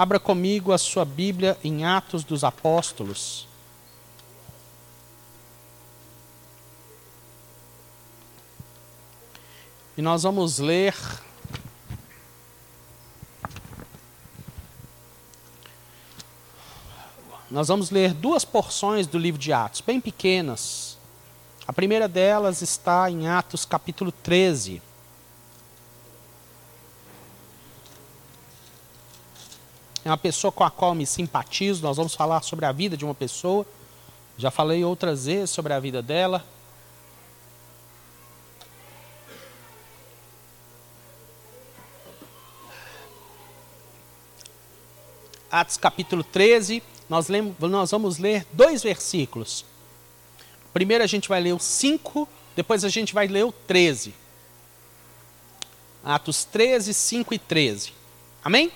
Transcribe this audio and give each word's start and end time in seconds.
Abra 0.00 0.18
comigo 0.18 0.72
a 0.72 0.78
sua 0.78 1.04
Bíblia 1.04 1.58
em 1.62 1.84
Atos 1.84 2.24
dos 2.24 2.42
Apóstolos. 2.42 3.46
E 9.98 10.00
nós 10.00 10.22
vamos 10.22 10.58
ler 10.58 10.96
Nós 17.50 17.68
vamos 17.68 17.90
ler 17.90 18.14
duas 18.14 18.42
porções 18.42 19.06
do 19.06 19.18
livro 19.18 19.38
de 19.38 19.52
Atos, 19.52 19.82
bem 19.82 20.00
pequenas. 20.00 20.96
A 21.68 21.74
primeira 21.74 22.08
delas 22.08 22.62
está 22.62 23.10
em 23.10 23.28
Atos 23.28 23.66
capítulo 23.66 24.10
13. 24.10 24.80
É 30.04 30.08
uma 30.08 30.16
pessoa 30.16 30.50
com 30.50 30.64
a 30.64 30.70
qual 30.70 30.94
me 30.94 31.06
simpatizo. 31.06 31.82
Nós 31.82 31.96
vamos 31.96 32.14
falar 32.14 32.42
sobre 32.42 32.64
a 32.64 32.72
vida 32.72 32.96
de 32.96 33.04
uma 33.04 33.14
pessoa. 33.14 33.66
Já 34.38 34.50
falei 34.50 34.84
outras 34.84 35.26
vezes 35.26 35.50
sobre 35.50 35.72
a 35.72 35.80
vida 35.80 36.00
dela. 36.00 36.44
Atos 45.50 45.76
capítulo 45.76 46.22
13, 46.22 46.80
nós, 47.08 47.28
lemos, 47.28 47.56
nós 47.58 47.90
vamos 47.90 48.18
ler 48.18 48.46
dois 48.52 48.84
versículos. 48.84 49.64
Primeiro 50.72 51.02
a 51.02 51.08
gente 51.08 51.28
vai 51.28 51.40
ler 51.40 51.52
o 51.52 51.58
5, 51.58 52.28
depois 52.54 52.84
a 52.84 52.88
gente 52.88 53.12
vai 53.12 53.26
ler 53.26 53.44
o 53.44 53.50
13. 53.50 54.14
Atos 56.04 56.44
13, 56.44 56.94
5 56.94 57.34
e 57.34 57.38
13. 57.38 57.92
Amém? 58.44 58.70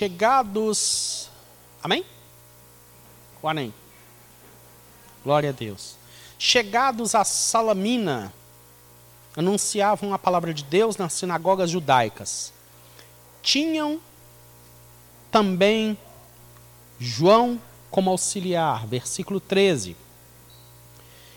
Chegados. 0.00 1.28
Amém? 1.82 2.06
O 3.42 3.46
amém. 3.46 3.70
Glória 5.22 5.50
a 5.50 5.52
Deus. 5.52 5.94
Chegados 6.38 7.14
a 7.14 7.22
Salamina, 7.22 8.32
anunciavam 9.36 10.14
a 10.14 10.18
palavra 10.18 10.54
de 10.54 10.64
Deus 10.64 10.96
nas 10.96 11.12
sinagogas 11.12 11.68
judaicas. 11.68 12.50
Tinham 13.42 14.00
também 15.30 15.98
João 16.98 17.60
como 17.90 18.08
auxiliar, 18.08 18.86
versículo 18.86 19.38
13. 19.38 19.94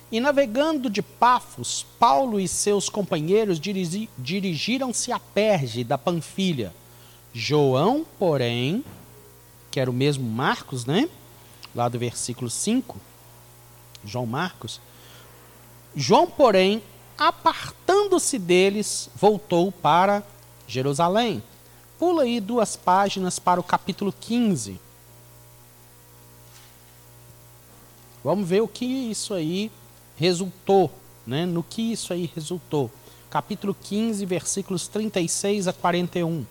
E 0.10 0.22
navegando 0.22 0.90
de 0.90 1.02
Pafos, 1.02 1.86
Paulo 2.00 2.40
e 2.40 2.48
seus 2.48 2.88
companheiros 2.88 3.60
dirigi, 3.60 4.10
dirigiram-se 4.18 5.12
a 5.12 5.20
Perge 5.20 5.84
da 5.84 5.98
Panfilha. 5.98 6.74
João, 7.34 8.06
porém, 8.20 8.86
que 9.72 9.80
era 9.80 9.90
o 9.90 9.94
mesmo 9.94 10.30
Marcos, 10.30 10.86
né? 10.86 11.10
Lá 11.74 11.90
do 11.90 11.98
versículo 11.98 12.50
5, 12.50 12.96
João 14.06 14.28
Marcos, 14.28 14.80
João, 15.96 16.26
porém, 16.26 16.82
apartando-se 17.18 18.40
deles, 18.40 19.10
voltou 19.16 19.72
para 19.72 20.24
Jerusalém. 20.68 21.42
Pula 22.00 22.24
aí 22.24 22.40
duas 22.40 22.76
páginas 22.76 23.38
para 23.38 23.60
o 23.60 23.64
capítulo 23.64 24.14
15. 24.20 24.80
Vamos 28.24 28.48
ver 28.48 28.62
o 28.62 28.68
que 28.68 28.86
isso 28.86 29.34
aí 29.34 29.72
resultou, 30.18 30.92
né? 31.28 31.46
No 31.46 31.62
que 31.62 31.92
isso 31.92 32.12
aí 32.12 32.32
resultou. 32.34 32.90
Capítulo 33.30 33.76
15, 33.80 34.26
versículos 34.26 34.88
36 34.88 35.68
a 35.68 35.74
41. 35.74 36.46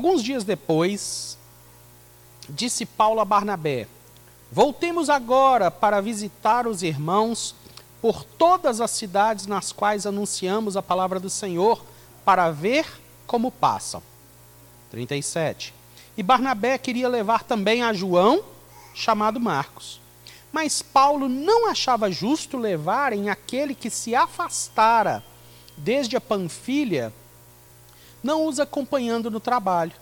Alguns 0.00 0.22
dias 0.22 0.44
depois, 0.44 1.36
disse 2.48 2.86
Paulo 2.86 3.20
a 3.20 3.24
Barnabé: 3.26 3.86
Voltemos 4.50 5.10
agora 5.10 5.70
para 5.70 6.00
visitar 6.00 6.66
os 6.66 6.82
irmãos 6.82 7.54
por 8.00 8.24
todas 8.24 8.80
as 8.80 8.92
cidades 8.92 9.46
nas 9.46 9.72
quais 9.72 10.06
anunciamos 10.06 10.74
a 10.74 10.80
palavra 10.80 11.20
do 11.20 11.28
Senhor, 11.28 11.84
para 12.24 12.50
ver 12.50 12.86
como 13.26 13.50
passam. 13.50 14.02
37. 14.90 15.74
E 16.16 16.22
Barnabé 16.22 16.78
queria 16.78 17.06
levar 17.06 17.42
também 17.44 17.82
a 17.82 17.92
João, 17.92 18.42
chamado 18.94 19.38
Marcos. 19.38 20.00
Mas 20.50 20.80
Paulo 20.80 21.28
não 21.28 21.68
achava 21.68 22.10
justo 22.10 22.56
levarem 22.56 23.28
aquele 23.28 23.74
que 23.74 23.90
se 23.90 24.14
afastara 24.14 25.22
desde 25.76 26.16
a 26.16 26.22
Panfilha 26.22 27.12
não 28.22 28.46
os 28.46 28.60
acompanhando 28.60 29.30
no 29.30 29.40
trabalho. 29.40 29.92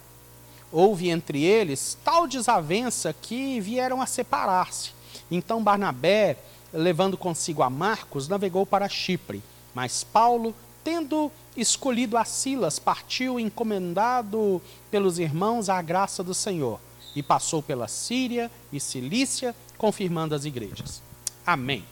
Houve 0.71 1.09
entre 1.09 1.43
eles 1.43 1.97
tal 2.05 2.27
desavença 2.27 3.13
que 3.13 3.61
vieram 3.61 4.03
a 4.03 4.07
separar-se. 4.07 4.93
Então 5.31 5.63
Barnabé, 5.63 6.37
levando 6.73 7.17
consigo 7.17 7.63
a 7.63 7.71
Marcos, 7.71 8.29
navegou 8.29 8.67
para 8.67 8.89
Chipre. 8.89 9.43
Mas 9.75 10.05
Paulo, 10.05 10.55
tendo 10.85 11.31
escolhido 11.57 12.17
a 12.17 12.25
Silas, 12.25 12.79
partiu 12.79 13.39
encomendado 13.39 14.63
pelos 14.91 15.19
irmãos 15.19 15.69
à 15.69 15.81
graça 15.83 16.23
do 16.23 16.35
Senhor 16.35 16.81
e 17.15 17.23
passou 17.23 17.63
pela 17.63 17.89
Síria 17.89 18.51
e 18.73 18.79
Cilícia, 18.79 19.55
confirmando 19.77 20.35
as 20.35 20.45
igrejas. 20.45 21.03
Amém. 21.47 21.85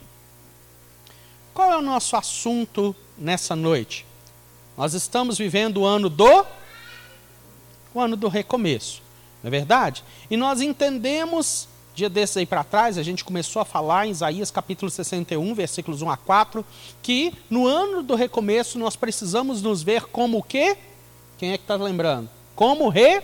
Qual 1.53 1.71
é 1.71 1.77
o 1.77 1.81
nosso 1.81 2.15
assunto 2.15 2.95
nessa 3.17 3.55
noite? 3.55 4.06
Nós 4.77 4.93
estamos 4.93 5.39
vivendo 5.39 5.77
o 5.77 5.85
ano 5.85 6.07
do 6.07 6.45
o 7.95 7.99
ano 7.99 8.15
do 8.15 8.27
recomeço, 8.27 9.01
não 9.41 9.47
é 9.47 9.51
verdade? 9.51 10.03
E 10.29 10.37
nós 10.37 10.61
entendemos, 10.61 11.67
dia 11.95 12.07
desses 12.07 12.37
aí 12.37 12.45
para 12.45 12.63
trás, 12.63 12.95
a 12.95 13.01
gente 13.01 13.25
começou 13.25 13.59
a 13.59 13.65
falar 13.65 14.05
em 14.05 14.11
Isaías 14.11 14.51
capítulo 14.51 14.91
61, 14.91 15.55
versículos 15.55 16.03
1 16.03 16.11
a 16.11 16.15
4, 16.15 16.63
que 17.01 17.33
no 17.49 17.65
ano 17.65 18.03
do 18.03 18.13
recomeço 18.13 18.77
nós 18.77 18.95
precisamos 18.95 19.63
nos 19.63 19.81
ver 19.81 20.03
como 20.05 20.37
o 20.37 20.43
quê? 20.43 20.77
Quem 21.39 21.53
é 21.53 21.57
que 21.57 21.63
está 21.63 21.75
lembrando? 21.75 22.29
Como 22.55 22.87
re... 22.87 23.23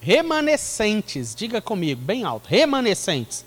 Remanescentes, 0.00 1.34
diga 1.34 1.60
comigo, 1.60 2.00
bem 2.00 2.24
alto, 2.24 2.46
remanescentes. 2.48 3.44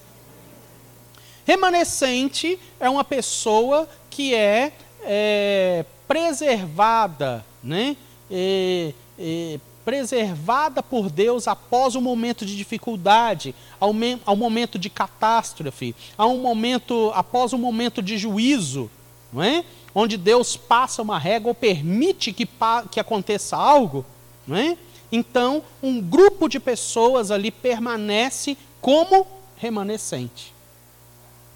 Remanescente 1.43 2.59
é 2.79 2.87
uma 2.87 3.03
pessoa 3.03 3.89
que 4.11 4.35
é 4.35 4.73
é, 5.03 5.85
preservada, 6.07 7.45
né? 7.63 7.95
É, 8.29 8.93
é, 9.17 9.59
preservada 9.87 10.83
por 10.83 11.09
Deus 11.09 11.47
após 11.47 11.95
o 11.95 12.01
momento 12.01 12.45
de 12.45 12.57
dificuldade, 12.57 13.55
ao, 13.79 13.93
me, 13.93 14.21
ao 14.25 14.35
momento 14.35 14.77
de 14.77 14.89
catástrofe, 14.89 15.95
ao 16.17 16.35
momento, 16.35 17.09
após 17.15 17.53
o 17.53 17.57
momento 17.57 18.01
de 18.01 18.17
juízo, 18.17 18.91
não 19.31 19.41
é? 19.41 19.63
onde 19.95 20.17
Deus 20.17 20.57
passa 20.57 21.01
uma 21.01 21.17
régua 21.17 21.51
ou 21.51 21.55
permite 21.55 22.33
que, 22.33 22.45
que 22.91 22.99
aconteça 22.99 23.55
algo, 23.55 24.05
não 24.45 24.57
é? 24.57 24.77
então 25.09 25.63
um 25.81 26.01
grupo 26.01 26.49
de 26.49 26.59
pessoas 26.59 27.31
ali 27.31 27.49
permanece 27.49 28.57
como 28.81 29.25
remanescente. 29.55 30.53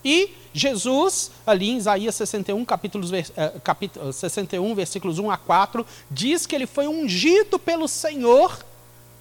E 0.04 0.32
Jesus, 0.54 1.32
ali 1.46 1.70
em 1.70 1.78
Isaías 1.78 2.16
61, 2.16 2.66
capítulos, 2.66 3.12
eh, 3.14 3.24
capítulo 3.64 4.12
61, 4.12 4.76
versículos 4.76 5.20
1 5.20 5.32
a 5.32 5.38
4, 5.38 5.86
diz 6.10 6.46
que 6.46 6.56
ele 6.56 6.68
foi 6.68 6.88
ungido 6.88 7.58
pelo 7.58 7.88
Senhor, 7.88 8.66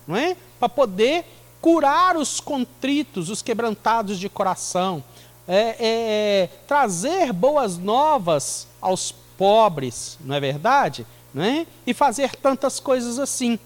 não 0.07 0.17
é? 0.17 0.37
Para 0.59 0.69
poder 0.69 1.25
curar 1.61 2.17
os 2.17 2.41
contritos, 2.41 3.29
os 3.29 3.43
quebrantados 3.43 4.19
de 4.19 4.29
coração, 4.29 5.05
é, 5.47 5.55
é, 5.55 5.77
é, 5.81 6.49
trazer 6.67 7.33
boas 7.33 7.77
novas 7.77 8.67
aos 8.81 9.13
pobres, 9.37 10.19
não 10.21 10.35
é 10.35 10.41
verdade? 10.41 11.07
Não 11.33 11.43
é? 11.43 11.67
E 11.87 11.95
fazer 11.95 12.35
tantas 12.37 12.81
coisas 12.81 13.19
assim. 13.19 13.59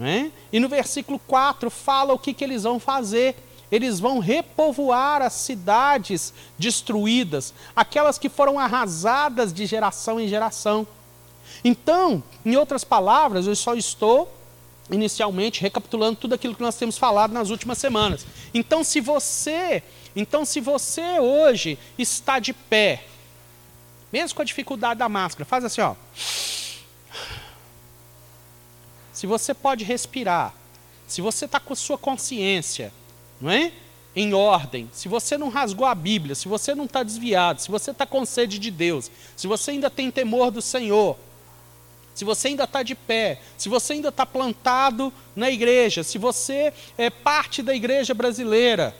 É? 0.00 0.30
E 0.52 0.60
no 0.60 0.68
versículo 0.68 1.18
4 1.26 1.70
fala 1.70 2.12
o 2.12 2.18
que, 2.18 2.32
que 2.32 2.44
eles 2.44 2.62
vão 2.62 2.78
fazer 2.78 3.34
eles 3.70 4.00
vão 4.00 4.18
repovoar 4.18 5.22
as 5.22 5.32
cidades 5.34 6.32
destruídas, 6.58 7.52
aquelas 7.74 8.18
que 8.18 8.28
foram 8.28 8.58
arrasadas 8.58 9.52
de 9.52 9.66
geração 9.66 10.18
em 10.18 10.28
geração. 10.28 10.86
Então, 11.64 12.22
em 12.44 12.56
outras 12.56 12.84
palavras, 12.84 13.46
eu 13.46 13.56
só 13.56 13.74
estou 13.74 14.32
inicialmente 14.90 15.60
recapitulando 15.60 16.16
tudo 16.16 16.34
aquilo 16.34 16.54
que 16.54 16.62
nós 16.62 16.76
temos 16.76 16.96
falado 16.96 17.32
nas 17.32 17.50
últimas 17.50 17.78
semanas. 17.78 18.26
Então, 18.54 18.82
se 18.82 19.00
você, 19.00 19.82
então 20.16 20.44
se 20.44 20.60
você 20.60 21.18
hoje 21.18 21.78
está 21.98 22.38
de 22.38 22.54
pé, 22.54 23.04
Mesmo 24.12 24.36
com 24.36 24.42
a 24.42 24.44
dificuldade 24.44 24.98
da 24.98 25.08
máscara, 25.08 25.44
faz 25.44 25.64
assim, 25.64 25.80
ó. 25.80 25.94
Se 29.12 29.26
você 29.26 29.52
pode 29.52 29.84
respirar, 29.84 30.54
se 31.06 31.20
você 31.20 31.44
está 31.44 31.60
com 31.60 31.74
sua 31.74 31.98
consciência, 31.98 32.92
não 33.40 33.50
é? 33.50 33.72
Em 34.16 34.34
ordem, 34.34 34.88
se 34.92 35.06
você 35.06 35.38
não 35.38 35.48
rasgou 35.48 35.86
a 35.86 35.94
Bíblia, 35.94 36.34
se 36.34 36.48
você 36.48 36.74
não 36.74 36.86
está 36.86 37.02
desviado, 37.02 37.60
se 37.60 37.70
você 37.70 37.92
está 37.92 38.04
com 38.04 38.24
sede 38.24 38.58
de 38.58 38.70
Deus, 38.70 39.10
se 39.36 39.46
você 39.46 39.72
ainda 39.72 39.88
tem 39.88 40.10
temor 40.10 40.50
do 40.50 40.60
Senhor, 40.60 41.16
se 42.14 42.24
você 42.24 42.48
ainda 42.48 42.64
está 42.64 42.82
de 42.82 42.96
pé, 42.96 43.40
se 43.56 43.68
você 43.68 43.92
ainda 43.92 44.08
está 44.08 44.26
plantado 44.26 45.12
na 45.36 45.48
igreja, 45.48 46.02
se 46.02 46.18
você 46.18 46.72
é 46.96 47.10
parte 47.10 47.62
da 47.62 47.72
igreja 47.72 48.12
brasileira, 48.12 48.96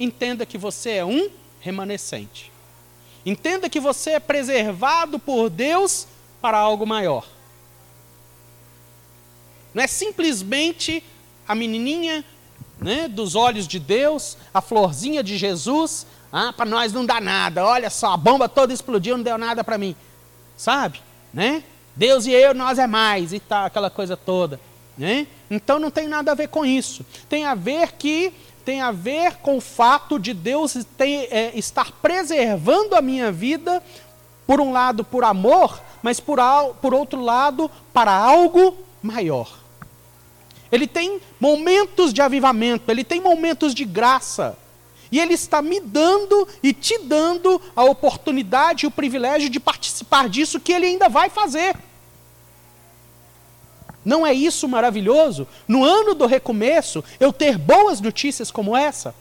entenda 0.00 0.46
que 0.46 0.56
você 0.56 0.92
é 0.92 1.04
um 1.04 1.28
remanescente. 1.60 2.50
Entenda 3.26 3.68
que 3.68 3.80
você 3.80 4.12
é 4.12 4.20
preservado 4.20 5.18
por 5.18 5.50
Deus 5.50 6.06
para 6.40 6.56
algo 6.56 6.86
maior. 6.86 7.26
Não 9.74 9.82
é 9.82 9.86
simplesmente 9.86 11.02
a 11.46 11.54
menininha 11.54 12.24
né, 12.84 13.08
dos 13.08 13.34
olhos 13.34 13.66
de 13.66 13.78
Deus, 13.78 14.36
a 14.52 14.60
florzinha 14.60 15.22
de 15.22 15.38
Jesus. 15.38 16.06
Ah, 16.30 16.52
para 16.52 16.66
nós 16.66 16.92
não 16.92 17.06
dá 17.06 17.18
nada. 17.18 17.64
Olha 17.64 17.88
só, 17.88 18.12
a 18.12 18.16
bomba 18.16 18.46
toda 18.46 18.74
explodiu, 18.74 19.16
não 19.16 19.24
deu 19.24 19.38
nada 19.38 19.64
para 19.64 19.78
mim. 19.78 19.96
Sabe? 20.54 21.00
Né? 21.32 21.64
Deus 21.96 22.26
e 22.26 22.32
eu, 22.32 22.52
nós 22.52 22.78
é 22.78 22.86
mais 22.86 23.32
e 23.32 23.40
tal, 23.40 23.64
aquela 23.64 23.88
coisa 23.88 24.18
toda. 24.18 24.60
Né? 24.98 25.26
Então 25.50 25.78
não 25.78 25.90
tem 25.90 26.06
nada 26.06 26.32
a 26.32 26.34
ver 26.34 26.48
com 26.48 26.62
isso. 26.62 27.06
Tem 27.26 27.46
a 27.46 27.54
ver 27.54 27.92
que 27.92 28.34
tem 28.66 28.82
a 28.82 28.92
ver 28.92 29.36
com 29.36 29.56
o 29.56 29.62
fato 29.62 30.18
de 30.18 30.34
Deus 30.34 30.76
ter, 30.96 31.28
é, 31.30 31.52
estar 31.54 31.90
preservando 32.02 32.94
a 32.94 33.00
minha 33.00 33.32
vida, 33.32 33.82
por 34.46 34.60
um 34.60 34.72
lado 34.72 35.02
por 35.02 35.24
amor, 35.24 35.80
mas 36.02 36.20
por, 36.20 36.38
por 36.82 36.92
outro 36.92 37.22
lado 37.22 37.70
para 37.94 38.12
algo 38.12 38.76
maior. 39.02 39.63
Ele 40.74 40.88
tem 40.88 41.20
momentos 41.38 42.12
de 42.12 42.20
avivamento, 42.20 42.90
ele 42.90 43.04
tem 43.04 43.20
momentos 43.20 43.72
de 43.72 43.84
graça. 43.84 44.58
E 45.12 45.20
ele 45.20 45.34
está 45.34 45.62
me 45.62 45.78
dando 45.78 46.48
e 46.60 46.72
te 46.72 46.98
dando 46.98 47.62
a 47.76 47.84
oportunidade 47.84 48.84
e 48.84 48.88
o 48.88 48.90
privilégio 48.90 49.48
de 49.48 49.60
participar 49.60 50.28
disso 50.28 50.58
que 50.58 50.72
ele 50.72 50.86
ainda 50.86 51.08
vai 51.08 51.30
fazer. 51.30 51.76
Não 54.04 54.26
é 54.26 54.34
isso 54.34 54.66
maravilhoso? 54.66 55.46
No 55.68 55.84
ano 55.84 56.12
do 56.12 56.26
recomeço, 56.26 57.04
eu 57.20 57.32
ter 57.32 57.56
boas 57.56 58.00
notícias 58.00 58.50
como 58.50 58.76
essa? 58.76 59.14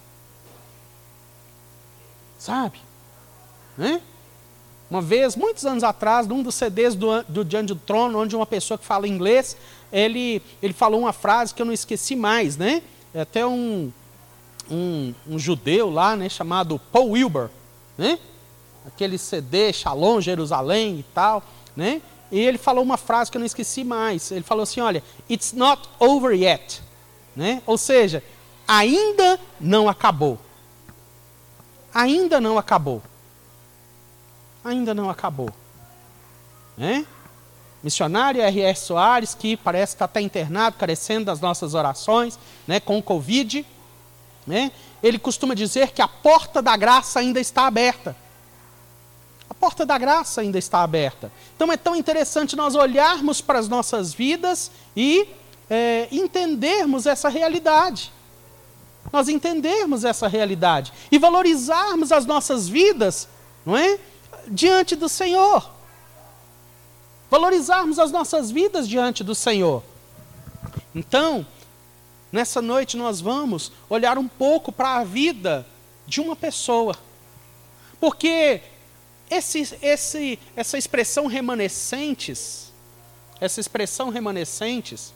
Sabe? 2.40 2.80
Né? 3.78 4.02
Uma 4.90 5.02
vez, 5.02 5.36
muitos 5.36 5.66
anos 5.66 5.84
atrás, 5.84 6.28
num 6.28 6.44
dos 6.44 6.56
CDs 6.56 6.94
do, 6.94 7.24
do 7.24 7.46
Diante 7.46 7.74
do 7.74 7.80
Trono, 7.80 8.20
onde 8.20 8.36
uma 8.36 8.46
pessoa 8.46 8.78
que 8.78 8.86
fala 8.86 9.08
inglês, 9.08 9.58
ele, 9.94 10.42
ele 10.62 10.74
falou 10.74 11.00
uma 11.00 11.14
frase 11.14 11.54
que 11.54 11.62
eu 11.62 11.66
não 11.66 11.74
esqueci 11.74 12.16
mais, 12.16 12.58
né? 12.58 12.82
É 13.14 13.22
até 13.22 13.46
um, 13.46 13.92
um, 14.70 15.14
um 15.28 15.38
judeu 15.38 15.90
lá, 15.90 16.16
né, 16.16 16.28
chamado 16.28 16.82
Paul 16.92 17.12
Wilbur, 17.12 17.50
né? 17.98 18.18
Aquele 18.88 19.18
CD 19.18 19.72
Shalom 19.72 20.20
Jerusalém 20.20 21.00
e 21.00 21.04
tal, 21.14 21.44
né? 21.76 22.02
E 22.32 22.40
ele 22.40 22.58
falou 22.58 22.84
uma 22.84 22.98
frase 22.98 23.30
que 23.30 23.38
eu 23.38 23.40
não 23.40 23.46
esqueci 23.46 23.84
mais. 23.84 24.32
Ele 24.32 24.42
falou 24.42 24.64
assim: 24.64 24.82
olha, 24.82 25.04
it's 25.30 25.54
not 25.54 25.88
over 26.00 26.34
yet. 26.34 26.82
Né? 27.36 27.62
Ou 27.66 27.78
seja, 27.78 28.24
ainda 28.68 29.40
não 29.60 29.88
acabou. 29.88 30.40
Ainda 31.94 32.42
não 32.42 32.58
acabou. 32.58 33.04
Ainda 34.64 34.96
não 34.96 35.12
acabou. 35.12 35.50
Né? 36.76 37.06
Missionário 37.84 38.42
R.S. 38.42 38.86
Soares, 38.86 39.36
que 39.36 39.58
parece 39.58 39.94
que 39.94 39.96
está 39.96 40.06
até 40.06 40.22
internado, 40.22 40.78
carecendo 40.78 41.26
das 41.26 41.42
nossas 41.42 41.74
orações, 41.74 42.40
né, 42.66 42.80
com 42.80 42.98
o 42.98 43.04
Covid, 43.04 43.66
né? 44.48 44.72
ele 45.04 45.20
costuma 45.20 45.54
dizer 45.54 45.92
que 45.92 46.02
a 46.02 46.08
porta 46.08 46.62
da 46.62 46.78
graça 46.78 47.20
ainda 47.20 47.40
está 47.40 47.68
aberta. 47.68 48.16
A 49.50 49.54
porta 49.54 49.86
da 49.86 49.98
graça 49.98 50.42
ainda 50.42 50.58
está 50.58 50.82
aberta. 50.82 51.32
Então 51.56 51.72
é 51.72 51.78
tão 51.78 51.96
interessante 51.96 52.56
nós 52.56 52.74
olharmos 52.74 53.42
para 53.42 53.60
as 53.60 53.68
nossas 53.68 54.14
vidas 54.14 54.72
e 54.96 55.28
é, 55.70 56.08
entendermos 56.10 57.06
essa 57.06 57.28
realidade. 57.28 58.12
Nós 59.12 59.28
entendermos 59.28 60.06
essa 60.06 60.28
realidade 60.28 60.94
e 61.12 61.20
valorizarmos 61.20 62.12
as 62.12 62.26
nossas 62.26 62.70
vidas, 62.70 63.28
não 63.66 63.76
é? 63.76 64.00
Diante 64.48 64.96
do 64.96 65.10
Senhor. 65.10 65.73
Valorizarmos 67.34 67.98
as 67.98 68.12
nossas 68.12 68.52
vidas 68.52 68.88
diante 68.88 69.24
do 69.24 69.34
Senhor. 69.34 69.82
Então, 70.94 71.44
nessa 72.32 72.62
noite 72.62 72.96
nós 72.96 73.20
vamos 73.20 73.72
olhar 73.90 74.20
um 74.20 74.28
pouco 74.28 74.72
para 74.72 74.98
a 74.98 75.04
vida 75.04 75.66
de 76.06 76.22
uma 76.22 76.36
pessoa. 76.36 76.96
Porque 78.00 78.62
esse, 79.32 79.76
esse, 79.82 80.38
essa 80.56 80.78
expressão 80.78 81.26
remanescentes, 81.26 82.72
essa 83.42 83.60
expressão 83.60 84.10
remanescentes, 84.10 85.12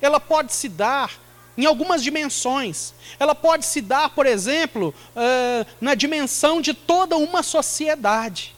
ela 0.00 0.20
pode 0.20 0.52
se 0.52 0.68
dar 0.68 1.18
em 1.58 1.66
algumas 1.66 2.00
dimensões. 2.00 2.94
Ela 3.18 3.34
pode 3.34 3.66
se 3.66 3.80
dar, 3.80 4.10
por 4.10 4.24
exemplo, 4.24 4.94
uh, 5.16 5.66
na 5.80 5.96
dimensão 5.96 6.60
de 6.60 6.72
toda 6.72 7.16
uma 7.16 7.42
sociedade. 7.42 8.53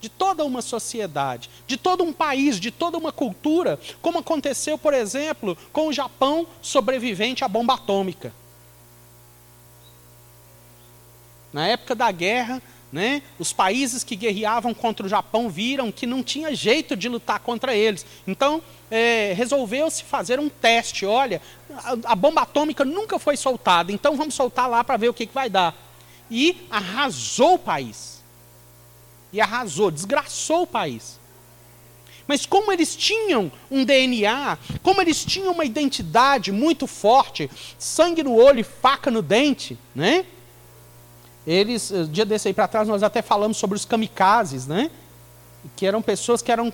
De 0.00 0.08
toda 0.08 0.44
uma 0.44 0.62
sociedade, 0.62 1.50
de 1.66 1.76
todo 1.76 2.04
um 2.04 2.12
país, 2.12 2.60
de 2.60 2.70
toda 2.70 2.96
uma 2.96 3.10
cultura, 3.10 3.80
como 4.00 4.18
aconteceu, 4.18 4.78
por 4.78 4.94
exemplo, 4.94 5.58
com 5.72 5.88
o 5.88 5.92
Japão 5.92 6.46
sobrevivente 6.62 7.44
à 7.44 7.48
bomba 7.48 7.74
atômica. 7.74 8.32
Na 11.52 11.66
época 11.66 11.94
da 11.94 12.10
guerra, 12.12 12.62
né, 12.90 13.22
os 13.38 13.52
países 13.52 14.02
que 14.02 14.16
guerreavam 14.16 14.72
contra 14.72 15.04
o 15.04 15.08
Japão 15.08 15.50
viram 15.50 15.92
que 15.92 16.06
não 16.06 16.22
tinha 16.22 16.54
jeito 16.54 16.96
de 16.96 17.08
lutar 17.08 17.40
contra 17.40 17.74
eles. 17.74 18.04
Então, 18.26 18.62
é, 18.90 19.32
resolveu-se 19.34 20.04
fazer 20.04 20.40
um 20.40 20.48
teste. 20.48 21.04
Olha, 21.04 21.42
a, 21.70 22.12
a, 22.12 22.14
bomba 22.14 22.42
atômica 22.42 22.84
nunca 22.84 23.18
foi 23.18 23.36
soltada, 23.36 23.92
então 23.92 24.16
vamos 24.16 24.34
soltar 24.34 24.68
lá 24.68 24.82
para 24.82 24.96
ver 24.96 25.08
o 25.08 25.14
que, 25.14 25.26
que 25.26 25.34
vai 25.34 25.50
dar. 25.50 25.74
E 26.30 26.66
arrasou 26.70 27.54
o 27.54 27.58
país. 27.58 28.17
E 29.32 29.40
arrasou, 29.40 29.90
desgraçou 29.90 30.62
o 30.62 30.66
país. 30.66 31.18
Mas 32.26 32.44
como 32.44 32.70
eles 32.70 32.94
tinham 32.94 33.50
um 33.70 33.84
DNA, 33.84 34.58
como 34.82 35.00
eles 35.00 35.24
tinham 35.24 35.52
uma 35.52 35.64
identidade 35.64 36.52
muito 36.52 36.86
forte, 36.86 37.50
sangue 37.78 38.22
no 38.22 38.34
olho 38.34 38.60
e 38.60 38.64
faca 38.64 39.10
no 39.10 39.22
dente, 39.22 39.78
né? 39.94 40.26
Eles, 41.46 41.90
eh, 41.90 42.04
dia 42.04 42.26
desse 42.26 42.48
aí 42.48 42.54
para 42.54 42.68
trás, 42.68 42.86
nós 42.86 43.02
até 43.02 43.22
falamos 43.22 43.56
sobre 43.56 43.76
os 43.76 43.86
kamikazes, 43.86 44.66
né? 44.66 44.90
Que 45.76 45.86
eram 45.86 46.02
pessoas 46.02 46.42
que, 46.42 46.50
eram, 46.50 46.72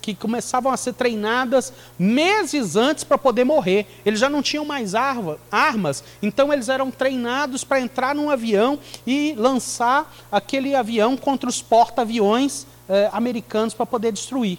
que 0.00 0.14
começavam 0.14 0.72
a 0.72 0.76
ser 0.76 0.94
treinadas 0.94 1.72
meses 1.98 2.76
antes 2.76 3.04
para 3.04 3.18
poder 3.18 3.44
morrer. 3.44 3.86
Eles 4.04 4.20
já 4.20 4.28
não 4.28 4.42
tinham 4.42 4.64
mais 4.64 4.94
arma, 4.94 5.38
armas, 5.50 6.02
então 6.22 6.52
eles 6.52 6.68
eram 6.68 6.90
treinados 6.90 7.64
para 7.64 7.80
entrar 7.80 8.14
num 8.14 8.30
avião 8.30 8.78
e 9.06 9.34
lançar 9.36 10.14
aquele 10.30 10.74
avião 10.74 11.16
contra 11.16 11.48
os 11.48 11.60
porta-aviões 11.62 12.66
eh, 12.88 13.10
americanos 13.12 13.74
para 13.74 13.86
poder 13.86 14.12
destruir. 14.12 14.58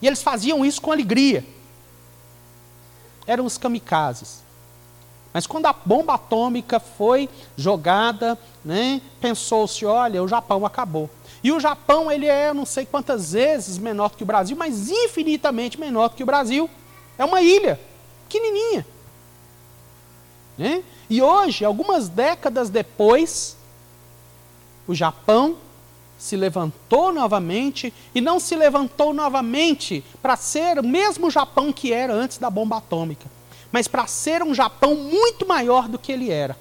E 0.00 0.06
eles 0.06 0.22
faziam 0.22 0.64
isso 0.64 0.82
com 0.82 0.90
alegria. 0.90 1.44
Eram 3.26 3.46
os 3.46 3.56
kamikazes. 3.56 4.42
Mas 5.32 5.46
quando 5.46 5.66
a 5.66 5.72
bomba 5.72 6.14
atômica 6.14 6.78
foi 6.78 7.28
jogada, 7.56 8.38
né, 8.64 9.00
pensou-se, 9.20 9.86
olha, 9.86 10.22
o 10.22 10.28
Japão 10.28 10.66
acabou. 10.66 11.08
E 11.42 11.50
o 11.50 11.58
Japão, 11.58 12.10
ele 12.10 12.26
é 12.26 12.52
não 12.52 12.64
sei 12.64 12.86
quantas 12.86 13.32
vezes 13.32 13.78
menor 13.78 14.10
do 14.10 14.16
que 14.16 14.22
o 14.22 14.26
Brasil, 14.26 14.56
mas 14.56 14.90
infinitamente 14.90 15.78
menor 15.78 16.08
do 16.08 16.16
que 16.16 16.22
o 16.22 16.26
Brasil. 16.26 16.70
É 17.18 17.24
uma 17.24 17.42
ilha, 17.42 17.80
pequenininha. 18.28 18.86
Né? 20.56 20.82
E 21.10 21.20
hoje, 21.20 21.64
algumas 21.64 22.08
décadas 22.08 22.70
depois, 22.70 23.56
o 24.86 24.94
Japão 24.94 25.56
se 26.16 26.36
levantou 26.36 27.12
novamente 27.12 27.92
e 28.14 28.20
não 28.20 28.38
se 28.38 28.54
levantou 28.54 29.12
novamente 29.12 30.04
para 30.22 30.36
ser 30.36 30.78
o 30.78 30.86
mesmo 30.86 31.30
Japão 31.30 31.72
que 31.72 31.92
era 31.92 32.12
antes 32.12 32.38
da 32.38 32.48
bomba 32.48 32.76
atômica 32.76 33.28
mas 33.72 33.88
para 33.88 34.06
ser 34.06 34.42
um 34.42 34.54
Japão 34.54 34.94
muito 34.94 35.48
maior 35.48 35.88
do 35.88 35.98
que 35.98 36.12
ele 36.12 36.30
era. 36.30 36.56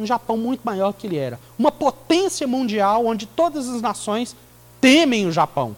Um 0.00 0.06
Japão 0.06 0.36
muito 0.36 0.62
maior 0.64 0.92
que 0.92 1.06
ele 1.06 1.16
era. 1.16 1.38
Uma 1.58 1.70
potência 1.70 2.46
mundial 2.46 3.04
onde 3.04 3.26
todas 3.26 3.68
as 3.68 3.82
nações 3.82 4.34
temem 4.80 5.26
o 5.26 5.32
Japão. 5.32 5.76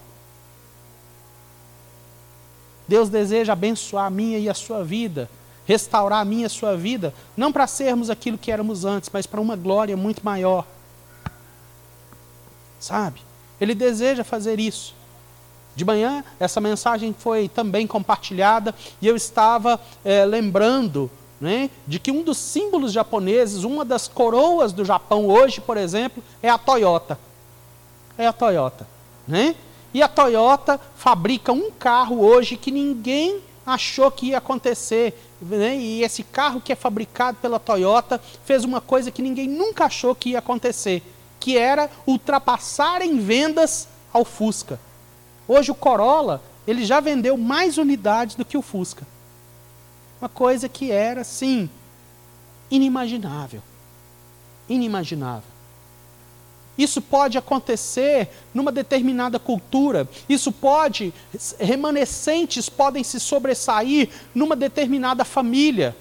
Deus 2.87 3.09
deseja 3.09 3.53
abençoar 3.53 4.07
a 4.07 4.11
minha 4.11 4.39
e 4.39 4.49
a 4.49 4.55
sua 4.55 4.85
vida, 4.85 5.29
restaurar 5.67 6.21
a 6.21 6.25
minha 6.25 6.43
e 6.43 6.47
a 6.47 6.51
sua 6.51 6.77
vida, 6.77 7.13
não 7.37 7.53
para 7.53 7.67
sermos 7.67 8.11
aquilo 8.11 8.39
que 8.39 8.53
éramos 8.53 8.85
antes, 8.85 9.11
mas 9.13 9.27
para 9.27 9.41
uma 9.41 9.57
glória 9.57 9.97
muito 9.97 10.25
maior. 10.25 10.67
sabe? 12.79 13.21
Ele 13.61 13.75
deseja 13.75 14.25
fazer 14.25 14.59
isso. 14.59 14.95
De 15.75 15.85
manhã, 15.85 16.25
essa 16.39 16.61
mensagem 16.61 17.15
foi 17.17 17.49
também 17.49 17.87
compartilhada 17.87 18.75
e 19.01 19.07
eu 19.07 19.17
estava 19.17 19.81
é, 20.05 20.25
lembrando 20.25 21.11
né, 21.43 21.71
de 21.89 21.99
que 21.99 22.13
um 22.13 22.23
dos 22.23 22.39
símbolos 22.39 22.93
japoneses, 22.93 23.65
uma 23.65 23.85
das 23.85 24.07
coroas 24.07 24.73
do 24.73 24.85
Japão 24.85 25.27
hoje, 25.27 25.61
por 25.61 25.77
exemplo, 25.77 26.23
é 26.41 26.49
a 26.49 26.57
Toyota. 26.57 27.19
É 28.17 28.29
a 28.29 28.33
Toyota. 28.33 28.87
Né? 29.27 29.57
E 29.93 30.01
a 30.01 30.07
Toyota 30.07 30.81
fabrica 30.95 31.51
um 31.51 31.69
carro 31.73 32.25
hoje 32.25 32.57
que 32.57 32.71
ninguém 32.71 33.41
achou 33.67 34.09
que 34.09 34.27
ia 34.27 34.39
acontecer. 34.39 35.21
Né? 35.41 35.77
E 35.79 36.05
esse 36.05 36.23
carro 36.23 36.61
que 36.61 36.73
é 36.73 36.77
fabricado 36.77 37.39
pela 37.43 37.59
Toyota 37.59 38.21
fez 38.45 38.63
uma 38.63 38.81
coisa 38.81 39.11
que 39.11 39.21
ninguém 39.21 39.49
nunca 39.49 39.87
achou 39.87 40.15
que 40.15 40.31
ia 40.31 40.39
acontecer, 40.39 41.03
que 41.41 41.59
era 41.59 41.91
ultrapassar 42.07 43.03
em 43.03 43.19
vendas 43.19 43.89
ao 44.13 44.25
Fusca. 44.25 44.79
Hoje 45.49 45.73
o 45.73 45.75
Corolla, 45.75 46.41
ele 46.69 46.85
já 46.85 47.01
vendeu 47.01 47.37
mais 47.37 47.79
unidades 47.79 48.37
do 48.37 48.45
que 48.45 48.57
o 48.57 48.63
Fusca. 48.63 49.05
Uma 50.23 50.29
coisa 50.29 50.69
que 50.69 50.93
era, 50.93 51.25
sim, 51.25 51.69
inimaginável. 52.71 53.61
Inimaginável. 54.69 55.51
Isso 56.79 57.03
pode 57.03 57.37
acontecer 57.37 58.29
numa 58.55 58.71
determinada 58.71 59.41
cultura. 59.41 60.09
Isso 60.29 60.53
pode, 60.53 61.13
remanescentes 61.59 62.69
podem 62.69 63.03
se 63.03 63.19
sobressair 63.19 64.11
numa 64.33 64.55
determinada 64.55 65.25
família. 65.25 65.97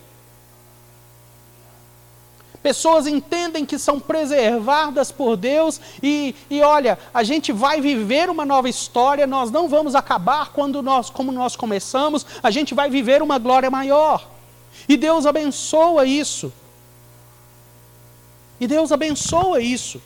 Pessoas 2.61 3.07
entendem 3.07 3.65
que 3.65 3.79
são 3.79 3.99
preservadas 3.99 5.11
por 5.11 5.35
Deus 5.35 5.81
e, 6.01 6.35
e 6.49 6.61
olha, 6.61 6.97
a 7.11 7.23
gente 7.23 7.51
vai 7.51 7.81
viver 7.81 8.29
uma 8.29 8.45
nova 8.45 8.69
história, 8.69 9.25
nós 9.25 9.49
não 9.49 9.67
vamos 9.67 9.95
acabar 9.95 10.51
quando 10.51 10.81
nós, 10.83 11.09
como 11.09 11.31
nós 11.31 11.55
começamos, 11.55 12.25
a 12.43 12.51
gente 12.51 12.75
vai 12.75 12.89
viver 12.89 13.23
uma 13.23 13.39
glória 13.39 13.71
maior. 13.71 14.27
E 14.87 14.95
Deus 14.95 15.25
abençoa 15.25 16.05
isso. 16.05 16.53
E 18.59 18.67
Deus 18.67 18.91
abençoa 18.91 19.59
isso. 19.59 19.99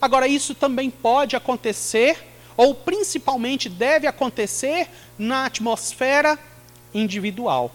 Agora, 0.00 0.26
isso 0.26 0.54
também 0.54 0.90
pode 0.90 1.36
acontecer, 1.36 2.26
ou 2.56 2.74
principalmente 2.74 3.68
deve 3.68 4.06
acontecer, 4.06 4.88
na 5.18 5.44
atmosfera 5.44 6.38
individual. 6.94 7.70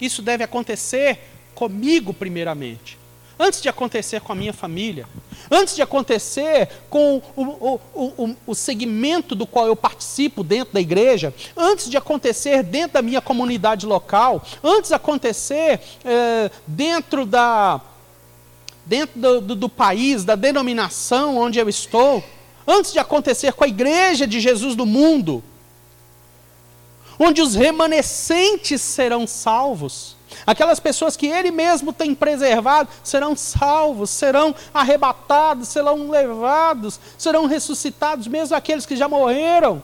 Isso 0.00 0.22
deve 0.22 0.44
acontecer 0.44 1.18
comigo, 1.54 2.12
primeiramente. 2.12 2.98
Antes 3.38 3.60
de 3.60 3.68
acontecer 3.68 4.20
com 4.22 4.32
a 4.32 4.34
minha 4.34 4.52
família, 4.52 5.06
antes 5.50 5.76
de 5.76 5.82
acontecer 5.82 6.68
com 6.88 7.20
o, 7.36 7.42
o, 7.42 7.80
o, 7.94 8.36
o, 8.46 8.54
segmento 8.54 9.34
do 9.34 9.46
qual 9.46 9.66
eu 9.66 9.76
participo 9.76 10.42
dentro 10.42 10.72
da 10.72 10.80
igreja, 10.80 11.34
antes 11.54 11.90
de 11.90 11.98
acontecer 11.98 12.62
dentro 12.62 12.94
da 12.94 13.02
minha 13.02 13.20
comunidade 13.20 13.84
local, 13.84 14.42
antes 14.64 14.88
de 14.88 14.94
acontecer 14.94 15.80
é, 16.02 16.50
dentro, 16.66 17.26
da, 17.26 17.78
dentro 18.86 19.20
do, 19.20 19.40
do, 19.42 19.54
do 19.54 19.68
país, 19.68 20.24
da 20.24 20.34
denominação 20.34 21.36
onde 21.36 21.58
eu 21.58 21.68
estou, 21.68 22.24
antes 22.66 22.90
de 22.90 22.98
acontecer 22.98 23.52
com 23.52 23.64
a 23.64 23.68
igreja 23.68 24.26
de 24.26 24.40
Jesus 24.40 24.74
do 24.74 24.86
mundo, 24.86 25.44
onde 27.18 27.40
os 27.40 27.54
remanescentes 27.54 28.80
serão 28.80 29.26
salvos. 29.26 30.16
Aquelas 30.46 30.80
pessoas 30.80 31.16
que 31.16 31.26
ele 31.26 31.50
mesmo 31.50 31.92
tem 31.92 32.14
preservado 32.14 32.88
serão 33.02 33.34
salvos, 33.36 34.10
serão 34.10 34.54
arrebatados, 34.72 35.68
serão 35.68 36.10
levados, 36.10 37.00
serão 37.16 37.46
ressuscitados, 37.46 38.26
mesmo 38.26 38.56
aqueles 38.56 38.84
que 38.84 38.96
já 38.96 39.08
morreram. 39.08 39.82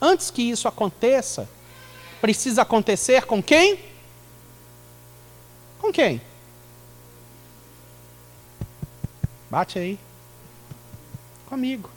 Antes 0.00 0.30
que 0.30 0.42
isso 0.42 0.68
aconteça, 0.68 1.48
precisa 2.20 2.62
acontecer 2.62 3.26
com 3.26 3.42
quem? 3.42 3.78
Com 5.78 5.92
quem? 5.92 6.20
Bate 9.50 9.78
aí. 9.78 9.98
Comigo. 11.46 11.88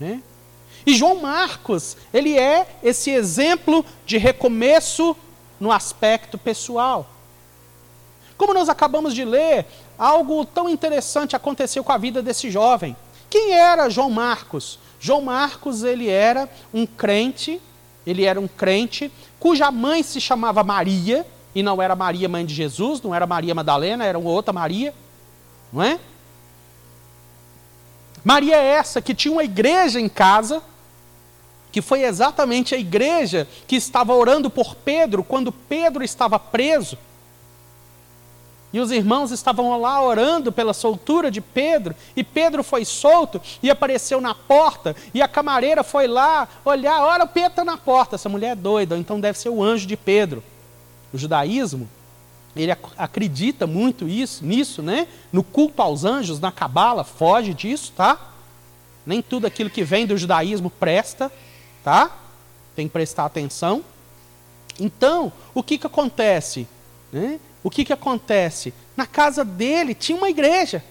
Né? 0.00 0.22
E 0.86 0.94
João 0.94 1.20
Marcos, 1.20 1.96
ele 2.12 2.38
é 2.38 2.66
esse 2.82 3.10
exemplo 3.10 3.84
de 4.04 4.18
recomeço 4.18 5.16
no 5.60 5.70
aspecto 5.70 6.36
pessoal. 6.36 7.06
Como 8.36 8.52
nós 8.52 8.68
acabamos 8.68 9.14
de 9.14 9.24
ler, 9.24 9.66
algo 9.96 10.44
tão 10.44 10.68
interessante 10.68 11.36
aconteceu 11.36 11.84
com 11.84 11.92
a 11.92 11.98
vida 11.98 12.20
desse 12.20 12.50
jovem. 12.50 12.96
Quem 13.30 13.52
era 13.52 13.88
João 13.88 14.10
Marcos? 14.10 14.78
João 14.98 15.22
Marcos, 15.22 15.84
ele 15.84 16.08
era 16.08 16.48
um 16.74 16.84
crente, 16.84 17.60
ele 18.06 18.24
era 18.24 18.40
um 18.40 18.48
crente 18.48 19.12
cuja 19.38 19.70
mãe 19.72 20.02
se 20.02 20.20
chamava 20.20 20.62
Maria, 20.62 21.26
e 21.54 21.62
não 21.62 21.82
era 21.82 21.96
Maria, 21.96 22.28
mãe 22.28 22.46
de 22.46 22.54
Jesus, 22.54 23.02
não 23.02 23.14
era 23.14 23.26
Maria 23.26 23.54
Madalena, 23.54 24.04
era 24.04 24.18
uma 24.18 24.30
outra 24.30 24.52
Maria, 24.52 24.94
não 25.72 25.82
é? 25.82 25.98
Maria 28.24 28.56
é 28.56 28.64
essa 28.64 29.02
que 29.02 29.14
tinha 29.14 29.32
uma 29.32 29.42
igreja 29.42 30.00
em 30.00 30.08
casa, 30.08 30.62
que 31.72 31.80
foi 31.80 32.02
exatamente 32.02 32.74
a 32.74 32.78
igreja 32.78 33.48
que 33.66 33.74
estava 33.74 34.14
orando 34.14 34.50
por 34.50 34.74
Pedro 34.74 35.24
quando 35.24 35.50
Pedro 35.50 36.04
estava 36.04 36.38
preso. 36.38 36.98
E 38.72 38.78
os 38.78 38.90
irmãos 38.90 39.30
estavam 39.30 39.78
lá 39.80 40.02
orando 40.02 40.52
pela 40.52 40.72
soltura 40.72 41.30
de 41.30 41.40
Pedro, 41.40 41.94
e 42.16 42.22
Pedro 42.24 42.62
foi 42.62 42.84
solto 42.84 43.40
e 43.62 43.70
apareceu 43.70 44.20
na 44.20 44.34
porta, 44.34 44.96
e 45.12 45.20
a 45.20 45.28
camareira 45.28 45.82
foi 45.82 46.06
lá 46.06 46.48
olhar, 46.64 47.02
olha, 47.02 47.24
o 47.24 47.28
Pedro 47.28 47.50
está 47.50 47.64
na 47.64 47.76
porta, 47.76 48.14
essa 48.14 48.30
mulher 48.30 48.52
é 48.52 48.54
doida, 48.54 48.96
então 48.96 49.20
deve 49.20 49.38
ser 49.38 49.50
o 49.50 49.62
anjo 49.62 49.86
de 49.86 49.96
Pedro. 49.96 50.42
O 51.12 51.18
judaísmo, 51.18 51.86
ele 52.56 52.74
acredita 52.96 53.66
muito 53.66 54.08
isso, 54.08 54.44
nisso, 54.44 54.82
né? 54.82 55.06
No 55.30 55.42
culto 55.42 55.82
aos 55.82 56.04
anjos, 56.04 56.40
na 56.40 56.50
cabala, 56.50 57.04
foge 57.04 57.52
disso, 57.52 57.92
tá? 57.94 58.18
Nem 59.04 59.20
tudo 59.20 59.46
aquilo 59.46 59.68
que 59.68 59.84
vem 59.84 60.06
do 60.06 60.16
judaísmo 60.16 60.70
presta 60.70 61.30
tá? 61.82 62.10
Tem 62.74 62.86
que 62.86 62.92
prestar 62.92 63.24
atenção. 63.24 63.84
Então, 64.78 65.32
o 65.54 65.62
que, 65.62 65.78
que 65.78 65.86
acontece? 65.86 66.66
Né? 67.12 67.38
O 67.62 67.70
que, 67.70 67.84
que 67.84 67.92
acontece? 67.92 68.72
Na 68.96 69.06
casa 69.06 69.44
dele 69.44 69.94
tinha 69.94 70.16
uma 70.16 70.30
igreja. 70.30 70.82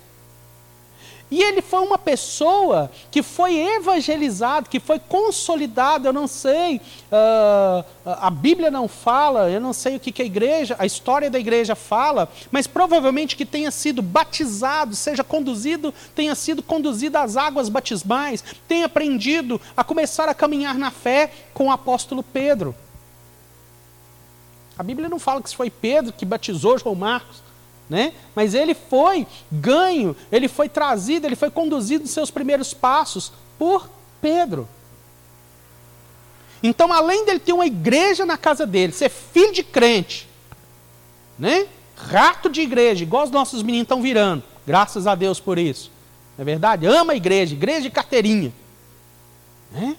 E 1.31 1.41
ele 1.41 1.61
foi 1.61 1.79
uma 1.79 1.97
pessoa 1.97 2.91
que 3.09 3.23
foi 3.23 3.57
evangelizado, 3.57 4.69
que 4.69 4.81
foi 4.81 4.99
consolidado. 4.99 6.05
Eu 6.05 6.11
não 6.11 6.27
sei, 6.27 6.81
uh, 7.09 7.85
a 8.05 8.29
Bíblia 8.29 8.69
não 8.69 8.85
fala, 8.85 9.49
eu 9.49 9.61
não 9.61 9.71
sei 9.71 9.95
o 9.95 9.99
que, 9.99 10.11
que 10.11 10.21
a 10.21 10.25
igreja, 10.25 10.75
a 10.77 10.85
história 10.85 11.29
da 11.29 11.39
igreja 11.39 11.73
fala, 11.73 12.29
mas 12.51 12.67
provavelmente 12.67 13.37
que 13.37 13.45
tenha 13.45 13.71
sido 13.71 14.01
batizado, 14.01 14.93
seja 14.93 15.23
conduzido, 15.23 15.93
tenha 16.13 16.35
sido 16.35 16.61
conduzido 16.61 17.17
às 17.17 17.37
águas 17.37 17.69
batismais, 17.69 18.43
tenha 18.67 18.87
aprendido 18.87 19.59
a 19.75 19.85
começar 19.85 20.27
a 20.27 20.33
caminhar 20.33 20.77
na 20.77 20.91
fé 20.91 21.31
com 21.53 21.67
o 21.67 21.71
apóstolo 21.71 22.21
Pedro. 22.21 22.75
A 24.77 24.83
Bíblia 24.83 25.07
não 25.07 25.19
fala 25.19 25.41
que 25.41 25.55
foi 25.55 25.69
Pedro 25.69 26.11
que 26.11 26.25
batizou 26.25 26.77
João 26.77 26.95
Marcos 26.95 27.41
né? 27.91 28.13
Mas 28.33 28.53
ele 28.53 28.73
foi 28.73 29.27
ganho, 29.51 30.15
ele 30.31 30.47
foi 30.47 30.69
trazido, 30.69 31.27
ele 31.27 31.35
foi 31.35 31.51
conduzido 31.51 32.05
nos 32.05 32.11
seus 32.11 32.31
primeiros 32.31 32.73
passos 32.73 33.33
por 33.59 33.89
Pedro. 34.21 34.65
Então, 36.63 36.93
além 36.93 37.25
dele 37.25 37.39
ter 37.39 37.51
uma 37.51 37.65
igreja 37.65 38.25
na 38.25 38.37
casa 38.37 38.65
dele, 38.65 38.93
ser 38.93 39.09
filho 39.09 39.51
de 39.51 39.61
crente, 39.61 40.25
né? 41.37 41.67
Rato 41.97 42.49
de 42.49 42.61
igreja, 42.61 43.03
igual 43.03 43.25
os 43.25 43.31
nossos 43.31 43.61
meninos 43.61 43.83
estão 43.83 44.01
virando. 44.01 44.41
Graças 44.65 45.05
a 45.05 45.13
Deus 45.13 45.41
por 45.41 45.59
isso. 45.59 45.91
Não 46.37 46.43
é 46.43 46.45
verdade? 46.45 46.85
Ama 46.85 47.11
a 47.11 47.15
igreja, 47.17 47.53
igreja 47.53 47.81
de 47.81 47.89
carteirinha. 47.89 48.53
Né? 49.69 49.97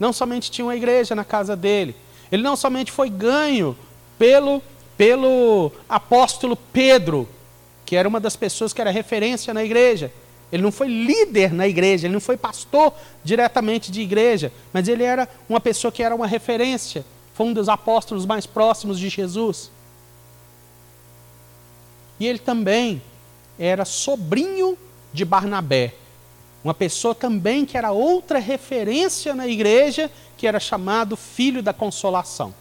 Não 0.00 0.10
somente 0.10 0.50
tinha 0.50 0.64
uma 0.64 0.74
igreja 0.74 1.14
na 1.14 1.22
casa 1.22 1.54
dele, 1.54 1.94
ele 2.30 2.42
não 2.42 2.56
somente 2.56 2.90
foi 2.90 3.10
ganho 3.10 3.76
pelo 4.18 4.62
pelo 4.96 5.72
apóstolo 5.88 6.56
Pedro, 6.56 7.28
que 7.84 7.96
era 7.96 8.08
uma 8.08 8.20
das 8.20 8.36
pessoas 8.36 8.72
que 8.72 8.80
era 8.80 8.90
referência 8.90 9.52
na 9.52 9.64
igreja. 9.64 10.12
Ele 10.50 10.62
não 10.62 10.72
foi 10.72 10.88
líder 10.88 11.52
na 11.52 11.66
igreja, 11.66 12.06
ele 12.06 12.12
não 12.12 12.20
foi 12.20 12.36
pastor 12.36 12.92
diretamente 13.24 13.90
de 13.90 14.02
igreja, 14.02 14.52
mas 14.72 14.86
ele 14.86 15.02
era 15.02 15.28
uma 15.48 15.60
pessoa 15.60 15.90
que 15.90 16.02
era 16.02 16.14
uma 16.14 16.26
referência, 16.26 17.04
foi 17.32 17.46
um 17.46 17.52
dos 17.54 17.68
apóstolos 17.68 18.26
mais 18.26 18.44
próximos 18.44 18.98
de 18.98 19.08
Jesus. 19.08 19.70
E 22.20 22.26
ele 22.26 22.38
também 22.38 23.00
era 23.58 23.86
sobrinho 23.86 24.76
de 25.12 25.24
Barnabé, 25.24 25.94
uma 26.62 26.74
pessoa 26.74 27.14
também 27.14 27.64
que 27.64 27.76
era 27.76 27.90
outra 27.90 28.38
referência 28.38 29.34
na 29.34 29.48
igreja, 29.48 30.10
que 30.36 30.46
era 30.46 30.60
chamado 30.60 31.16
filho 31.16 31.62
da 31.62 31.72
consolação. 31.72 32.54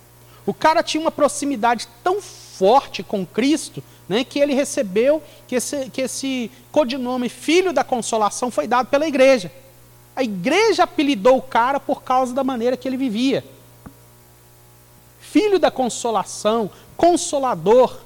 O 0.45 0.53
cara 0.53 0.81
tinha 0.81 1.01
uma 1.01 1.11
proximidade 1.11 1.87
tão 2.03 2.21
forte 2.21 3.03
com 3.03 3.25
Cristo, 3.25 3.83
né, 4.07 4.23
que 4.23 4.39
ele 4.39 4.53
recebeu, 4.53 5.21
que 5.47 5.55
esse, 5.55 5.89
que 5.89 6.01
esse 6.01 6.51
codinome 6.71 7.29
Filho 7.29 7.71
da 7.71 7.83
Consolação 7.83 8.51
foi 8.51 8.67
dado 8.67 8.87
pela 8.87 9.07
igreja. 9.07 9.51
A 10.15 10.23
igreja 10.23 10.83
apelidou 10.83 11.37
o 11.37 11.41
cara 11.41 11.79
por 11.79 12.03
causa 12.03 12.33
da 12.33 12.43
maneira 12.43 12.75
que 12.75 12.87
ele 12.87 12.97
vivia. 12.97 13.43
Filho 15.19 15.57
da 15.57 15.71
Consolação, 15.71 16.69
Consolador. 16.97 18.01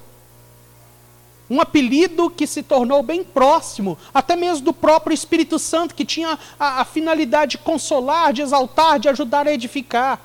Um 1.50 1.60
apelido 1.60 2.30
que 2.30 2.46
se 2.46 2.62
tornou 2.62 3.02
bem 3.02 3.22
próximo, 3.22 3.98
até 4.12 4.34
mesmo 4.34 4.64
do 4.64 4.72
próprio 4.72 5.14
Espírito 5.14 5.58
Santo, 5.58 5.94
que 5.94 6.04
tinha 6.04 6.38
a, 6.58 6.80
a 6.80 6.84
finalidade 6.84 7.52
de 7.52 7.58
consolar, 7.58 8.32
de 8.32 8.42
exaltar, 8.42 8.98
de 8.98 9.08
ajudar 9.08 9.46
a 9.46 9.52
edificar. 9.52 10.20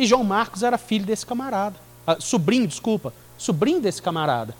E 0.00 0.06
João 0.06 0.24
Marcos 0.24 0.62
era 0.62 0.78
filho 0.78 1.04
desse 1.04 1.26
camarada. 1.26 1.76
Ah, 2.06 2.16
sobrinho, 2.18 2.66
desculpa. 2.66 3.12
Sobrinho 3.36 3.82
desse 3.82 4.00
camarada. 4.00 4.56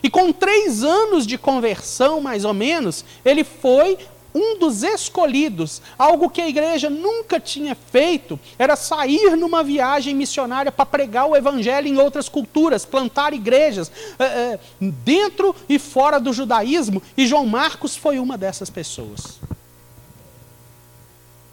E 0.00 0.08
com 0.08 0.32
três 0.32 0.84
anos 0.84 1.26
de 1.26 1.36
conversão, 1.36 2.20
mais 2.20 2.44
ou 2.44 2.54
menos, 2.54 3.04
ele 3.24 3.42
foi 3.42 3.98
um 4.32 4.56
dos 4.60 4.84
escolhidos. 4.84 5.82
Algo 5.98 6.30
que 6.30 6.40
a 6.40 6.48
igreja 6.48 6.88
nunca 6.88 7.40
tinha 7.40 7.74
feito 7.74 8.38
era 8.56 8.76
sair 8.76 9.36
numa 9.36 9.64
viagem 9.64 10.14
missionária 10.14 10.70
para 10.70 10.86
pregar 10.86 11.26
o 11.26 11.34
evangelho 11.34 11.88
em 11.88 11.98
outras 11.98 12.28
culturas, 12.28 12.84
plantar 12.84 13.32
igrejas 13.32 13.90
é, 14.20 14.24
é, 14.24 14.60
dentro 14.80 15.52
e 15.68 15.80
fora 15.80 16.20
do 16.20 16.32
judaísmo. 16.32 17.02
E 17.16 17.26
João 17.26 17.44
Marcos 17.44 17.96
foi 17.96 18.20
uma 18.20 18.38
dessas 18.38 18.70
pessoas. 18.70 19.40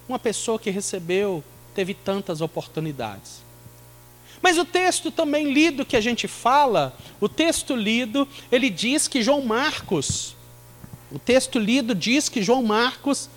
Uma 0.08 0.20
pessoa 0.20 0.60
que 0.60 0.70
recebeu, 0.70 1.44
teve 1.74 1.94
tantas 1.94 2.42
oportunidades. 2.42 3.44
Mas 4.42 4.58
o 4.58 4.66
texto 4.66 5.12
também 5.12 5.52
lido 5.52 5.86
que 5.86 5.98
a 5.98 6.02
gente 6.02 6.28
fala, 6.28 6.96
o 7.20 7.28
texto 7.28 7.76
lido, 7.76 8.28
ele 8.52 8.70
diz 8.70 9.08
que 9.08 9.24
João 9.24 9.42
Marcos, 9.44 10.36
o 11.12 11.18
texto 11.18 11.58
lido 11.58 11.96
diz 11.96 12.30
que 12.30 12.42
João 12.42 12.62
Marcos, 12.62 13.30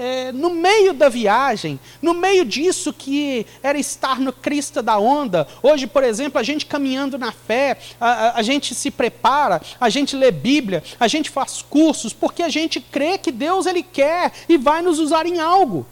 é, 0.00 0.32
no 0.32 0.48
meio 0.48 0.94
da 0.94 1.10
viagem, 1.10 1.78
no 2.00 2.14
meio 2.14 2.42
disso 2.42 2.90
que 2.90 3.46
era 3.62 3.78
estar 3.78 4.18
no 4.18 4.32
crista 4.32 4.82
da 4.82 4.98
onda, 4.98 5.46
hoje, 5.62 5.86
por 5.86 6.02
exemplo, 6.02 6.40
a 6.40 6.42
gente 6.42 6.64
caminhando 6.64 7.18
na 7.18 7.30
fé, 7.30 7.76
a, 8.00 8.08
a, 8.08 8.38
a 8.38 8.42
gente 8.42 8.74
se 8.74 8.90
prepara, 8.90 9.60
a 9.78 9.90
gente 9.90 10.16
lê 10.16 10.30
Bíblia, 10.30 10.82
a 10.98 11.06
gente 11.06 11.28
faz 11.28 11.60
cursos, 11.60 12.14
porque 12.14 12.42
a 12.42 12.48
gente 12.48 12.80
crê 12.80 13.18
que 13.18 13.30
Deus 13.30 13.66
ele 13.66 13.82
quer 13.82 14.32
e 14.48 14.56
vai 14.56 14.80
nos 14.80 14.98
usar 14.98 15.26
em 15.26 15.38
algo. 15.38 15.86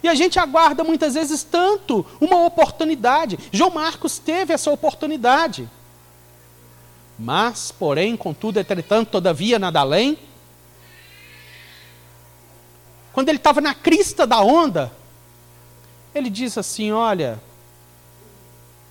E 0.00 0.06
a 0.06 0.14
gente 0.14 0.38
aguarda 0.38 0.84
muitas 0.84 1.14
vezes 1.14 1.42
tanto 1.42 2.06
uma 2.20 2.46
oportunidade. 2.46 3.36
João 3.50 3.70
Marcos 3.70 4.20
teve 4.20 4.54
essa 4.54 4.70
oportunidade. 4.70 5.68
Mas, 7.18 7.72
porém, 7.72 8.16
contudo, 8.16 8.60
entretanto, 8.60 9.10
todavia, 9.10 9.58
nada 9.58 9.80
além. 9.80 10.16
Quando 13.18 13.30
ele 13.30 13.38
estava 13.38 13.60
na 13.60 13.74
crista 13.74 14.24
da 14.28 14.40
onda, 14.40 14.92
ele 16.14 16.30
diz 16.30 16.56
assim: 16.56 16.92
Olha, 16.92 17.40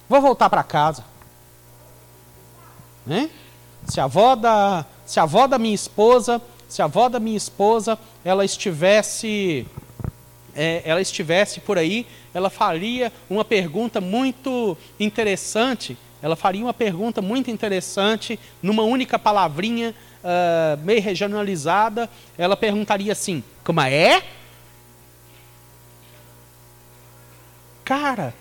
vou 0.09 0.19
voltar 0.19 0.49
para 0.49 0.61
casa. 0.63 1.05
Né? 3.05 3.29
Se 3.85 4.01
a 4.01 4.03
avó 4.03 4.35
da, 4.35 4.85
se 5.05 5.17
a 5.17 5.23
avó 5.23 5.47
da 5.47 5.57
minha 5.57 5.73
esposa, 5.73 6.41
se 6.67 6.81
a 6.81 6.85
avó 6.85 7.07
da 7.07 7.21
minha 7.21 7.37
esposa, 7.37 7.97
ela 8.21 8.43
estivesse 8.43 9.65
é, 10.53 10.81
ela 10.83 10.99
estivesse 10.99 11.61
por 11.61 11.77
aí, 11.77 12.05
ela 12.33 12.49
faria 12.49 13.13
uma 13.29 13.45
pergunta 13.45 14.01
muito 14.01 14.77
interessante. 14.99 15.97
Ela 16.21 16.35
faria 16.35 16.65
uma 16.65 16.73
pergunta 16.73 17.21
muito 17.21 17.49
interessante, 17.49 18.37
numa 18.61 18.83
única 18.83 19.17
palavrinha, 19.17 19.95
uh, 20.27 20.77
meio 20.83 21.01
regionalizada. 21.01 22.09
Ela 22.37 22.57
perguntaria 22.57 23.13
assim: 23.13 23.43
Como 23.63 23.79
é? 23.81 24.21
Cara, 27.85 28.33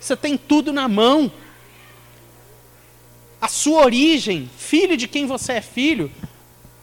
você 0.00 0.16
tem 0.16 0.36
tudo 0.36 0.72
na 0.72 0.88
mão. 0.88 1.30
A 3.40 3.48
sua 3.48 3.82
origem, 3.82 4.48
filho 4.56 4.96
de 4.96 5.06
quem 5.06 5.26
você 5.26 5.54
é 5.54 5.60
filho, 5.60 6.10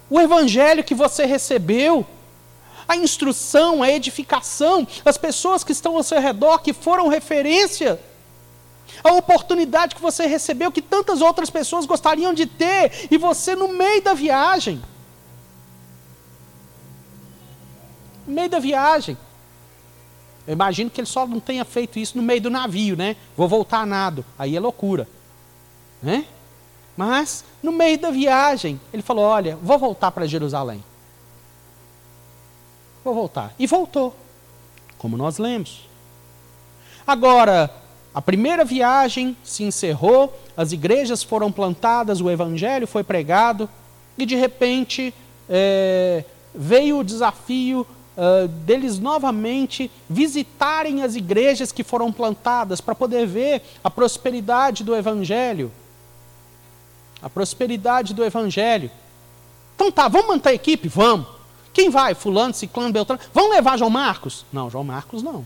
o 0.10 0.20
evangelho 0.20 0.84
que 0.84 0.94
você 0.94 1.26
recebeu, 1.26 2.06
a 2.88 2.96
instrução, 2.96 3.82
a 3.82 3.90
edificação, 3.90 4.88
as 5.04 5.18
pessoas 5.18 5.64
que 5.64 5.72
estão 5.72 5.98
ao 5.98 6.04
seu 6.04 6.22
redor, 6.22 6.60
que 6.60 6.72
foram 6.72 7.08
referência, 7.08 8.00
a 9.04 9.12
oportunidade 9.14 9.96
que 9.96 10.02
você 10.02 10.26
recebeu, 10.26 10.72
que 10.72 10.82
tantas 10.82 11.22
outras 11.22 11.50
pessoas 11.50 11.86
gostariam 11.86 12.34
de 12.34 12.46
ter, 12.46 13.08
e 13.12 13.18
você 13.18 13.56
no 13.56 13.68
meio 13.68 14.02
da 14.02 14.14
viagem. 14.14 14.82
No 18.26 18.34
meio 18.34 18.50
da 18.50 18.60
viagem. 18.60 19.18
Eu 20.48 20.54
imagino 20.54 20.90
que 20.90 21.00
ele 21.02 21.08
só 21.08 21.26
não 21.26 21.40
tenha 21.40 21.66
feito 21.66 22.00
isso 22.00 22.18
no 22.18 22.24
meio 22.24 22.42
do 22.42 22.50
navio, 22.50 22.96
né? 22.96 23.16
Vou 23.36 23.48
voltar 23.48 23.80
a 23.80 23.86
nado. 23.86 24.26
Aí 24.38 24.56
é 24.56 24.60
loucura. 24.60 25.08
Né? 26.02 26.26
Mas, 26.96 27.44
no 27.62 27.72
meio 27.72 27.98
da 27.98 28.12
viagem, 28.12 28.80
ele 28.92 29.02
falou: 29.02 29.26
Olha, 29.26 29.58
vou 29.62 29.78
voltar 29.78 30.12
para 30.12 30.28
Jerusalém. 30.28 30.84
Vou 33.04 33.14
voltar. 33.14 33.54
E 33.58 33.66
voltou, 33.66 34.16
como 34.98 35.18
nós 35.18 35.38
lemos. 35.38 35.88
Agora, 37.06 37.74
a 38.14 38.22
primeira 38.22 38.64
viagem 38.64 39.36
se 39.44 39.64
encerrou, 39.64 40.38
as 40.56 40.72
igrejas 40.72 41.24
foram 41.24 41.52
plantadas, 41.52 42.22
o 42.22 42.30
evangelho 42.30 42.86
foi 42.86 43.04
pregado, 43.04 43.68
e 44.18 44.26
de 44.26 44.36
repente 44.36 45.14
é, 45.50 46.24
veio 46.54 47.00
o 47.00 47.04
desafio 47.04 47.88
uh, 48.16 48.48
deles 48.48 49.00
novamente 49.00 49.90
visitarem 50.08 51.04
as 51.04 51.16
igrejas 51.16 51.72
que 51.72 51.84
foram 51.84 52.12
plantadas 52.12 52.80
para 52.80 52.94
poder 52.94 53.26
ver 53.26 53.64
a 53.84 53.90
prosperidade 53.90 54.84
do 54.84 54.96
evangelho. 54.96 55.72
A 57.22 57.30
prosperidade 57.30 58.14
do 58.14 58.24
evangelho. 58.24 58.92
Então 59.76 59.92
tá, 59.92 60.08
vamos 60.08 60.28
manter 60.28 60.50
a 60.50 60.54
equipe? 60.54 60.88
Vamos. 60.88 61.28
Quem 61.74 61.90
vai? 61.90 62.14
Fulano, 62.14 62.54
Ciclano, 62.54 62.94
Beltrano. 62.94 63.22
Vão 63.34 63.50
levar 63.50 63.78
João 63.78 63.90
Marcos? 63.90 64.46
Não, 64.54 64.70
João 64.70 64.84
Marcos 64.84 65.24
não. 65.24 65.46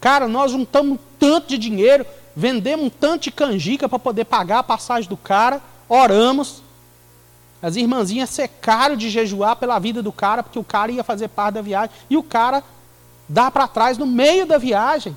Cara, 0.00 0.26
nós 0.26 0.50
juntamos 0.50 0.98
tanto 1.18 1.48
de 1.48 1.58
dinheiro, 1.58 2.06
vendemos 2.34 2.86
um 2.86 2.90
tanto 2.90 3.24
de 3.24 3.30
canjica 3.30 3.88
para 3.88 3.98
poder 3.98 4.24
pagar 4.24 4.60
a 4.60 4.62
passagem 4.62 5.08
do 5.08 5.16
cara, 5.16 5.60
oramos. 5.88 6.62
As 7.62 7.76
irmãzinhas 7.76 8.30
secaram 8.30 8.96
de 8.96 9.10
jejuar 9.10 9.56
pela 9.56 9.78
vida 9.78 10.02
do 10.02 10.10
cara, 10.10 10.42
porque 10.42 10.58
o 10.58 10.64
cara 10.64 10.90
ia 10.90 11.04
fazer 11.04 11.28
parte 11.28 11.54
da 11.54 11.62
viagem. 11.62 11.90
E 12.08 12.16
o 12.16 12.22
cara 12.22 12.64
dá 13.28 13.50
para 13.50 13.68
trás 13.68 13.98
no 13.98 14.06
meio 14.06 14.46
da 14.46 14.56
viagem. 14.56 15.14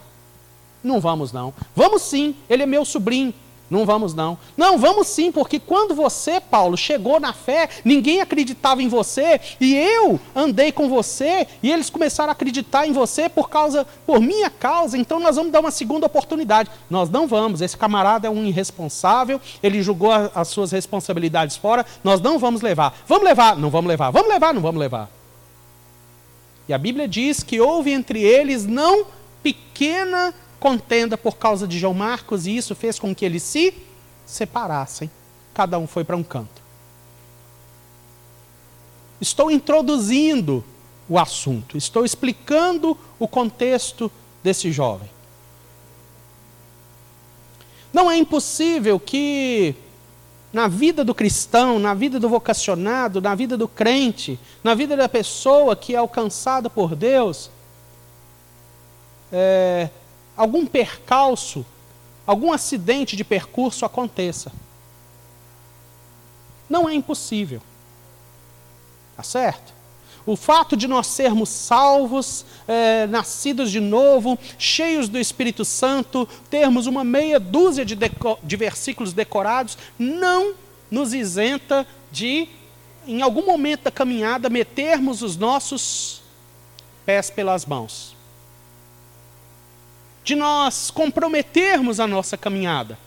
Não 0.83 0.99
vamos 0.99 1.31
não. 1.31 1.53
Vamos 1.73 2.01
sim, 2.01 2.35
ele 2.49 2.63
é 2.63 2.65
meu 2.65 2.83
sobrinho. 2.83 3.33
Não 3.73 3.88
vamos 3.88 4.13
não. 4.13 4.38
Não, 4.55 4.77
vamos 4.77 5.07
sim, 5.07 5.31
porque 5.31 5.59
quando 5.59 5.95
você, 5.95 6.39
Paulo, 6.39 6.77
chegou 6.77 7.19
na 7.19 7.33
fé, 7.33 7.67
ninguém 7.83 8.21
acreditava 8.21 8.83
em 8.83 8.88
você, 8.88 9.41
e 9.59 9.73
eu 9.73 10.19
andei 10.36 10.71
com 10.71 10.88
você, 10.88 11.47
e 11.63 11.71
eles 11.71 11.89
começaram 11.89 12.29
a 12.29 12.33
acreditar 12.33 12.88
em 12.88 12.91
você 12.91 13.27
por 13.27 13.49
causa, 13.49 13.88
por 14.05 14.21
minha 14.21 14.49
causa, 14.49 14.95
então 14.95 15.19
nós 15.19 15.36
vamos 15.36 15.51
dar 15.51 15.59
uma 15.59 15.71
segunda 15.71 16.05
oportunidade. 16.05 16.69
Nós 16.88 17.09
não 17.09 17.27
vamos, 17.27 17.62
esse 17.62 17.75
camarada 17.75 18.27
é 18.27 18.29
um 18.29 18.45
irresponsável, 18.45 19.41
ele 19.63 19.81
julgou 19.81 20.12
a, 20.12 20.29
as 20.36 20.49
suas 20.49 20.71
responsabilidades 20.71 21.57
fora, 21.57 21.83
nós 22.03 22.21
não 22.21 22.38
vamos 22.38 22.62
levar. 22.62 22.95
Vamos 23.07 23.23
levar, 23.23 23.57
não 23.57 23.71
vamos 23.71 23.89
levar. 23.89 24.12
Vamos 24.12 24.29
levar, 24.29 24.53
não 24.53 24.62
vamos 24.62 24.79
levar. 24.79 25.09
E 26.67 26.73
a 26.73 26.77
Bíblia 26.77 27.07
diz 27.07 27.41
que 27.41 27.59
houve 27.59 27.91
entre 27.91 28.21
eles 28.21 28.67
não 28.67 29.07
pequena 29.41 30.33
contenda 30.63 31.17
por 31.17 31.36
causa 31.36 31.67
de 31.67 31.78
João 31.78 31.93
Marcos 31.93 32.47
e 32.47 32.56
isso 32.56 32.73
fez 32.73 32.97
com 32.97 33.13
que 33.13 33.26
eles 33.26 33.43
se 33.43 33.73
separassem. 34.26 35.12
Cada 35.54 35.78
um 35.78 35.86
foi 35.86 36.06
para 36.06 36.15
um 36.15 36.23
canto. 36.23 36.62
Estou 39.19 39.52
introduzindo 39.52 40.63
o 41.10 41.19
assunto, 41.19 41.78
estou 41.78 42.06
explicando 42.06 42.97
o 43.19 43.28
contexto 43.28 44.10
desse 44.41 44.71
jovem. 44.71 45.10
Não 47.91 48.10
é 48.10 48.17
impossível 48.17 48.97
que 48.97 49.76
na 50.54 50.69
vida 50.69 51.04
do 51.04 51.13
cristão, 51.13 51.78
na 51.78 51.93
vida 51.93 52.21
do 52.21 52.30
vocacionado, 52.30 53.21
na 53.21 53.36
vida 53.36 53.58
do 53.58 53.67
crente, 53.67 54.39
na 54.63 54.73
vida 54.73 54.95
da 54.95 55.10
pessoa 55.10 55.76
que 55.76 55.93
é 55.93 55.97
alcançada 55.97 56.69
por 56.69 56.95
Deus, 56.95 57.52
é, 59.30 59.89
algum 60.35 60.65
percalço, 60.65 61.65
algum 62.25 62.51
acidente 62.51 63.15
de 63.15 63.23
percurso 63.23 63.85
aconteça. 63.85 64.51
Não 66.69 66.87
é 66.89 66.93
impossível. 66.93 67.61
Tá 69.15 69.23
certo? 69.23 69.73
O 70.25 70.37
fato 70.37 70.77
de 70.77 70.87
nós 70.87 71.07
sermos 71.07 71.49
salvos, 71.49 72.45
é, 72.65 73.05
nascidos 73.07 73.69
de 73.69 73.81
novo, 73.81 74.39
cheios 74.57 75.09
do 75.09 75.19
Espírito 75.19 75.65
Santo, 75.65 76.27
termos 76.49 76.87
uma 76.87 77.03
meia 77.03 77.39
dúzia 77.39 77.83
de, 77.83 77.95
de 77.95 78.55
versículos 78.55 79.11
decorados, 79.11 79.77
não 79.99 80.55
nos 80.89 81.13
isenta 81.13 81.85
de, 82.09 82.47
em 83.05 83.21
algum 83.21 83.45
momento 83.45 83.83
da 83.83 83.91
caminhada, 83.91 84.49
metermos 84.49 85.21
os 85.21 85.35
nossos 85.35 86.21
pés 87.05 87.29
pelas 87.29 87.65
mãos. 87.65 88.15
De 90.23 90.36
nós 90.36 90.89
comprometermos 90.89 91.99
a 91.99 92.07
nossa 92.07 92.38
caminhada. 92.38 92.97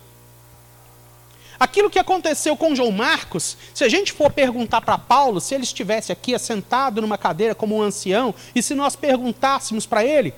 Aquilo 1.58 1.88
que 1.88 1.98
aconteceu 1.98 2.56
com 2.56 2.74
João 2.74 2.92
Marcos, 2.92 3.56
se 3.74 3.82
a 3.82 3.88
gente 3.88 4.12
for 4.12 4.30
perguntar 4.30 4.82
para 4.82 4.98
Paulo, 4.98 5.40
se 5.40 5.54
ele 5.54 5.64
estivesse 5.64 6.12
aqui 6.12 6.34
assentado 6.34 7.00
numa 7.00 7.16
cadeira 7.16 7.54
como 7.54 7.76
um 7.76 7.82
ancião, 7.82 8.34
e 8.54 8.62
se 8.62 8.74
nós 8.74 8.94
perguntássemos 8.94 9.86
para 9.86 10.04
ele, 10.04 10.34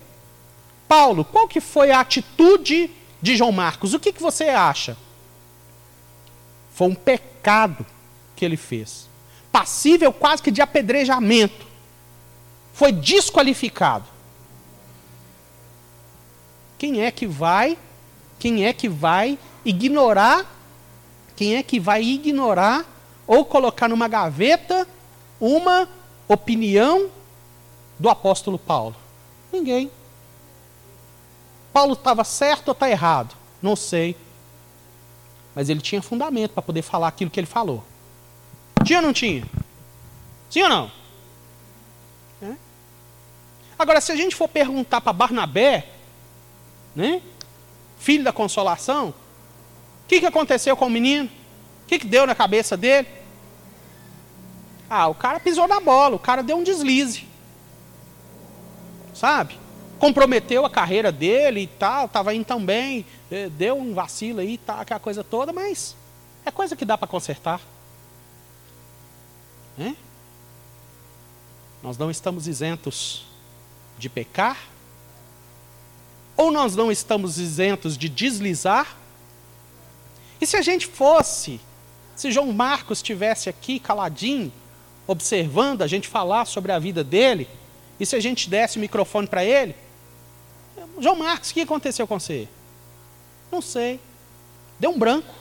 Paulo, 0.87 1.25
qual 1.25 1.49
que 1.49 1.61
foi 1.61 1.91
a 1.91 2.01
atitude 2.01 2.91
de 3.21 3.37
João 3.37 3.51
Marcos? 3.51 3.95
O 3.95 4.01
que, 4.01 4.12
que 4.12 4.23
você 4.23 4.45
acha? 4.45 4.97
Foi 6.73 6.87
um 6.87 6.95
pecado 6.95 7.85
que 8.37 8.45
ele 8.45 8.57
fez. 8.57 9.09
Passível 9.51 10.12
quase 10.12 10.43
que 10.43 10.51
de 10.51 10.62
apedrejamento. 10.62 11.67
Foi 12.73 12.93
desqualificado. 12.93 14.07
Quem 16.79 17.03
é 17.03 17.11
que 17.11 17.27
vai? 17.27 17.77
Quem 18.38 18.64
é 18.64 18.73
que 18.73 18.88
vai 18.88 19.38
ignorar 19.64 20.59
quem 21.38 21.55
é 21.55 21.62
que 21.62 21.79
vai 21.79 22.03
ignorar 22.03 22.85
ou 23.25 23.45
colocar 23.45 23.87
numa 23.87 24.09
gaveta 24.09 24.88
uma 25.41 25.88
opinião 26.27 27.09
do 27.97 28.09
apóstolo 28.09 28.59
Paulo? 28.59 28.97
Ninguém. 29.53 29.88
Paulo 31.73 31.93
estava 31.93 32.25
certo 32.25 32.67
ou 32.67 32.73
está 32.73 32.91
errado? 32.91 33.37
Não 33.62 33.77
sei. 33.77 34.17
Mas 35.55 35.69
ele 35.69 35.81
tinha 35.81 36.03
fundamento 36.03 36.55
para 36.55 36.62
poder 36.62 36.83
falar 36.83 37.07
aquilo 37.07 37.31
que 37.31 37.38
ele 37.38 37.47
falou. 37.47 37.85
Tinha 38.85 38.99
ou 38.99 39.07
não 39.07 39.12
tinha? 39.12 39.45
Sim 40.51 40.64
ou 40.64 40.69
não? 40.69 40.91
É? 42.43 42.57
Agora, 43.79 44.01
se 44.01 44.11
a 44.11 44.17
gente 44.17 44.35
for 44.35 44.49
perguntar 44.49 45.01
para 45.01 45.12
Barnabé, 45.12 45.88
né, 46.99 47.23
filho 47.97 48.25
da 48.25 48.33
consolação, 48.33 49.11
o 49.11 50.09
que, 50.09 50.19
que 50.19 50.27
aconteceu 50.27 50.77
com 50.77 50.87
o 50.87 50.91
menino? 50.91 51.31
O 51.85 51.87
que, 51.87 51.97
que 51.97 52.07
deu 52.09 52.27
na 52.27 52.35
cabeça 52.35 52.77
dele? 52.77 53.07
Ah, 54.91 55.07
o 55.07 55.15
cara 55.15 55.39
pisou 55.39 55.69
na 55.69 55.79
bola, 55.79 56.17
o 56.17 56.19
cara 56.19 56.43
deu 56.43 56.57
um 56.57 56.65
deslize. 56.65 57.25
Sabe? 59.15 59.57
Comprometeu 60.01 60.67
a 60.67 60.71
carreira 60.71 61.13
dele 61.13 61.61
e 61.61 61.67
tal, 61.69 62.07
estava 62.07 62.35
indo 62.35 62.45
tão 62.45 62.65
bem, 62.65 63.07
eh, 63.31 63.49
deu 63.49 63.79
um 63.79 63.95
vacilo 63.95 64.41
aí, 64.41 64.59
tá, 64.59 64.81
aquela 64.81 64.99
coisa 64.99 65.23
toda, 65.23 65.53
mas 65.53 65.95
é 66.45 66.51
coisa 66.51 66.75
que 66.75 66.85
dá 66.85 66.99
para 66.99 67.07
consertar. 67.07 67.61
É? 69.79 69.95
Nós 71.81 71.97
não 71.97 72.11
estamos 72.11 72.49
isentos 72.49 73.25
de 73.97 74.09
pecar, 74.09 74.59
ou 76.38 76.53
nós 76.53 76.77
não 76.77 76.90
estamos 76.90 77.37
isentos 77.37 77.98
de 77.98 78.09
deslizar, 78.09 78.96
e 80.40 80.46
se 80.46 80.57
a 80.57 80.62
gente 80.62 80.87
fosse, 80.87 81.61
se 82.14 82.31
João 82.31 82.53
Marcos 82.53 82.98
estivesse 82.98 83.48
aqui 83.48 83.81
caladinho, 83.81 84.53
observando 85.05 85.83
a 85.83 85.88
gente 85.88 86.07
falar 86.07 86.44
sobre 86.44 86.70
a 86.70 86.79
vida 86.79 87.03
dele, 87.03 87.48
e 87.98 88.07
se 88.07 88.14
a 88.14 88.20
gente 88.20 88.48
desse 88.48 88.79
o 88.79 88.81
microfone 88.81 89.27
para 89.27 89.44
ele, 89.44 89.74
João 91.01 91.16
Marcos, 91.16 91.51
o 91.51 91.55
que 91.55 91.62
aconteceu 91.62 92.07
com 92.07 92.20
você? 92.20 92.46
Não 93.51 93.61
sei. 93.61 93.98
Deu 94.79 94.90
um 94.92 94.98
branco. 94.98 95.35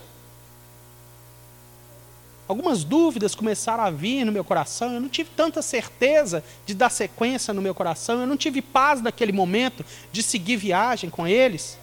Algumas 2.48 2.84
dúvidas 2.86 3.36
começaram 3.36 3.84
a 3.84 3.90
vir 3.90 4.24
no 4.24 4.32
meu 4.32 4.44
coração. 4.44 4.94
Eu 4.94 5.02
não 5.02 5.10
tive 5.10 5.30
tanta 5.36 5.62
certeza 5.62 6.44
de 6.66 6.74
dar 6.74 6.90
sequência 6.90 7.54
no 7.54 7.62
meu 7.62 7.76
coração. 7.76 8.22
Eu 8.22 8.28
não 8.28 8.38
tive 8.38 8.62
paz 8.62 9.02
naquele 9.02 9.34
momento 9.34 9.86
de 10.12 10.24
seguir 10.24 10.56
viagem 10.56 11.10
com 11.10 11.28
eles. 11.28 11.78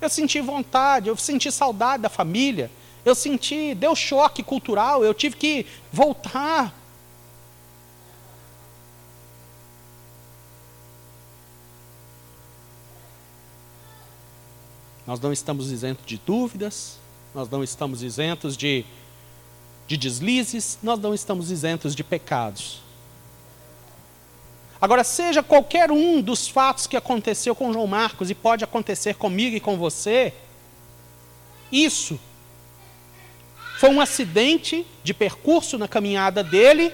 Eu 0.00 0.08
senti 0.08 0.40
vontade, 0.40 1.08
eu 1.08 1.16
senti 1.16 1.50
saudade 1.50 2.02
da 2.02 2.08
família, 2.08 2.70
eu 3.04 3.14
senti, 3.14 3.74
deu 3.74 3.96
choque 3.96 4.42
cultural, 4.42 5.02
eu 5.02 5.14
tive 5.14 5.34
que 5.34 5.66
voltar. 5.90 6.72
Nós 15.06 15.18
não 15.20 15.32
estamos 15.32 15.72
isentos 15.72 16.04
de 16.06 16.18
dúvidas, 16.18 16.98
nós 17.34 17.50
não 17.50 17.64
estamos 17.64 18.02
isentos 18.02 18.56
de, 18.56 18.84
de 19.88 19.96
deslizes, 19.96 20.78
nós 20.82 20.98
não 21.00 21.12
estamos 21.12 21.50
isentos 21.50 21.94
de 21.94 22.04
pecados. 22.04 22.80
Agora, 24.80 25.02
seja 25.02 25.42
qualquer 25.42 25.90
um 25.90 26.20
dos 26.20 26.46
fatos 26.46 26.86
que 26.86 26.96
aconteceu 26.96 27.54
com 27.54 27.72
João 27.72 27.86
Marcos 27.86 28.30
e 28.30 28.34
pode 28.34 28.62
acontecer 28.62 29.14
comigo 29.14 29.56
e 29.56 29.60
com 29.60 29.76
você, 29.76 30.32
isso 31.72 32.20
foi 33.78 33.90
um 33.90 34.00
acidente 34.00 34.86
de 35.02 35.12
percurso 35.12 35.76
na 35.76 35.88
caminhada 35.88 36.44
dele 36.44 36.92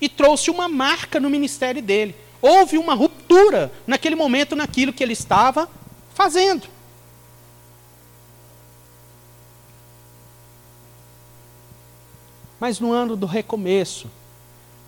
e 0.00 0.08
trouxe 0.08 0.50
uma 0.50 0.68
marca 0.68 1.18
no 1.18 1.28
ministério 1.28 1.82
dele. 1.82 2.14
Houve 2.40 2.78
uma 2.78 2.94
ruptura 2.94 3.72
naquele 3.86 4.14
momento 4.14 4.54
naquilo 4.54 4.92
que 4.92 5.02
ele 5.02 5.12
estava 5.12 5.68
fazendo. 6.14 6.68
Mas 12.60 12.78
no 12.78 12.92
ano 12.92 13.16
do 13.16 13.26
recomeço, 13.26 14.08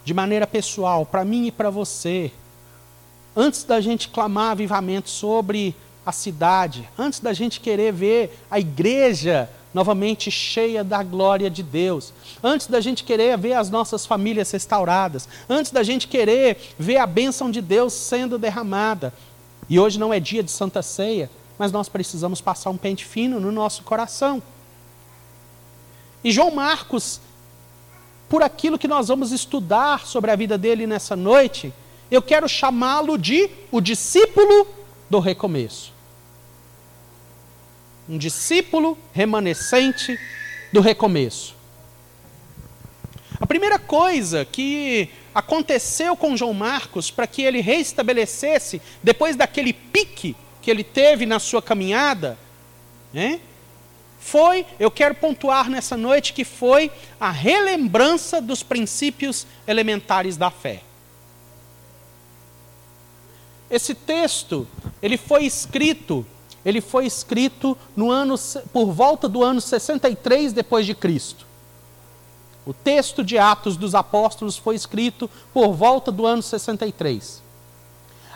de 0.04 0.12
maneira 0.12 0.46
pessoal, 0.46 1.06
para 1.06 1.24
mim 1.24 1.46
e 1.46 1.50
para 1.52 1.70
você, 1.70 2.30
antes 3.34 3.64
da 3.64 3.80
gente 3.80 4.10
clamar 4.10 4.54
vivamente 4.54 5.08
sobre 5.08 5.74
a 6.04 6.12
cidade, 6.12 6.88
antes 6.98 7.20
da 7.20 7.32
gente 7.32 7.60
querer 7.60 7.92
ver 7.92 8.38
a 8.50 8.60
igreja 8.60 9.48
novamente 9.72 10.30
cheia 10.30 10.84
da 10.84 11.02
glória 11.02 11.48
de 11.48 11.62
Deus, 11.62 12.12
antes 12.42 12.66
da 12.66 12.80
gente 12.80 13.04
querer 13.04 13.38
ver 13.38 13.54
as 13.54 13.70
nossas 13.70 14.04
famílias 14.04 14.50
restauradas, 14.50 15.26
antes 15.48 15.72
da 15.72 15.82
gente 15.82 16.08
querer 16.08 16.58
ver 16.78 16.98
a 16.98 17.06
bênção 17.06 17.50
de 17.50 17.62
Deus 17.62 17.94
sendo 17.94 18.38
derramada. 18.38 19.14
E 19.68 19.80
hoje 19.80 19.98
não 19.98 20.12
é 20.12 20.20
dia 20.20 20.42
de 20.42 20.50
Santa 20.50 20.82
Ceia, 20.82 21.30
mas 21.58 21.72
nós 21.72 21.88
precisamos 21.88 22.40
passar 22.40 22.68
um 22.68 22.76
pente 22.76 23.04
fino 23.04 23.40
no 23.40 23.50
nosso 23.50 23.82
coração. 23.82 24.42
E 26.22 26.30
João 26.30 26.50
Marcos 26.50 27.20
por 28.32 28.42
aquilo 28.42 28.78
que 28.78 28.88
nós 28.88 29.08
vamos 29.08 29.30
estudar 29.30 30.06
sobre 30.06 30.30
a 30.30 30.36
vida 30.36 30.56
dele 30.56 30.86
nessa 30.86 31.14
noite, 31.14 31.70
eu 32.10 32.22
quero 32.22 32.48
chamá-lo 32.48 33.18
de 33.18 33.50
o 33.70 33.78
discípulo 33.78 34.66
do 35.10 35.18
recomeço. 35.18 35.92
Um 38.08 38.16
discípulo 38.16 38.96
remanescente 39.12 40.18
do 40.72 40.80
recomeço. 40.80 41.54
A 43.38 43.46
primeira 43.46 43.78
coisa 43.78 44.46
que 44.46 45.10
aconteceu 45.34 46.16
com 46.16 46.34
João 46.34 46.54
Marcos 46.54 47.10
para 47.10 47.26
que 47.26 47.42
ele 47.42 47.60
reestabelecesse, 47.60 48.80
depois 49.02 49.36
daquele 49.36 49.74
pique 49.74 50.34
que 50.62 50.70
ele 50.70 50.82
teve 50.82 51.26
na 51.26 51.38
sua 51.38 51.60
caminhada, 51.60 52.38
né? 53.12 53.40
Foi, 54.24 54.64
eu 54.78 54.90
quero 54.90 55.16
pontuar 55.16 55.68
nessa 55.68 55.96
noite 55.96 56.32
que 56.32 56.44
foi 56.44 56.90
a 57.20 57.30
relembrança 57.30 58.40
dos 58.40 58.62
princípios 58.62 59.46
elementares 59.66 60.36
da 60.36 60.50
fé. 60.50 60.82
Esse 63.68 63.94
texto, 63.94 64.66
ele 65.02 65.16
foi 65.18 65.44
escrito, 65.44 66.24
ele 66.64 66.80
foi 66.80 67.04
escrito 67.04 67.76
no 67.96 68.10
ano 68.10 68.36
por 68.72 68.92
volta 68.92 69.28
do 69.28 69.42
ano 69.42 69.60
63 69.60 70.52
depois 70.52 70.86
de 70.86 70.94
Cristo. 70.94 71.44
O 72.64 72.72
texto 72.72 73.24
de 73.24 73.36
Atos 73.38 73.76
dos 73.76 73.94
Apóstolos 73.94 74.56
foi 74.56 74.76
escrito 74.76 75.28
por 75.52 75.72
volta 75.72 76.12
do 76.12 76.24
ano 76.24 76.42
63. 76.42 77.41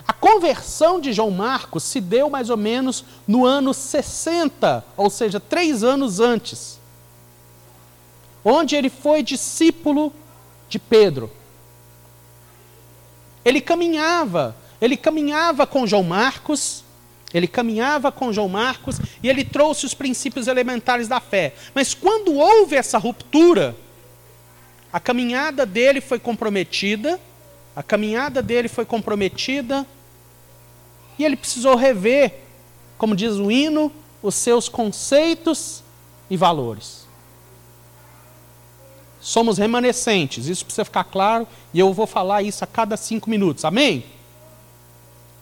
A 0.06 0.12
conversão 0.12 1.00
de 1.00 1.12
João 1.12 1.30
Marcos 1.30 1.82
se 1.82 2.00
deu 2.00 2.30
mais 2.30 2.48
ou 2.48 2.56
menos 2.56 3.04
no 3.26 3.44
ano 3.44 3.74
60, 3.74 4.84
ou 4.96 5.10
seja, 5.10 5.40
três 5.40 5.82
anos 5.82 6.20
antes, 6.20 6.78
onde 8.44 8.76
ele 8.76 8.88
foi 8.88 9.22
discípulo 9.22 10.12
de 10.68 10.78
Pedro. 10.78 11.30
Ele 13.44 13.60
caminhava, 13.60 14.56
ele 14.80 14.96
caminhava 14.96 15.66
com 15.66 15.86
João 15.86 16.04
Marcos, 16.04 16.84
ele 17.34 17.48
caminhava 17.48 18.12
com 18.12 18.32
João 18.32 18.48
Marcos 18.48 18.98
e 19.22 19.28
ele 19.28 19.44
trouxe 19.44 19.84
os 19.84 19.94
princípios 19.94 20.46
elementares 20.46 21.08
da 21.08 21.20
fé. 21.20 21.54
Mas 21.74 21.94
quando 21.94 22.34
houve 22.34 22.76
essa 22.76 22.98
ruptura, 22.98 23.76
a 24.92 25.00
caminhada 25.00 25.66
dele 25.66 26.00
foi 26.00 26.18
comprometida, 26.18 27.20
a 27.74 27.82
caminhada 27.82 28.40
dele 28.40 28.68
foi 28.68 28.84
comprometida, 28.84 29.86
e 31.18 31.24
ele 31.24 31.36
precisou 31.36 31.74
rever, 31.74 32.40
como 32.98 33.16
diz 33.16 33.34
o 33.34 33.50
hino, 33.50 33.92
os 34.22 34.34
seus 34.34 34.68
conceitos 34.68 35.82
e 36.28 36.36
valores. 36.36 37.06
Somos 39.20 39.58
remanescentes, 39.58 40.46
isso 40.46 40.64
precisa 40.64 40.84
ficar 40.84 41.04
claro, 41.04 41.48
e 41.74 41.80
eu 41.80 41.92
vou 41.92 42.06
falar 42.06 42.42
isso 42.42 42.62
a 42.62 42.66
cada 42.66 42.96
cinco 42.96 43.28
minutos, 43.28 43.64
amém? 43.64 44.04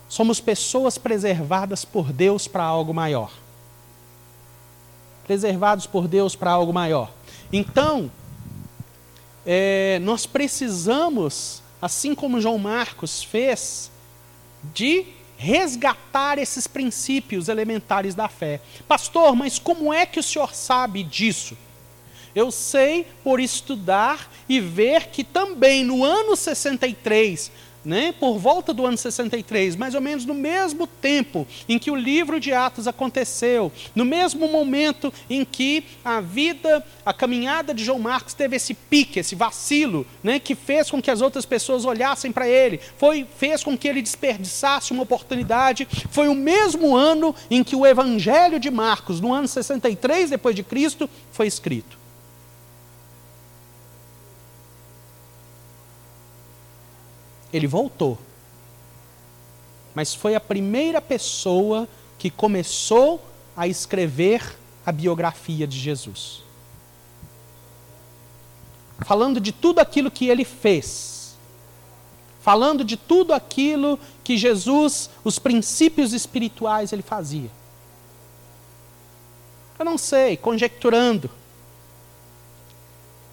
Somos 0.07 0.39
pessoas 0.39 0.97
preservadas 0.97 1.83
por 1.83 2.11
Deus 2.11 2.47
para 2.47 2.63
algo 2.63 2.93
maior. 2.93 3.31
Preservados 5.25 5.85
por 5.85 6.07
Deus 6.07 6.35
para 6.35 6.51
algo 6.51 6.71
maior. 6.71 7.11
Então, 7.51 8.11
é, 9.45 9.99
nós 10.01 10.25
precisamos, 10.25 11.61
assim 11.81 12.15
como 12.15 12.41
João 12.41 12.57
Marcos 12.57 13.23
fez, 13.23 13.91
de 14.73 15.05
resgatar 15.37 16.37
esses 16.37 16.67
princípios 16.67 17.49
elementares 17.49 18.15
da 18.15 18.27
fé. 18.27 18.61
Pastor, 18.87 19.35
mas 19.35 19.59
como 19.59 19.93
é 19.93 20.05
que 20.05 20.19
o 20.19 20.23
senhor 20.23 20.53
sabe 20.53 21.03
disso? 21.03 21.57
Eu 22.33 22.51
sei 22.51 23.07
por 23.23 23.39
estudar 23.39 24.29
e 24.47 24.59
ver 24.59 25.07
que 25.07 25.23
também 25.23 25.85
no 25.85 26.03
ano 26.03 26.35
63 26.35 27.51
né, 27.85 28.13
por 28.19 28.37
volta 28.37 28.73
do 28.73 28.85
ano 28.85 28.97
63, 28.97 29.75
mais 29.75 29.93
ou 29.93 30.01
menos 30.01 30.25
no 30.25 30.33
mesmo 30.33 30.87
tempo 30.87 31.47
em 31.69 31.77
que 31.77 31.91
o 31.91 31.95
livro 31.95 32.39
de 32.39 32.51
Atos 32.51 32.87
aconteceu, 32.87 33.71
no 33.93 34.03
mesmo 34.03 34.47
momento 34.47 35.13
em 35.29 35.45
que 35.45 35.83
a 36.03 36.19
vida, 36.19 36.85
a 37.05 37.13
caminhada 37.13 37.73
de 37.73 37.83
João 37.83 37.99
Marcos 37.99 38.33
teve 38.33 38.55
esse 38.55 38.73
pique, 38.73 39.19
esse 39.19 39.35
vacilo, 39.35 40.05
né, 40.23 40.39
que 40.39 40.55
fez 40.55 40.89
com 40.89 41.01
que 41.01 41.11
as 41.11 41.21
outras 41.21 41.45
pessoas 41.45 41.85
olhassem 41.85 42.31
para 42.31 42.47
ele, 42.47 42.79
foi, 42.97 43.25
fez 43.37 43.63
com 43.63 43.77
que 43.77 43.87
ele 43.87 44.01
desperdiçasse 44.01 44.91
uma 44.91 45.03
oportunidade. 45.03 45.87
Foi 46.09 46.27
o 46.27 46.35
mesmo 46.35 46.95
ano 46.95 47.35
em 47.49 47.63
que 47.63 47.75
o 47.75 47.85
Evangelho 47.85 48.59
de 48.59 48.71
Marcos, 48.71 49.21
no 49.21 49.33
ano 49.33 49.47
63 49.47 50.31
depois 50.31 50.55
de 50.55 50.63
Cristo, 50.63 51.09
foi 51.31 51.47
escrito. 51.47 52.04
Ele 57.55 57.67
voltou. 57.67 58.17
Mas 59.93 60.13
foi 60.13 60.35
a 60.35 60.41
primeira 60.41 61.01
pessoa 61.01 61.87
que 62.17 62.29
começou 62.29 63.23
a 63.55 63.67
escrever 63.67 64.57
a 64.85 64.91
biografia 64.91 65.65
de 65.65 65.79
Jesus. 65.79 66.43
Falando 69.05 69.39
de 69.39 69.53
tudo 69.53 69.79
aquilo 69.79 70.11
que 70.11 70.27
ele 70.27 70.43
fez. 70.43 71.37
Falando 72.41 72.83
de 72.83 72.97
tudo 72.97 73.33
aquilo 73.33 73.97
que 74.23 74.37
Jesus, 74.37 75.09
os 75.23 75.39
princípios 75.39 76.11
espirituais, 76.13 76.91
ele 76.91 77.01
fazia. 77.01 77.49
Eu 79.79 79.85
não 79.85 79.97
sei, 79.97 80.35
conjecturando. 80.35 81.29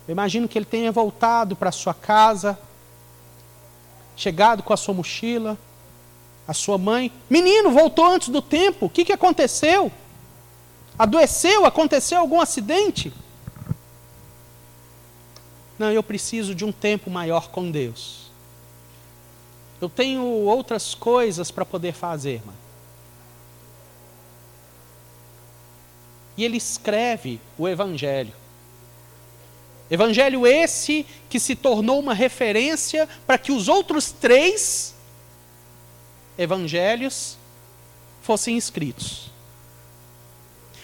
Eu 0.07 0.13
imagino 0.13 0.49
que 0.49 0.59
ele 0.59 0.65
tenha 0.65 0.93
voltado 0.93 1.57
para 1.57 1.73
sua 1.73 1.93
casa 1.93 2.59
chegado 4.23 4.63
com 4.63 4.73
a 4.73 4.77
sua 4.77 4.95
mochila, 4.95 5.59
a 6.47 6.55
sua 6.55 6.79
mãe. 6.79 7.11
Menino, 7.29 7.71
voltou 7.71 8.07
antes 8.07 8.29
do 8.29 8.41
tempo. 8.41 8.87
O 8.87 8.91
que, 8.91 9.05
que 9.05 9.13
aconteceu? 9.13 9.91
Adoeceu? 10.97 11.67
Aconteceu 11.67 12.21
algum 12.21 12.41
acidente? 12.41 13.13
Não, 15.79 15.91
eu 15.91 16.03
preciso 16.03 16.55
de 16.55 16.65
um 16.65 16.71
tempo 16.71 17.11
maior 17.11 17.49
com 17.49 17.71
Deus. 17.71 18.31
Eu 19.81 19.89
tenho 19.89 20.23
outras 20.23 20.95
coisas 20.95 21.51
para 21.51 21.65
poder 21.65 21.93
fazer, 21.93 22.41
mano. 22.47 22.59
E 26.37 26.45
ele 26.45 26.57
escreve 26.57 27.41
o 27.59 27.69
Evangelho. 27.69 28.33
Evangelho 29.93 30.47
esse 30.47 31.05
que 31.29 31.39
se 31.39 31.55
tornou 31.55 32.01
uma 32.01 32.15
referência 32.15 33.07
para 33.27 33.37
que 33.37 33.53
os 33.53 33.69
outros 33.69 34.11
três 34.11 34.95
evangelhos 36.39 37.37
fossem 38.23 38.57
escritos. 38.57 39.31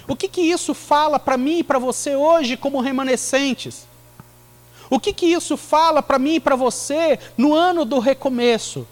O 0.06 0.14
que, 0.14 0.28
que 0.28 0.42
isso 0.42 0.74
fala 0.74 1.18
para 1.18 1.38
mim 1.38 1.60
e 1.60 1.64
para 1.64 1.78
você 1.78 2.14
hoje 2.14 2.54
como 2.54 2.82
remanescentes? 2.82 3.88
O 4.90 5.00
que, 5.00 5.14
que 5.14 5.24
isso 5.24 5.56
fala 5.56 6.02
para 6.02 6.18
mim 6.18 6.34
e 6.34 6.40
para 6.40 6.54
você 6.54 7.18
no 7.34 7.54
ano 7.54 7.86
do 7.86 7.98
recomeço? 7.98 8.86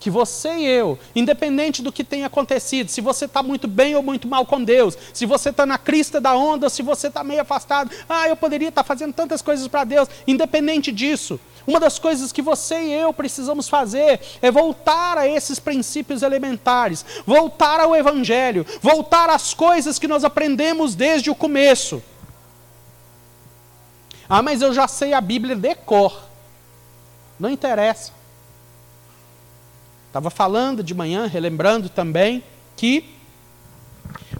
Que 0.00 0.10
você 0.10 0.48
e 0.56 0.66
eu, 0.66 0.98
independente 1.14 1.82
do 1.82 1.92
que 1.92 2.04
tenha 2.04 2.26
acontecido, 2.26 2.88
se 2.88 3.00
você 3.00 3.24
está 3.24 3.42
muito 3.42 3.66
bem 3.66 3.96
ou 3.96 4.02
muito 4.02 4.28
mal 4.28 4.46
com 4.46 4.62
Deus, 4.62 4.96
se 5.12 5.26
você 5.26 5.50
está 5.50 5.66
na 5.66 5.76
crista 5.76 6.20
da 6.20 6.36
onda, 6.36 6.70
se 6.70 6.82
você 6.82 7.08
está 7.08 7.24
meio 7.24 7.42
afastado, 7.42 7.90
ah, 8.08 8.28
eu 8.28 8.36
poderia 8.36 8.68
estar 8.68 8.82
tá 8.82 8.86
fazendo 8.86 9.12
tantas 9.12 9.42
coisas 9.42 9.66
para 9.66 9.84
Deus, 9.84 10.08
independente 10.26 10.92
disso, 10.92 11.40
uma 11.66 11.78
das 11.78 11.98
coisas 11.98 12.32
que 12.32 12.40
você 12.40 12.80
e 12.80 12.92
eu 12.94 13.12
precisamos 13.12 13.68
fazer 13.68 14.20
é 14.40 14.50
voltar 14.50 15.18
a 15.18 15.28
esses 15.28 15.58
princípios 15.58 16.22
elementares, 16.22 17.04
voltar 17.26 17.78
ao 17.78 17.94
Evangelho, 17.94 18.64
voltar 18.80 19.28
às 19.28 19.52
coisas 19.52 19.98
que 19.98 20.08
nós 20.08 20.24
aprendemos 20.24 20.94
desde 20.94 21.28
o 21.28 21.34
começo. 21.34 22.02
Ah, 24.26 24.40
mas 24.40 24.62
eu 24.62 24.72
já 24.72 24.88
sei 24.88 25.12
a 25.12 25.20
Bíblia 25.20 25.54
de 25.54 25.74
cor. 25.74 26.22
Não 27.38 27.50
interessa. 27.50 28.17
Estava 30.08 30.30
falando 30.30 30.82
de 30.82 30.94
manhã, 30.94 31.26
relembrando 31.26 31.88
também, 31.88 32.42
que 32.76 33.04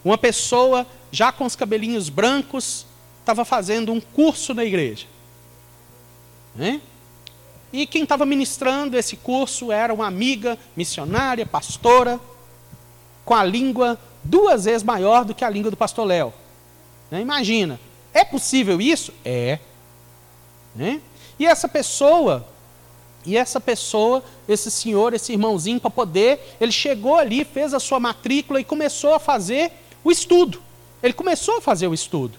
uma 0.05 0.19
pessoa 0.19 0.87
já 1.13 1.31
com 1.31 1.45
os 1.45 1.55
cabelinhos 1.55 2.09
brancos 2.09 2.87
estava 3.21 3.45
fazendo 3.45 3.93
um 3.93 4.01
curso 4.01 4.55
na 4.55 4.65
igreja. 4.65 5.07
Né? 6.55 6.81
E 7.73 7.87
quem 7.87 8.03
estava 8.03 8.25
ministrando 8.25 8.97
esse 8.97 9.17
curso 9.17 9.71
era 9.71 9.93
uma 9.93 10.07
amiga 10.07 10.59
missionária, 10.75 11.45
pastora, 11.45 12.19
com 13.25 13.35
a 13.35 13.45
língua 13.45 13.99
duas 14.25 14.65
vezes 14.65 14.83
maior 14.83 15.25
do 15.25 15.35
que 15.35 15.45
a 15.45 15.51
língua 15.51 15.71
do 15.71 15.77
pastor 15.77 16.07
Léo. 16.07 16.33
Né? 17.11 17.21
Imagina, 17.21 17.79
é 18.15 18.25
possível 18.25 18.81
isso? 18.81 19.13
É. 19.25 19.59
Né? 20.75 21.01
E 21.39 21.47
essa 21.47 21.69
pessoa 21.69 22.47
e 23.29 23.37
essa 23.37 23.61
pessoa, 23.61 24.25
esse 24.49 24.71
senhor, 24.71 25.13
esse 25.13 25.33
irmãozinho, 25.33 25.79
para 25.79 25.91
poder, 25.91 26.57
ele 26.59 26.73
chegou 26.73 27.17
ali, 27.17 27.45
fez 27.45 27.75
a 27.75 27.79
sua 27.79 28.01
matrícula 28.01 28.59
e 28.59 28.65
começou 28.65 29.13
a 29.13 29.19
fazer 29.19 29.71
o 30.03 30.11
estudo. 30.11 30.63
Ele 31.03 31.13
começou 31.13 31.59
a 31.59 31.61
fazer 31.61 31.87
o 31.87 31.93
estudo. 31.93 32.39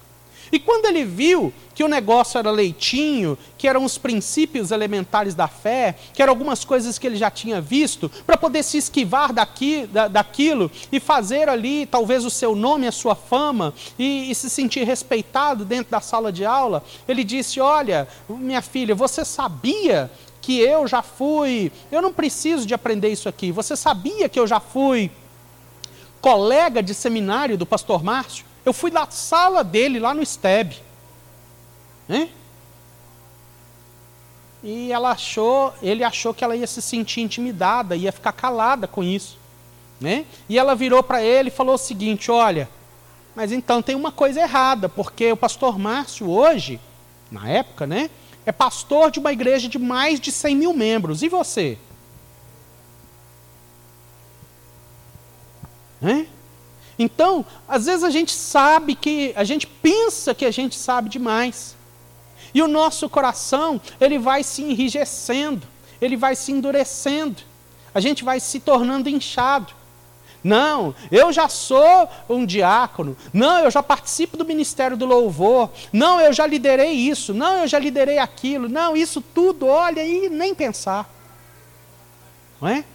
E 0.52 0.60
quando 0.60 0.86
ele 0.86 1.06
viu 1.06 1.54
que 1.76 1.84
o 1.84 1.88
negócio 1.88 2.38
era 2.38 2.52
leitinho, 2.52 3.38
que 3.58 3.68
eram 3.68 3.86
os 3.86 3.98
princípios 3.98 4.72
elementares 4.72 5.36
da 5.36 5.48
fé, 5.48 5.96
que 6.14 6.22
eram 6.22 6.32
algumas 6.32 6.66
coisas 6.66 6.98
que 6.98 7.08
ele 7.08 7.16
já 7.16 7.30
tinha 7.30 7.62
visto, 7.62 8.10
para 8.26 8.36
poder 8.36 8.64
se 8.64 8.78
esquivar 8.78 9.32
daqui, 9.32 9.86
da, 9.88 10.08
daquilo 10.08 10.72
e 10.92 11.00
fazer 11.00 11.48
ali 11.48 11.86
talvez 11.86 12.26
o 12.26 12.30
seu 12.30 12.56
nome, 12.56 12.88
a 12.88 12.92
sua 12.92 13.16
fama, 13.16 13.74
e, 13.98 14.32
e 14.32 14.36
se 14.36 14.50
sentir 14.50 14.84
respeitado 14.84 15.64
dentro 15.64 15.92
da 15.92 16.02
sala 16.02 16.32
de 16.32 16.44
aula, 16.44 16.84
ele 17.08 17.24
disse: 17.24 17.60
Olha, 17.60 18.08
minha 18.28 18.62
filha, 18.62 18.96
você 18.96 19.24
sabia 19.24 20.12
que 20.50 20.60
eu 20.60 20.88
já 20.88 21.04
fui, 21.04 21.72
eu 21.92 22.02
não 22.02 22.12
preciso 22.12 22.66
de 22.66 22.74
aprender 22.74 23.10
isso 23.10 23.30
aqui. 23.30 23.52
Você 23.52 23.76
sabia 23.76 24.28
que 24.28 24.40
eu 24.40 24.48
já 24.48 24.60
fui 24.60 25.12
colega 26.20 26.82
de 26.82 26.96
seminário 26.96 27.56
do 27.56 27.68
pastor 27.68 28.04
Márcio? 28.04 28.48
Eu 28.66 28.74
fui 28.74 28.90
na 28.90 29.08
sala 29.12 29.64
dele, 29.64 30.00
lá 30.00 30.12
no 30.12 30.26
STEB. 30.26 30.78
Né? 32.08 32.30
E 34.64 34.92
ela 34.92 35.12
achou, 35.12 35.72
ele 35.84 36.04
achou 36.04 36.34
que 36.34 36.44
ela 36.44 36.56
ia 36.56 36.66
se 36.66 36.82
sentir 36.82 37.22
intimidada, 37.22 37.96
ia 37.96 38.12
ficar 38.12 38.32
calada 38.32 38.88
com 38.88 39.04
isso. 39.04 39.38
Né? 40.02 40.26
E 40.50 40.58
ela 40.58 40.74
virou 40.74 41.04
para 41.04 41.22
ele 41.22 41.50
e 41.50 41.52
falou 41.52 41.76
o 41.76 41.78
seguinte: 41.78 42.32
olha, 42.32 42.68
mas 43.36 43.52
então 43.52 43.84
tem 43.84 43.94
uma 43.94 44.12
coisa 44.12 44.42
errada, 44.42 44.90
porque 44.90 45.32
o 45.32 45.38
pastor 45.38 45.78
Márcio 45.78 46.28
hoje, 46.28 46.80
na 47.32 47.48
época, 47.48 47.86
né? 47.86 48.10
É 48.50 48.52
pastor 48.52 49.12
de 49.12 49.20
uma 49.20 49.32
igreja 49.32 49.70
de 49.70 49.78
mais 49.78 50.20
de 50.20 50.32
100 50.32 50.56
mil 50.56 50.74
membros. 50.74 51.22
E 51.22 51.30
você? 51.30 51.78
Então, 56.98 57.46
às 57.68 57.86
vezes 57.86 58.04
a 58.04 58.10
gente 58.10 58.32
sabe 58.32 58.96
que, 58.96 59.34
a 59.36 59.44
gente 59.44 59.68
pensa 59.68 60.34
que 60.34 60.46
a 60.46 60.52
gente 60.52 60.76
sabe 60.76 61.10
demais. 61.10 61.76
E 62.52 62.62
o 62.64 62.68
nosso 62.68 63.08
coração, 63.08 63.80
ele 64.02 64.18
vai 64.18 64.44
se 64.44 64.64
enrijecendo, 64.64 65.68
ele 66.02 66.18
vai 66.18 66.36
se 66.36 66.52
endurecendo, 66.52 67.44
a 67.94 68.00
gente 68.00 68.24
vai 68.24 68.40
se 68.40 68.60
tornando 68.60 69.08
inchado. 69.08 69.72
Não, 70.44 70.96
eu 71.12 71.34
já 71.34 71.50
sou 71.50 72.10
um 72.30 72.46
diácono. 72.46 73.16
Não, 73.34 73.60
eu 73.60 73.72
já 73.72 73.84
participo 73.84 74.38
do 74.38 74.46
ministério 74.46 74.96
do 74.96 75.06
louvor. 75.06 75.70
Não, 75.92 76.20
eu 76.20 76.32
já 76.32 76.48
liderei 76.48 76.92
isso. 76.92 77.34
Não, 77.34 77.62
eu 77.62 77.68
já 77.68 77.78
liderei 77.78 78.18
aquilo. 78.20 78.70
Não, 78.70 78.96
isso 78.96 79.22
tudo, 79.22 79.68
olha, 79.68 80.04
e 80.04 80.30
nem 80.30 80.56
pensar. 80.56 81.10
Não 82.62 82.70
é? 82.70 82.86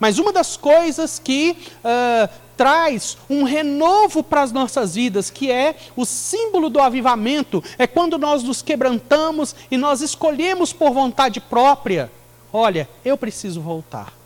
Mas 0.00 0.18
uma 0.18 0.32
das 0.32 0.56
coisas 0.56 1.18
que 1.18 1.56
uh, 1.84 2.32
traz 2.56 3.18
um 3.28 3.42
renovo 3.42 4.22
para 4.22 4.42
as 4.42 4.52
nossas 4.52 4.94
vidas, 4.94 5.28
que 5.28 5.50
é 5.50 5.76
o 5.96 6.04
símbolo 6.04 6.70
do 6.70 6.80
avivamento, 6.80 7.62
é 7.78 7.86
quando 7.86 8.16
nós 8.16 8.42
nos 8.42 8.62
quebrantamos 8.62 9.54
e 9.70 9.76
nós 9.76 10.00
escolhemos 10.00 10.72
por 10.72 10.92
vontade 10.92 11.40
própria: 11.40 12.10
olha, 12.52 12.88
eu 13.04 13.16
preciso 13.16 13.60
voltar. 13.60 14.17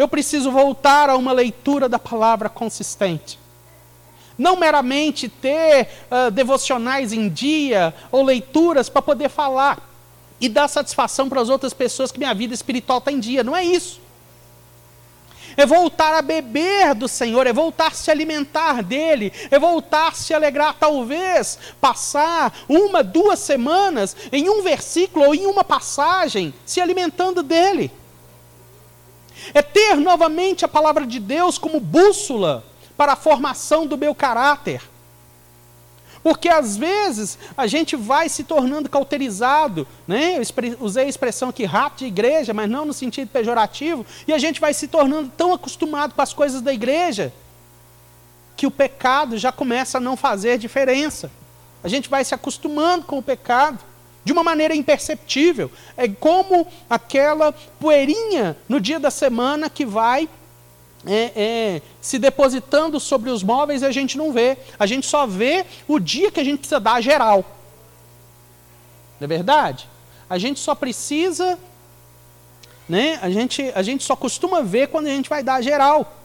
Eu 0.00 0.08
preciso 0.08 0.50
voltar 0.50 1.10
a 1.10 1.16
uma 1.18 1.30
leitura 1.30 1.86
da 1.86 1.98
palavra 1.98 2.48
consistente. 2.48 3.38
Não 4.38 4.56
meramente 4.56 5.28
ter 5.28 5.90
uh, 6.10 6.30
devocionais 6.30 7.12
em 7.12 7.28
dia 7.28 7.92
ou 8.10 8.24
leituras 8.24 8.88
para 8.88 9.02
poder 9.02 9.28
falar 9.28 9.78
e 10.40 10.48
dar 10.48 10.68
satisfação 10.68 11.28
para 11.28 11.42
as 11.42 11.50
outras 11.50 11.74
pessoas 11.74 12.10
que 12.10 12.18
minha 12.18 12.32
vida 12.32 12.54
espiritual 12.54 12.96
está 12.96 13.12
em 13.12 13.20
dia. 13.20 13.44
Não 13.44 13.54
é 13.54 13.62
isso. 13.62 14.00
É 15.54 15.66
voltar 15.66 16.16
a 16.16 16.22
beber 16.22 16.94
do 16.94 17.06
Senhor, 17.06 17.46
é 17.46 17.52
voltar 17.52 17.88
a 17.88 17.94
se 17.94 18.10
alimentar 18.10 18.82
dele, 18.82 19.30
é 19.50 19.58
voltar 19.58 20.08
a 20.08 20.12
se 20.12 20.32
alegrar. 20.32 20.76
Talvez 20.80 21.58
passar 21.78 22.58
uma, 22.66 23.04
duas 23.04 23.38
semanas 23.38 24.16
em 24.32 24.48
um 24.48 24.62
versículo 24.62 25.26
ou 25.26 25.34
em 25.34 25.44
uma 25.44 25.62
passagem 25.62 26.54
se 26.64 26.80
alimentando 26.80 27.42
dele 27.42 27.99
é 29.54 29.62
ter 29.62 29.96
novamente 29.96 30.64
a 30.64 30.68
palavra 30.68 31.06
de 31.06 31.18
Deus 31.18 31.58
como 31.58 31.80
bússola 31.80 32.64
para 32.96 33.12
a 33.12 33.16
formação 33.16 33.86
do 33.86 33.96
meu 33.96 34.14
caráter. 34.14 34.82
Porque 36.22 36.48
às 36.48 36.76
vezes 36.76 37.38
a 37.56 37.66
gente 37.66 37.96
vai 37.96 38.28
se 38.28 38.44
tornando 38.44 38.90
cauterizado, 38.90 39.86
né? 40.06 40.36
Eu 40.36 40.76
usei 40.80 41.06
a 41.06 41.08
expressão 41.08 41.48
aqui 41.48 41.64
rato 41.64 42.00
de 42.00 42.06
igreja, 42.06 42.52
mas 42.52 42.68
não 42.68 42.84
no 42.84 42.92
sentido 42.92 43.28
pejorativo, 43.28 44.04
e 44.28 44.32
a 44.32 44.38
gente 44.38 44.60
vai 44.60 44.74
se 44.74 44.86
tornando 44.86 45.32
tão 45.34 45.54
acostumado 45.54 46.14
com 46.14 46.20
as 46.20 46.34
coisas 46.34 46.60
da 46.60 46.72
igreja 46.72 47.32
que 48.54 48.66
o 48.66 48.70
pecado 48.70 49.38
já 49.38 49.50
começa 49.50 49.96
a 49.96 50.00
não 50.00 50.14
fazer 50.14 50.58
diferença. 50.58 51.30
A 51.82 51.88
gente 51.88 52.10
vai 52.10 52.22
se 52.22 52.34
acostumando 52.34 53.06
com 53.06 53.16
o 53.16 53.22
pecado 53.22 53.78
de 54.30 54.32
uma 54.32 54.44
maneira 54.44 54.76
imperceptível. 54.76 55.68
É 55.96 56.06
como 56.06 56.64
aquela 56.88 57.52
poeirinha 57.80 58.56
no 58.68 58.80
dia 58.80 59.00
da 59.00 59.10
semana 59.10 59.68
que 59.68 59.84
vai 59.84 60.28
é, 61.04 61.32
é, 61.34 61.82
se 62.00 62.16
depositando 62.16 63.00
sobre 63.00 63.28
os 63.28 63.42
móveis 63.42 63.82
e 63.82 63.86
a 63.86 63.90
gente 63.90 64.16
não 64.16 64.32
vê. 64.32 64.56
A 64.78 64.86
gente 64.86 65.04
só 65.04 65.26
vê 65.26 65.66
o 65.88 65.98
dia 65.98 66.30
que 66.30 66.38
a 66.38 66.44
gente 66.44 66.60
precisa 66.60 66.78
dar 66.78 67.00
geral. 67.00 67.44
Não 69.18 69.24
é 69.24 69.26
verdade? 69.26 69.88
A 70.28 70.38
gente 70.38 70.60
só 70.60 70.76
precisa. 70.76 71.58
Né? 72.88 73.18
A, 73.20 73.30
gente, 73.30 73.72
a 73.74 73.82
gente 73.82 74.04
só 74.04 74.14
costuma 74.14 74.62
ver 74.62 74.88
quando 74.88 75.08
a 75.08 75.10
gente 75.10 75.28
vai 75.28 75.42
dar 75.42 75.60
geral. 75.60 76.16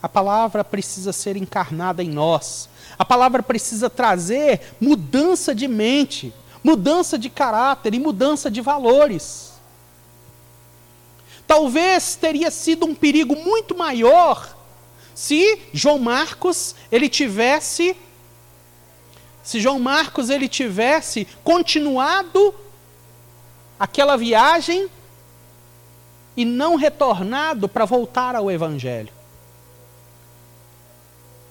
A 0.00 0.08
palavra 0.08 0.62
precisa 0.62 1.12
ser 1.12 1.36
encarnada 1.36 2.00
em 2.00 2.10
nós. 2.10 2.68
A 2.96 3.04
palavra 3.04 3.42
precisa 3.42 3.90
trazer 3.90 4.60
mudança 4.80 5.54
de 5.54 5.66
mente, 5.66 6.32
mudança 6.62 7.18
de 7.18 7.28
caráter 7.28 7.94
e 7.94 7.98
mudança 7.98 8.50
de 8.50 8.60
valores. 8.60 9.54
Talvez 11.46 12.14
teria 12.14 12.50
sido 12.50 12.86
um 12.86 12.94
perigo 12.94 13.34
muito 13.34 13.76
maior 13.76 14.56
se 15.14 15.60
João 15.72 15.98
Marcos 15.98 16.76
ele 16.92 17.08
tivesse 17.08 17.96
se 19.42 19.58
João 19.58 19.80
Marcos 19.80 20.28
ele 20.28 20.46
tivesse 20.46 21.26
continuado 21.42 22.54
aquela 23.80 24.16
viagem 24.16 24.88
e 26.36 26.44
não 26.44 26.76
retornado 26.76 27.66
para 27.66 27.86
voltar 27.86 28.36
ao 28.36 28.50
evangelho 28.50 29.17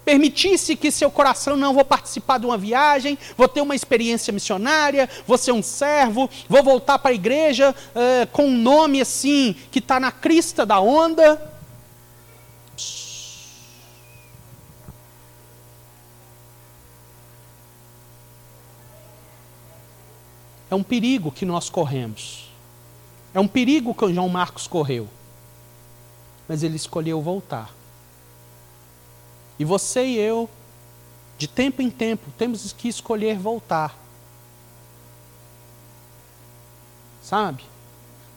permitisse 0.08 0.78
que 0.78 0.90
seu 0.90 1.12
coração, 1.12 1.58
não, 1.58 1.74
vou 1.74 1.84
participar 1.84 2.38
de 2.38 2.46
uma 2.46 2.58
viagem, 2.58 3.18
vou 3.36 3.46
ter 3.46 3.60
uma 3.60 3.76
experiência 3.76 4.32
missionária, 4.32 5.10
vou 5.28 5.38
ser 5.38 5.52
um 5.52 5.62
servo, 5.62 6.30
vou 6.48 6.64
voltar 6.64 6.98
para 6.98 7.12
a 7.12 7.14
igreja 7.14 7.76
uh, 7.76 8.26
com 8.32 8.46
um 8.46 8.58
nome 8.58 9.02
assim, 9.02 9.54
que 9.70 9.80
está 9.80 10.00
na 10.00 10.10
crista 10.10 10.66
da 10.66 10.80
onda. 10.80 11.54
É 20.72 20.76
um 20.76 20.84
perigo 20.84 21.34
que 21.34 21.46
nós 21.46 21.70
corremos. 21.70 22.50
É 23.34 23.42
um 23.42 23.48
perigo 23.48 23.94
que 23.94 24.06
o 24.06 24.14
João 24.14 24.30
Marcos 24.30 24.68
correu. 24.68 25.10
Mas 26.48 26.64
ele 26.64 26.78
escolheu 26.78 27.22
voltar. 27.22 27.76
E 29.60 29.66
você 29.66 30.06
e 30.06 30.18
eu, 30.18 30.50
de 31.38 31.48
tempo 31.48 31.82
em 31.82 31.90
tempo, 31.90 32.32
temos 32.38 32.72
que 32.74 32.88
escolher 32.88 33.38
voltar. 33.38 33.98
Sabe? 37.22 37.64